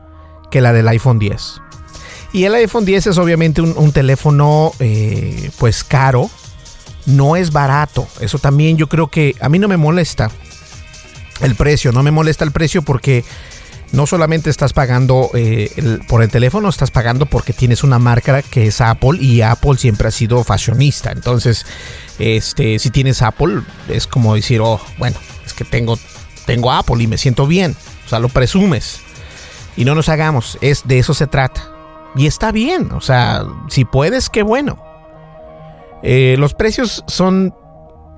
que 0.51 0.61
la 0.61 0.73
del 0.73 0.89
iPhone 0.89 1.19
10. 1.19 1.61
Y 2.33 2.45
el 2.45 2.55
iPhone 2.55 2.85
10 2.85 3.09
es 3.09 3.19
obviamente 3.19 3.62
un, 3.62 3.93
teléfono 3.93 4.73
eh, 4.79 5.51
pues 5.59 5.85
caro, 5.85 6.31
no 7.07 7.37
es 7.37 7.53
barato. 7.53 8.07
Eso 8.21 8.39
también 8.39 8.77
yo 8.77 8.89
creo 8.89 9.09
que 9.09 9.35
a 9.41 9.49
mí 9.49 9.59
no 9.59 9.69
me 9.69 9.77
molesta 9.77 10.31
el 11.41 11.55
precio, 11.55 11.93
no 11.93 12.03
me 12.03 12.11
molesta 12.11 12.45
el 12.45 12.53
precio 12.53 12.83
porque 12.83 13.25
no 13.93 14.07
solamente 14.07 14.51
estás 14.51 14.72
pagando 14.72 15.30
eh, 15.34 16.01
por 16.09 16.22
el 16.22 16.30
teléfono, 16.30 16.68
estás 16.68 16.91
pagando 16.91 17.26
porque 17.26 17.53
tienes 17.53 17.84
una 17.84 17.99
marca 17.99 18.43
que 18.43 18.66
es 18.66 18.80
Apple 18.80 19.18
y 19.20 19.43
Apple 19.43 19.76
siempre 19.78 20.09
ha 20.09 20.11
sido 20.11 20.43
fashionista. 20.45 21.12
Entonces, 21.12 21.64
este, 22.18 22.78
si 22.78 22.91
tienes 22.91 23.22
Apple, 23.22 23.62
es 23.89 24.07
como 24.07 24.34
decir, 24.34 24.61
oh, 24.61 24.80
bueno, 24.99 25.16
es 25.45 25.55
que 25.55 25.64
tengo, 25.64 25.99
tengo 26.47 26.72
Apple 26.72 27.03
y 27.03 27.07
me 27.07 27.18
siento 27.18 27.47
bien. 27.47 27.76
o 28.05 28.09
sea, 28.09 28.18
lo 28.18 28.28
presumes. 28.28 29.01
Y 29.76 29.84
no 29.84 29.95
nos 29.95 30.09
hagamos, 30.09 30.59
es 30.62 30.82
de 30.87 30.99
eso 30.99 31.14
se 31.14 31.26
trata. 31.26 31.70
Y 32.16 32.26
está 32.26 32.51
bien, 32.51 32.93
o 32.93 33.01
sea, 33.01 33.45
si 33.68 33.84
puedes, 33.84 34.30
qué 34.30 34.43
bueno. 34.43 34.82
Eh, 36.03 36.37
los 36.39 36.55
precios 36.55 37.05
son 37.07 37.55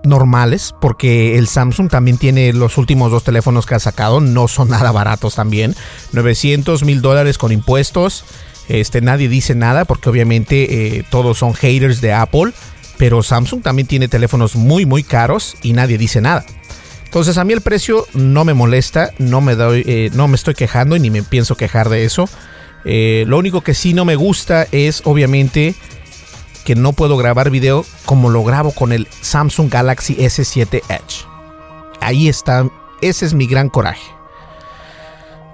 normales 0.09 0.75
porque 0.81 1.39
el 1.39 1.47
Samsung 1.47 1.89
también 1.89 2.19
tiene 2.19 2.53
los 2.53 2.79
últimos 2.79 3.11
dos 3.11 3.25
teléfonos 3.25 3.67
que 3.67 3.75
ha 3.75 3.79
sacado, 3.79 4.21
no 4.21 4.49
son 4.49 4.71
nada 4.71 4.91
baratos 4.93 5.35
también. 5.35 5.75
900 6.13 6.85
mil 6.85 7.01
dólares 7.03 7.39
con 7.39 7.53
impuestos. 7.53 8.25
Este, 8.69 9.01
nadie 9.01 9.29
dice 9.29 9.55
nada 9.55 9.85
porque 9.85 10.11
obviamente 10.11 10.99
eh, 10.99 11.05
todos 11.11 11.39
son 11.39 11.55
haters 11.55 12.01
de 12.01 12.13
Apple, 12.13 12.53
pero 12.99 13.23
Samsung 13.23 13.63
también 13.63 13.89
tiene 13.89 14.09
teléfonos 14.09 14.57
muy 14.57 14.85
muy 14.85 15.03
caros 15.03 15.57
y 15.63 15.73
nadie 15.73 15.99
dice 15.99 16.21
nada. 16.21 16.45
Entonces 17.05 17.39
a 17.39 17.45
mí 17.45 17.55
el 17.55 17.63
precio 17.63 18.07
no 18.13 18.45
me 18.45 18.53
molesta, 18.53 19.13
no 19.19 19.41
me 19.41 19.55
doy, 19.55 19.83
eh, 19.87 20.11
no 20.13 20.29
me 20.29 20.35
estoy 20.35 20.55
quejando 20.55 20.95
y 20.95 21.01
ni 21.01 21.11
me 21.11 21.23
pienso 21.23 21.57
quejar 21.57 21.89
de 21.89 22.05
eso. 22.05 22.29
Eh, 22.85 23.25
lo 23.27 23.39
único 23.39 23.63
que 23.63 23.75
sí 23.75 23.95
no 23.95 24.05
me 24.05 24.15
gusta 24.15 24.67
es 24.73 25.03
obviamente 25.05 25.75
que 26.65 26.75
no 26.75 26.93
puedo 26.93 27.17
grabar 27.17 27.51
video 27.51 27.85
como 28.05 28.31
lo 28.31 28.45
grabo 28.45 28.73
con 28.73 28.93
el 28.93 29.09
Samsung 29.21 29.71
Galaxy 29.71 30.17
S7 30.17 30.83
Edge. 30.89 31.27
Ahí 32.01 32.29
está, 32.29 32.69
ese 33.01 33.27
es 33.27 33.35
mi 33.35 33.47
gran 33.47 33.69
coraje. 33.69 34.11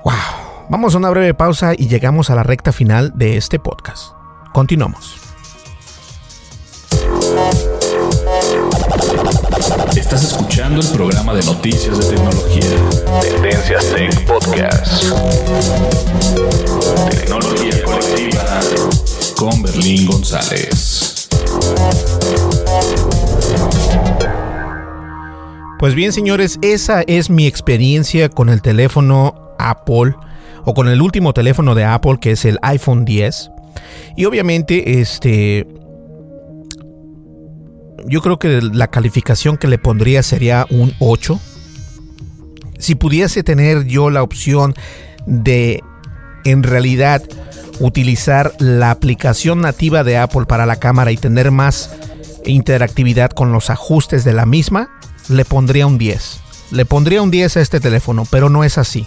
Wow. 0.05 0.45
Vamos 0.69 0.95
a 0.95 0.99
una 0.99 1.11
breve 1.11 1.35
pausa 1.35 1.75
y 1.77 1.89
llegamos 1.89 2.31
a 2.31 2.35
la 2.35 2.43
recta 2.43 2.73
final 2.73 3.13
de 3.15 3.37
este 3.37 3.59
podcast. 3.59 4.13
Continuamos. 4.53 5.21
Estás 9.95 10.25
escuchando 10.25 10.81
el 10.81 10.89
programa 10.89 11.35
de 11.35 11.45
noticias 11.45 11.99
de 11.99 12.17
tecnología. 12.17 12.65
Tendencias 13.21 13.87
Tech 13.91 14.27
Podcast. 14.27 15.05
Tecnología 17.11 17.85
colectiva 17.85 18.43
con 19.37 19.63
Berlín 19.63 20.07
González. 20.07 21.29
Pues 25.79 25.95
bien, 25.95 26.13
señores, 26.13 26.59
esa 26.63 27.03
es 27.03 27.31
mi 27.31 27.47
experiencia 27.47 28.29
con 28.29 28.49
el 28.49 28.63
teléfono 28.63 29.55
Apple 29.59 30.15
o 30.65 30.75
con 30.75 30.89
el 30.89 31.03
último 31.03 31.33
teléfono 31.33 31.75
de 31.75 31.85
Apple 31.85 32.19
que 32.21 32.33
es 32.33 32.45
el 32.45 32.59
iPhone 32.63 33.05
10. 33.05 33.51
Y 34.17 34.25
obviamente, 34.25 35.01
este 35.01 35.67
yo 38.07 38.21
creo 38.21 38.39
que 38.39 38.61
la 38.61 38.89
calificación 38.89 39.57
que 39.57 39.69
le 39.69 39.79
pondría 39.79 40.23
sería 40.23 40.67
un 40.71 40.93
8. 40.99 41.41
Si 42.79 42.95
pudiese 42.95 43.43
tener 43.43 43.85
yo 43.87 44.11
la 44.11 44.23
opción 44.23 44.75
de 45.27 45.83
en 46.45 46.63
realidad 46.63 47.23
utilizar 47.81 48.53
la 48.59 48.91
aplicación 48.91 49.61
nativa 49.61 50.05
de 50.05 50.17
Apple 50.17 50.47
para 50.47 50.67
la 50.67 50.77
cámara 50.77 51.13
y 51.13 51.17
tener 51.17 51.51
más 51.51 51.91
interactividad 52.45 53.31
con 53.31 53.53
los 53.53 53.71
ajustes 53.71 54.25
de 54.25 54.33
la 54.33 54.47
misma, 54.47 54.91
le 55.29 55.45
pondría 55.45 55.87
un 55.87 55.99
10. 55.99 56.41
Le 56.71 56.85
pondría 56.85 57.23
un 57.23 57.31
10 57.31 57.57
a 57.57 57.61
este 57.61 57.81
teléfono, 57.81 58.27
pero 58.31 58.49
no 58.49 58.65
es 58.65 58.79
así. 58.79 59.07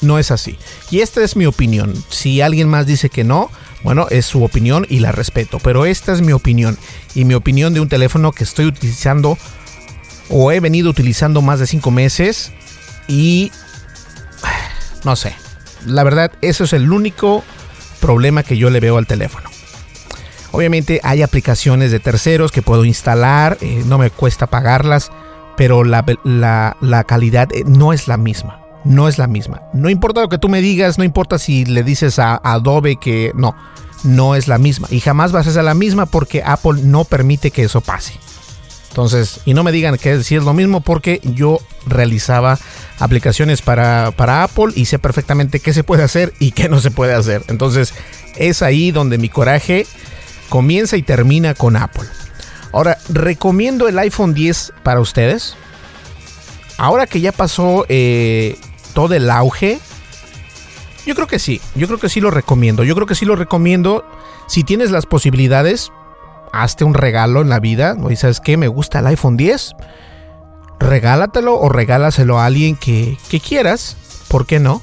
No 0.00 0.18
es 0.18 0.30
así. 0.30 0.58
Y 0.90 1.00
esta 1.00 1.22
es 1.22 1.36
mi 1.36 1.46
opinión. 1.46 1.94
Si 2.08 2.40
alguien 2.40 2.68
más 2.68 2.86
dice 2.86 3.08
que 3.08 3.24
no, 3.24 3.50
bueno, 3.82 4.06
es 4.10 4.26
su 4.26 4.42
opinión 4.42 4.86
y 4.88 5.00
la 5.00 5.12
respeto, 5.12 5.58
pero 5.62 5.86
esta 5.86 6.12
es 6.12 6.20
mi 6.20 6.32
opinión 6.32 6.78
y 7.14 7.24
mi 7.24 7.34
opinión 7.34 7.74
de 7.74 7.80
un 7.80 7.88
teléfono 7.88 8.32
que 8.32 8.44
estoy 8.44 8.66
utilizando 8.66 9.38
o 10.28 10.52
he 10.52 10.60
venido 10.60 10.88
utilizando 10.90 11.42
más 11.42 11.58
de 11.58 11.66
5 11.66 11.90
meses 11.90 12.52
y 13.08 13.50
no 15.04 15.16
sé, 15.16 15.34
la 15.86 16.04
verdad 16.04 16.32
eso 16.40 16.64
es 16.64 16.72
el 16.72 16.90
único 16.92 17.44
problema 18.00 18.42
que 18.42 18.56
yo 18.56 18.70
le 18.70 18.80
veo 18.80 18.98
al 18.98 19.06
teléfono. 19.06 19.48
Obviamente 20.50 21.00
hay 21.02 21.22
aplicaciones 21.22 21.90
de 21.90 22.00
terceros 22.00 22.52
que 22.52 22.60
puedo 22.60 22.84
instalar, 22.84 23.56
eh, 23.62 23.82
no 23.86 23.96
me 23.96 24.10
cuesta 24.10 24.46
pagarlas, 24.46 25.10
pero 25.56 25.84
la, 25.84 26.04
calidad 27.06 27.48
eh, 27.52 27.64
no 27.66 27.92
es 27.92 28.08
la 28.08 28.16
misma 28.16 28.58
no 28.84 29.06
es 29.06 29.16
la 29.16 29.28
misma. 29.28 29.62
No 29.72 29.90
importa 29.90 30.22
lo 30.22 30.28
que 30.28 30.38
tú 30.38 30.48
me 30.48 30.60
digas, 30.60 30.98
no 30.98 31.04
importa 31.04 31.38
si 31.38 31.64
le 31.64 31.84
dices 31.84 32.18
a 32.18 32.40
Adobe 32.42 32.96
que 32.96 33.30
no, 33.32 33.54
no 34.02 34.34
es 34.34 34.48
la 34.48 34.58
misma. 34.58 34.88
Y 34.90 34.98
jamás 34.98 35.30
vas 35.30 35.46
a 35.46 35.52
ser 35.52 35.62
la 35.62 35.74
misma 35.74 36.06
porque 36.06 36.42
Apple 36.44 36.82
no 36.82 37.04
permite 37.04 37.52
que 37.52 37.62
eso 37.62 37.80
pase. 37.80 38.14
Entonces, 38.92 39.40
y 39.46 39.54
no 39.54 39.64
me 39.64 39.72
digan 39.72 39.96
que 39.96 40.22
si 40.22 40.36
es 40.36 40.44
lo 40.44 40.52
mismo 40.52 40.82
porque 40.82 41.22
yo 41.24 41.60
realizaba 41.86 42.58
aplicaciones 42.98 43.62
para, 43.62 44.10
para 44.10 44.42
Apple 44.42 44.66
y 44.76 44.84
sé 44.84 44.98
perfectamente 44.98 45.60
qué 45.60 45.72
se 45.72 45.82
puede 45.82 46.02
hacer 46.02 46.34
y 46.38 46.50
qué 46.50 46.68
no 46.68 46.78
se 46.78 46.90
puede 46.90 47.14
hacer. 47.14 47.42
Entonces, 47.48 47.94
es 48.36 48.60
ahí 48.60 48.90
donde 48.90 49.16
mi 49.16 49.30
coraje 49.30 49.86
comienza 50.50 50.98
y 50.98 51.02
termina 51.02 51.54
con 51.54 51.76
Apple. 51.76 52.04
Ahora, 52.70 52.98
recomiendo 53.08 53.88
el 53.88 53.98
iPhone 53.98 54.34
10 54.34 54.74
para 54.82 55.00
ustedes. 55.00 55.56
Ahora 56.76 57.06
que 57.06 57.22
ya 57.22 57.32
pasó 57.32 57.86
eh, 57.88 58.58
todo 58.92 59.14
el 59.14 59.30
auge? 59.30 59.80
Yo 61.06 61.14
creo 61.14 61.26
que 61.26 61.38
sí, 61.38 61.62
yo 61.74 61.86
creo 61.86 61.98
que 61.98 62.10
sí 62.10 62.20
lo 62.20 62.30
recomiendo. 62.30 62.84
Yo 62.84 62.94
creo 62.94 63.06
que 63.06 63.14
sí 63.14 63.24
lo 63.24 63.36
recomiendo. 63.36 64.04
Si 64.48 64.64
tienes 64.64 64.90
las 64.90 65.06
posibilidades, 65.06 65.90
hazte 66.52 66.84
un 66.84 66.94
regalo 66.94 67.40
en 67.40 67.48
la 67.48 67.60
vida. 67.60 67.96
¿Y 68.10 68.16
sabes 68.16 68.40
qué? 68.40 68.56
Me 68.56 68.68
gusta 68.68 69.00
el 69.00 69.06
iPhone 69.06 69.36
10. 69.36 69.72
Regálatelo 70.78 71.58
o 71.58 71.68
regálaselo 71.68 72.38
a 72.38 72.46
alguien 72.46 72.76
que, 72.76 73.16
que 73.28 73.40
quieras. 73.40 73.96
¿Por 74.28 74.46
qué 74.46 74.60
no? 74.60 74.82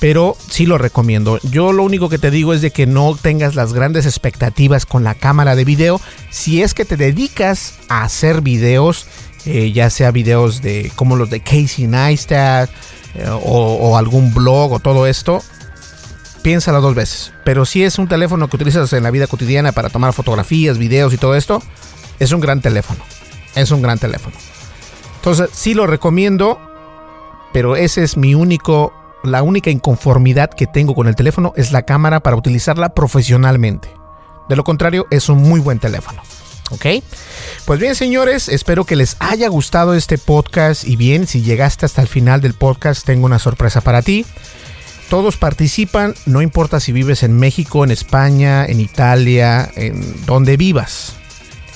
Pero 0.00 0.36
sí 0.48 0.64
lo 0.64 0.78
recomiendo. 0.78 1.38
Yo 1.42 1.72
lo 1.72 1.82
único 1.82 2.08
que 2.08 2.18
te 2.18 2.30
digo 2.30 2.54
es 2.54 2.62
de 2.62 2.70
que 2.70 2.86
no 2.86 3.16
tengas 3.20 3.54
las 3.54 3.72
grandes 3.72 4.06
expectativas 4.06 4.86
con 4.86 5.04
la 5.04 5.14
cámara 5.14 5.56
de 5.56 5.64
video. 5.64 6.00
Si 6.30 6.62
es 6.62 6.72
que 6.72 6.84
te 6.86 6.96
dedicas 6.96 7.74
a 7.88 8.02
hacer 8.02 8.40
videos, 8.40 9.06
eh, 9.44 9.72
ya 9.72 9.90
sea 9.90 10.10
videos 10.10 10.62
de 10.62 10.90
como 10.96 11.16
los 11.16 11.28
de 11.28 11.40
Casey 11.40 11.86
Neistat, 11.86 12.70
eh, 13.14 13.26
o, 13.28 13.96
algún 13.96 14.32
blog 14.32 14.72
o 14.72 14.78
todo 14.78 15.06
esto, 15.06 15.42
piénsalo 16.42 16.80
dos 16.80 16.94
veces. 16.94 17.32
Pero 17.44 17.64
si 17.64 17.84
es 17.84 17.98
un 17.98 18.08
teléfono 18.08 18.48
que 18.48 18.56
utilizas 18.56 18.92
en 18.92 19.02
la 19.02 19.10
vida 19.10 19.26
cotidiana 19.26 19.72
para 19.72 19.88
tomar 19.88 20.12
fotografías, 20.12 20.78
videos 20.78 21.12
y 21.12 21.18
todo 21.18 21.34
esto, 21.34 21.62
es 22.18 22.32
un 22.32 22.40
gran 22.40 22.60
teléfono. 22.60 23.00
Es 23.54 23.70
un 23.70 23.82
gran 23.82 23.98
teléfono. 23.98 24.36
Entonces, 25.16 25.50
sí 25.52 25.74
lo 25.74 25.86
recomiendo, 25.86 26.58
pero 27.52 27.76
ese 27.76 28.02
es 28.02 28.16
mi 28.16 28.34
único, 28.34 28.92
la 29.22 29.42
única 29.42 29.70
inconformidad 29.70 30.50
que 30.50 30.66
tengo 30.66 30.94
con 30.94 31.08
el 31.08 31.16
teléfono 31.16 31.52
es 31.56 31.72
la 31.72 31.82
cámara 31.82 32.20
para 32.20 32.36
utilizarla 32.36 32.94
profesionalmente. 32.94 33.90
De 34.48 34.56
lo 34.56 34.64
contrario, 34.64 35.06
es 35.10 35.28
un 35.28 35.42
muy 35.42 35.60
buen 35.60 35.78
teléfono. 35.78 36.22
¿Ok? 36.70 36.86
Pues 37.64 37.80
bien, 37.80 37.94
señores, 37.94 38.48
espero 38.48 38.84
que 38.84 38.96
les 38.96 39.16
haya 39.18 39.48
gustado 39.48 39.94
este 39.94 40.18
podcast 40.18 40.84
y 40.84 40.96
bien, 40.96 41.26
si 41.26 41.42
llegaste 41.42 41.84
hasta 41.84 42.00
el 42.00 42.08
final 42.08 42.40
del 42.40 42.54
podcast, 42.54 43.04
tengo 43.04 43.26
una 43.26 43.40
sorpresa 43.40 43.80
para 43.80 44.02
ti. 44.02 44.24
Todos 45.10 45.36
participan, 45.36 46.14
no 46.24 46.40
importa 46.40 46.78
si 46.78 46.92
vives 46.92 47.24
en 47.24 47.36
México, 47.36 47.82
en 47.82 47.90
España, 47.90 48.64
en 48.64 48.78
Italia, 48.78 49.68
en 49.74 50.24
donde 50.24 50.56
vivas. 50.56 51.16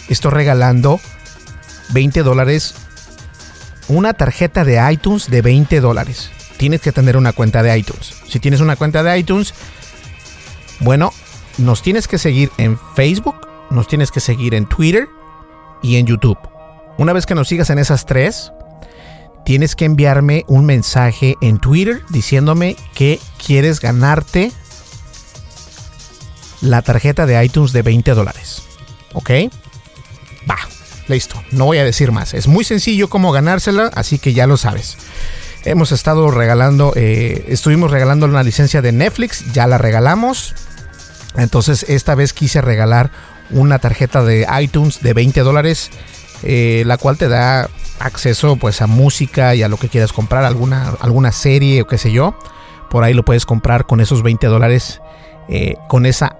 Estoy 0.09 0.30
regalando 0.30 1.01
20 1.93 2.22
dólares, 2.22 2.76
una 3.89 4.14
tarjeta 4.14 4.64
de 4.64 4.80
iTunes 4.93 5.28
de 5.28 5.43
20 5.43 5.80
dólares. 5.80 6.30
Tienes 6.59 6.80
que 6.80 6.93
tener 6.93 7.16
una 7.16 7.32
cuenta 7.32 7.64
de 7.64 7.76
iTunes. 7.76 8.14
Si 8.28 8.39
tienes 8.39 8.61
una 8.61 8.76
cuenta 8.76 9.03
de 9.03 9.18
iTunes, 9.18 9.53
bueno, 10.78 11.12
nos 11.59 11.82
tienes 11.82 12.07
que 12.07 12.18
seguir 12.18 12.53
en 12.57 12.78
Facebook, 12.95 13.49
nos 13.68 13.89
tienes 13.89 14.12
que 14.12 14.20
seguir 14.20 14.55
en 14.55 14.66
Twitter 14.66 15.09
y 15.82 15.97
en 15.97 16.07
YouTube. 16.07 16.39
Una 16.99 17.12
vez 17.12 17.26
que 17.26 17.35
nos 17.35 17.49
sigas 17.49 17.68
en 17.70 17.80
esas 17.80 18.07
tres, 18.07 18.53
tienes 19.45 19.76
que 19.76 19.84
enviarme 19.84 20.45
un 20.49 20.66
mensaje 20.66 21.36
en 21.40 21.59
Twitter 21.59 22.03
diciéndome 22.09 22.76
que 22.95 23.20
quieres 23.45 23.80
ganarte 23.80 24.53
la 26.61 26.82
tarjeta 26.82 27.26
de 27.26 27.42
iTunes 27.45 27.72
de 27.72 27.82
20 27.82 28.14
dólares. 28.14 28.62
¿Ok? 29.12 29.30
Va, 30.51 30.59
listo. 31.09 31.42
No 31.51 31.66
voy 31.66 31.78
a 31.78 31.84
decir 31.84 32.11
más. 32.11 32.34
Es 32.34 32.49
muy 32.49 32.64
sencillo 32.64 33.09
cómo 33.09 33.32
ganársela, 33.32 33.90
así 33.95 34.18
que 34.18 34.32
ya 34.32 34.47
lo 34.47 34.57
sabes. 34.57 34.97
Hemos 35.64 35.92
estado 35.92 36.30
regalando, 36.30 36.92
eh, 36.97 37.47
estuvimos 37.49 37.90
regalando 37.90 38.26
una 38.26 38.42
licencia 38.42 38.82
de 38.82 38.92
Netflix, 38.92 39.53
ya 39.53 39.66
la 39.66 39.78
regalamos. 39.78 40.55
Entonces 41.36 41.86
esta 41.88 42.14
vez 42.14 42.32
quise 42.32 42.61
regalar 42.61 43.11
una 43.51 43.78
tarjeta 43.78 44.22
de 44.24 44.47
iTunes 44.61 45.03
de 45.03 45.12
20 45.12 45.40
dólares, 45.40 45.90
eh, 46.42 46.82
la 46.86 46.97
cual 46.97 47.16
te 47.18 47.28
da 47.28 47.68
acceso 47.99 48.57
pues 48.57 48.82
a 48.82 48.86
música 48.86 49.55
y 49.55 49.62
a 49.62 49.68
lo 49.68 49.76
que 49.76 49.88
quieras 49.88 50.12
comprar, 50.12 50.45
alguna, 50.45 50.95
alguna 51.01 51.32
serie 51.32 51.82
o 51.82 51.86
qué 51.86 51.99
sé 51.99 52.12
yo. 52.12 52.36
Por 52.90 53.05
ahí 53.05 53.14
lo 53.14 53.24
puedes 53.24 53.47
comprar 53.47 53.86
con 53.86 54.01
esos 54.01 54.22
20 54.22 54.47
dólares, 54.47 55.01
eh, 55.49 55.74
con 55.88 56.07
esa 56.07 56.36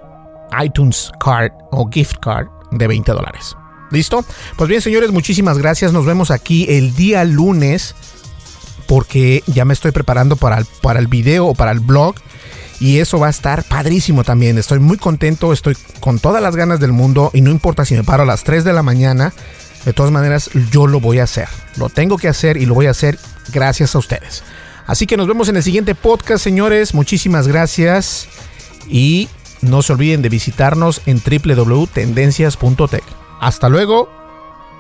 iTunes 0.63 1.11
Card 1.19 1.53
o 1.71 1.89
Gift 1.91 2.17
Card 2.21 2.49
de 2.71 2.87
20 2.87 3.13
dólares. 3.13 3.57
¿Listo? 3.91 4.25
Pues 4.57 4.69
bien, 4.69 4.81
señores, 4.81 5.13
muchísimas 5.13 5.59
gracias. 5.59 5.93
Nos 5.93 6.07
vemos 6.07 6.31
aquí 6.31 6.67
el 6.69 6.95
día 6.95 7.25
lunes 7.25 7.95
porque 8.87 9.43
ya 9.47 9.65
me 9.65 9.73
estoy 9.73 9.93
preparando 9.93 10.37
para 10.37 10.59
el, 10.59 10.67
para 10.83 10.99
el 10.99 11.07
video 11.07 11.47
o 11.47 11.55
para 11.55 11.71
el 11.71 11.81
blog 11.81 12.15
y 12.81 12.99
eso 12.99 13.19
va 13.19 13.29
a 13.29 13.31
estar 13.31 13.65
padrísimo 13.65 14.25
también. 14.25 14.59
Estoy 14.59 14.79
muy 14.79 14.99
contento, 14.99 15.53
estoy 15.53 15.77
con 16.01 16.19
todas 16.19 16.43
las 16.43 16.57
ganas 16.57 16.81
del 16.81 16.93
mundo 16.93 17.31
y 17.33 17.41
no 17.41 17.51
importa 17.51 17.85
si 17.85 17.95
me 17.95 18.05
paro 18.05 18.25
a 18.25 18.27
las 18.27 18.45
3 18.45 18.65
de 18.65 18.73
la 18.73 18.83
mañana, 18.83 19.33
de 19.85 19.93
todas 19.93 20.13
maneras 20.13 20.51
yo 20.71 20.87
lo 20.87 21.01
voy 21.01 21.19
a 21.19 21.25
hacer. 21.25 21.49
Lo 21.77 21.89
tengo 21.89 22.17
que 22.17 22.29
hacer 22.29 22.57
y 22.57 22.67
lo 22.67 22.75
voy 22.75 22.87
a 22.87 22.91
hacer 22.91 23.19
gracias 23.53 23.95
a 23.95 23.99
ustedes. 23.99 24.43
Así 24.87 25.07
que 25.07 25.17
nos 25.17 25.27
vemos 25.27 25.49
en 25.49 25.57
el 25.57 25.63
siguiente 25.63 25.95
podcast, 25.95 26.43
señores. 26.43 26.95
Muchísimas 26.95 27.49
gracias 27.49 28.29
y 28.89 29.29
no 29.63 29.83
se 29.83 29.93
olviden 29.93 30.23
de 30.23 30.29
visitarnos 30.29 31.01
en 31.07 31.21
www.tendencias.tech. 31.21 33.05
Hasta 33.41 33.69
luego. 33.69 34.11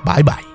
Bye 0.04 0.22
bye. 0.22 0.54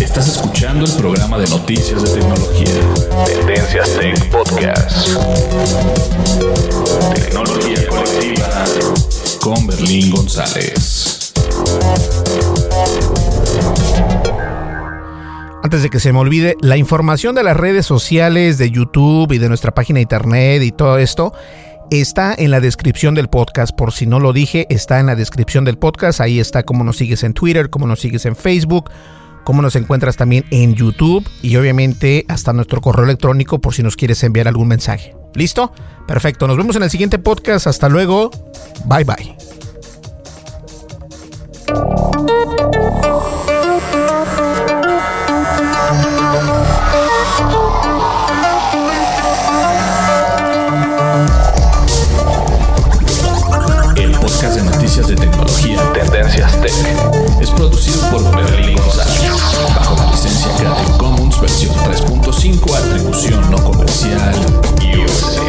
Estás 0.00 0.28
escuchando 0.28 0.84
el 0.86 0.92
programa 0.92 1.38
de 1.38 1.48
noticias 1.48 2.02
de 2.02 2.20
tecnología. 2.20 2.66
Tendencias 3.26 3.90
Tech 3.98 4.30
Podcast. 4.30 5.08
Tecnología 7.14 7.86
colectiva 7.88 9.11
con 9.42 9.66
Berlín 9.66 10.08
González. 10.12 11.32
Antes 15.64 15.82
de 15.82 15.90
que 15.90 15.98
se 15.98 16.12
me 16.12 16.20
olvide, 16.20 16.54
la 16.60 16.76
información 16.76 17.34
de 17.34 17.42
las 17.42 17.56
redes 17.56 17.84
sociales, 17.84 18.56
de 18.56 18.70
YouTube 18.70 19.32
y 19.32 19.38
de 19.38 19.48
nuestra 19.48 19.74
página 19.74 19.96
de 19.96 20.02
internet 20.02 20.62
y 20.62 20.70
todo 20.70 20.96
esto 20.98 21.32
está 21.90 22.36
en 22.38 22.52
la 22.52 22.60
descripción 22.60 23.16
del 23.16 23.28
podcast. 23.28 23.74
Por 23.76 23.90
si 23.90 24.06
no 24.06 24.20
lo 24.20 24.32
dije, 24.32 24.68
está 24.70 25.00
en 25.00 25.06
la 25.06 25.16
descripción 25.16 25.64
del 25.64 25.76
podcast. 25.76 26.20
Ahí 26.20 26.38
está 26.38 26.62
cómo 26.62 26.84
nos 26.84 26.98
sigues 26.98 27.24
en 27.24 27.34
Twitter, 27.34 27.68
cómo 27.68 27.88
nos 27.88 27.98
sigues 27.98 28.24
en 28.26 28.36
Facebook, 28.36 28.90
cómo 29.42 29.60
nos 29.60 29.74
encuentras 29.74 30.16
también 30.16 30.44
en 30.50 30.76
YouTube 30.76 31.28
y 31.42 31.56
obviamente 31.56 32.26
hasta 32.28 32.52
nuestro 32.52 32.80
correo 32.80 33.06
electrónico 33.06 33.60
por 33.60 33.74
si 33.74 33.82
nos 33.82 33.96
quieres 33.96 34.22
enviar 34.22 34.46
algún 34.46 34.68
mensaje. 34.68 35.16
¿Listo? 35.34 35.72
Perfecto. 36.06 36.46
Nos 36.46 36.56
vemos 36.56 36.76
en 36.76 36.82
el 36.82 36.90
siguiente 36.90 37.18
podcast. 37.18 37.66
Hasta 37.66 37.88
luego. 37.88 38.30
Bye 38.84 39.04
bye. 39.04 39.36
El 53.96 54.10
podcast 54.12 54.56
de 54.56 54.62
noticias 54.62 55.08
de 55.08 55.16
tecnología 55.16 55.92
Tendencias 55.92 56.60
Tech 56.60 56.72
es 57.40 57.50
producido 57.50 58.00
por 58.10 58.36
Berlín 58.36 58.76
González 58.76 59.30
bajo 59.74 59.96
la 59.96 60.10
licencia 60.10 60.48
Creative 60.56 60.98
versión 61.42 61.74
3.5 61.74 62.72
atribución 62.72 63.50
no 63.50 63.58
comercial 63.58 64.16
USA. 64.94 65.42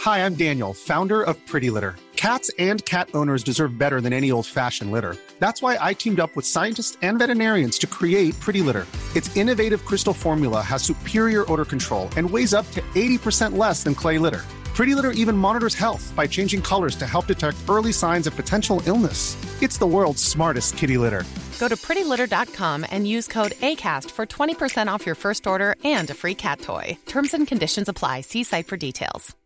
Hi, 0.00 0.24
I'm 0.26 0.34
Daniel, 0.34 0.74
founder 0.74 1.22
of 1.22 1.36
Pretty 1.46 1.70
Litter. 1.70 1.94
Cats 2.16 2.50
and 2.58 2.84
cat 2.84 3.08
owners 3.14 3.44
deserve 3.44 3.78
better 3.78 4.00
than 4.00 4.12
any 4.12 4.32
old 4.32 4.46
fashioned 4.46 4.90
litter. 4.90 5.16
That's 5.38 5.62
why 5.62 5.78
I 5.80 5.94
teamed 5.94 6.18
up 6.18 6.34
with 6.34 6.44
scientists 6.44 6.98
and 7.02 7.20
veterinarians 7.20 7.78
to 7.78 7.86
create 7.86 8.38
Pretty 8.40 8.62
Litter. 8.62 8.86
Its 9.14 9.34
innovative 9.36 9.84
crystal 9.84 10.12
formula 10.12 10.60
has 10.60 10.82
superior 10.82 11.50
odor 11.50 11.64
control 11.64 12.08
and 12.16 12.28
weighs 12.28 12.52
up 12.52 12.68
to 12.72 12.80
80% 12.94 13.56
less 13.56 13.84
than 13.84 13.94
clay 13.94 14.18
litter. 14.18 14.42
Pretty 14.80 14.94
Litter 14.94 15.10
even 15.10 15.36
monitors 15.36 15.74
health 15.74 16.10
by 16.16 16.26
changing 16.26 16.62
colors 16.62 16.96
to 16.96 17.06
help 17.06 17.26
detect 17.26 17.58
early 17.68 17.92
signs 17.92 18.26
of 18.26 18.34
potential 18.34 18.80
illness. 18.86 19.36
It's 19.60 19.76
the 19.76 19.86
world's 19.86 20.22
smartest 20.22 20.78
kitty 20.78 20.96
litter. 20.96 21.24
Go 21.58 21.68
to 21.68 21.76
prettylitter.com 21.76 22.86
and 22.90 23.06
use 23.06 23.28
code 23.28 23.52
ACAST 23.60 24.10
for 24.10 24.24
20% 24.24 24.88
off 24.88 25.04
your 25.04 25.14
first 25.14 25.46
order 25.46 25.76
and 25.84 26.08
a 26.08 26.14
free 26.14 26.34
cat 26.34 26.62
toy. 26.62 26.96
Terms 27.04 27.34
and 27.34 27.46
conditions 27.46 27.90
apply. 27.90 28.22
See 28.22 28.42
site 28.42 28.68
for 28.68 28.78
details. 28.78 29.36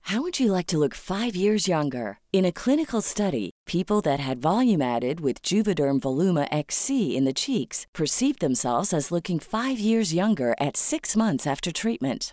How 0.00 0.22
would 0.22 0.40
you 0.40 0.52
like 0.52 0.68
to 0.68 0.78
look 0.78 0.94
five 0.94 1.36
years 1.36 1.68
younger? 1.68 2.18
In 2.32 2.46
a 2.46 2.58
clinical 2.62 3.02
study, 3.02 3.50
people 3.66 4.00
that 4.00 4.20
had 4.20 4.38
volume 4.38 4.80
added 4.80 5.20
with 5.20 5.42
Juvederm 5.42 6.00
Voluma 6.00 6.48
XC 6.50 7.14
in 7.14 7.26
the 7.26 7.34
cheeks 7.34 7.86
perceived 7.92 8.40
themselves 8.40 8.94
as 8.94 9.12
looking 9.12 9.38
five 9.38 9.78
years 9.78 10.14
younger 10.14 10.54
at 10.58 10.78
six 10.78 11.14
months 11.14 11.46
after 11.46 11.70
treatment. 11.72 12.32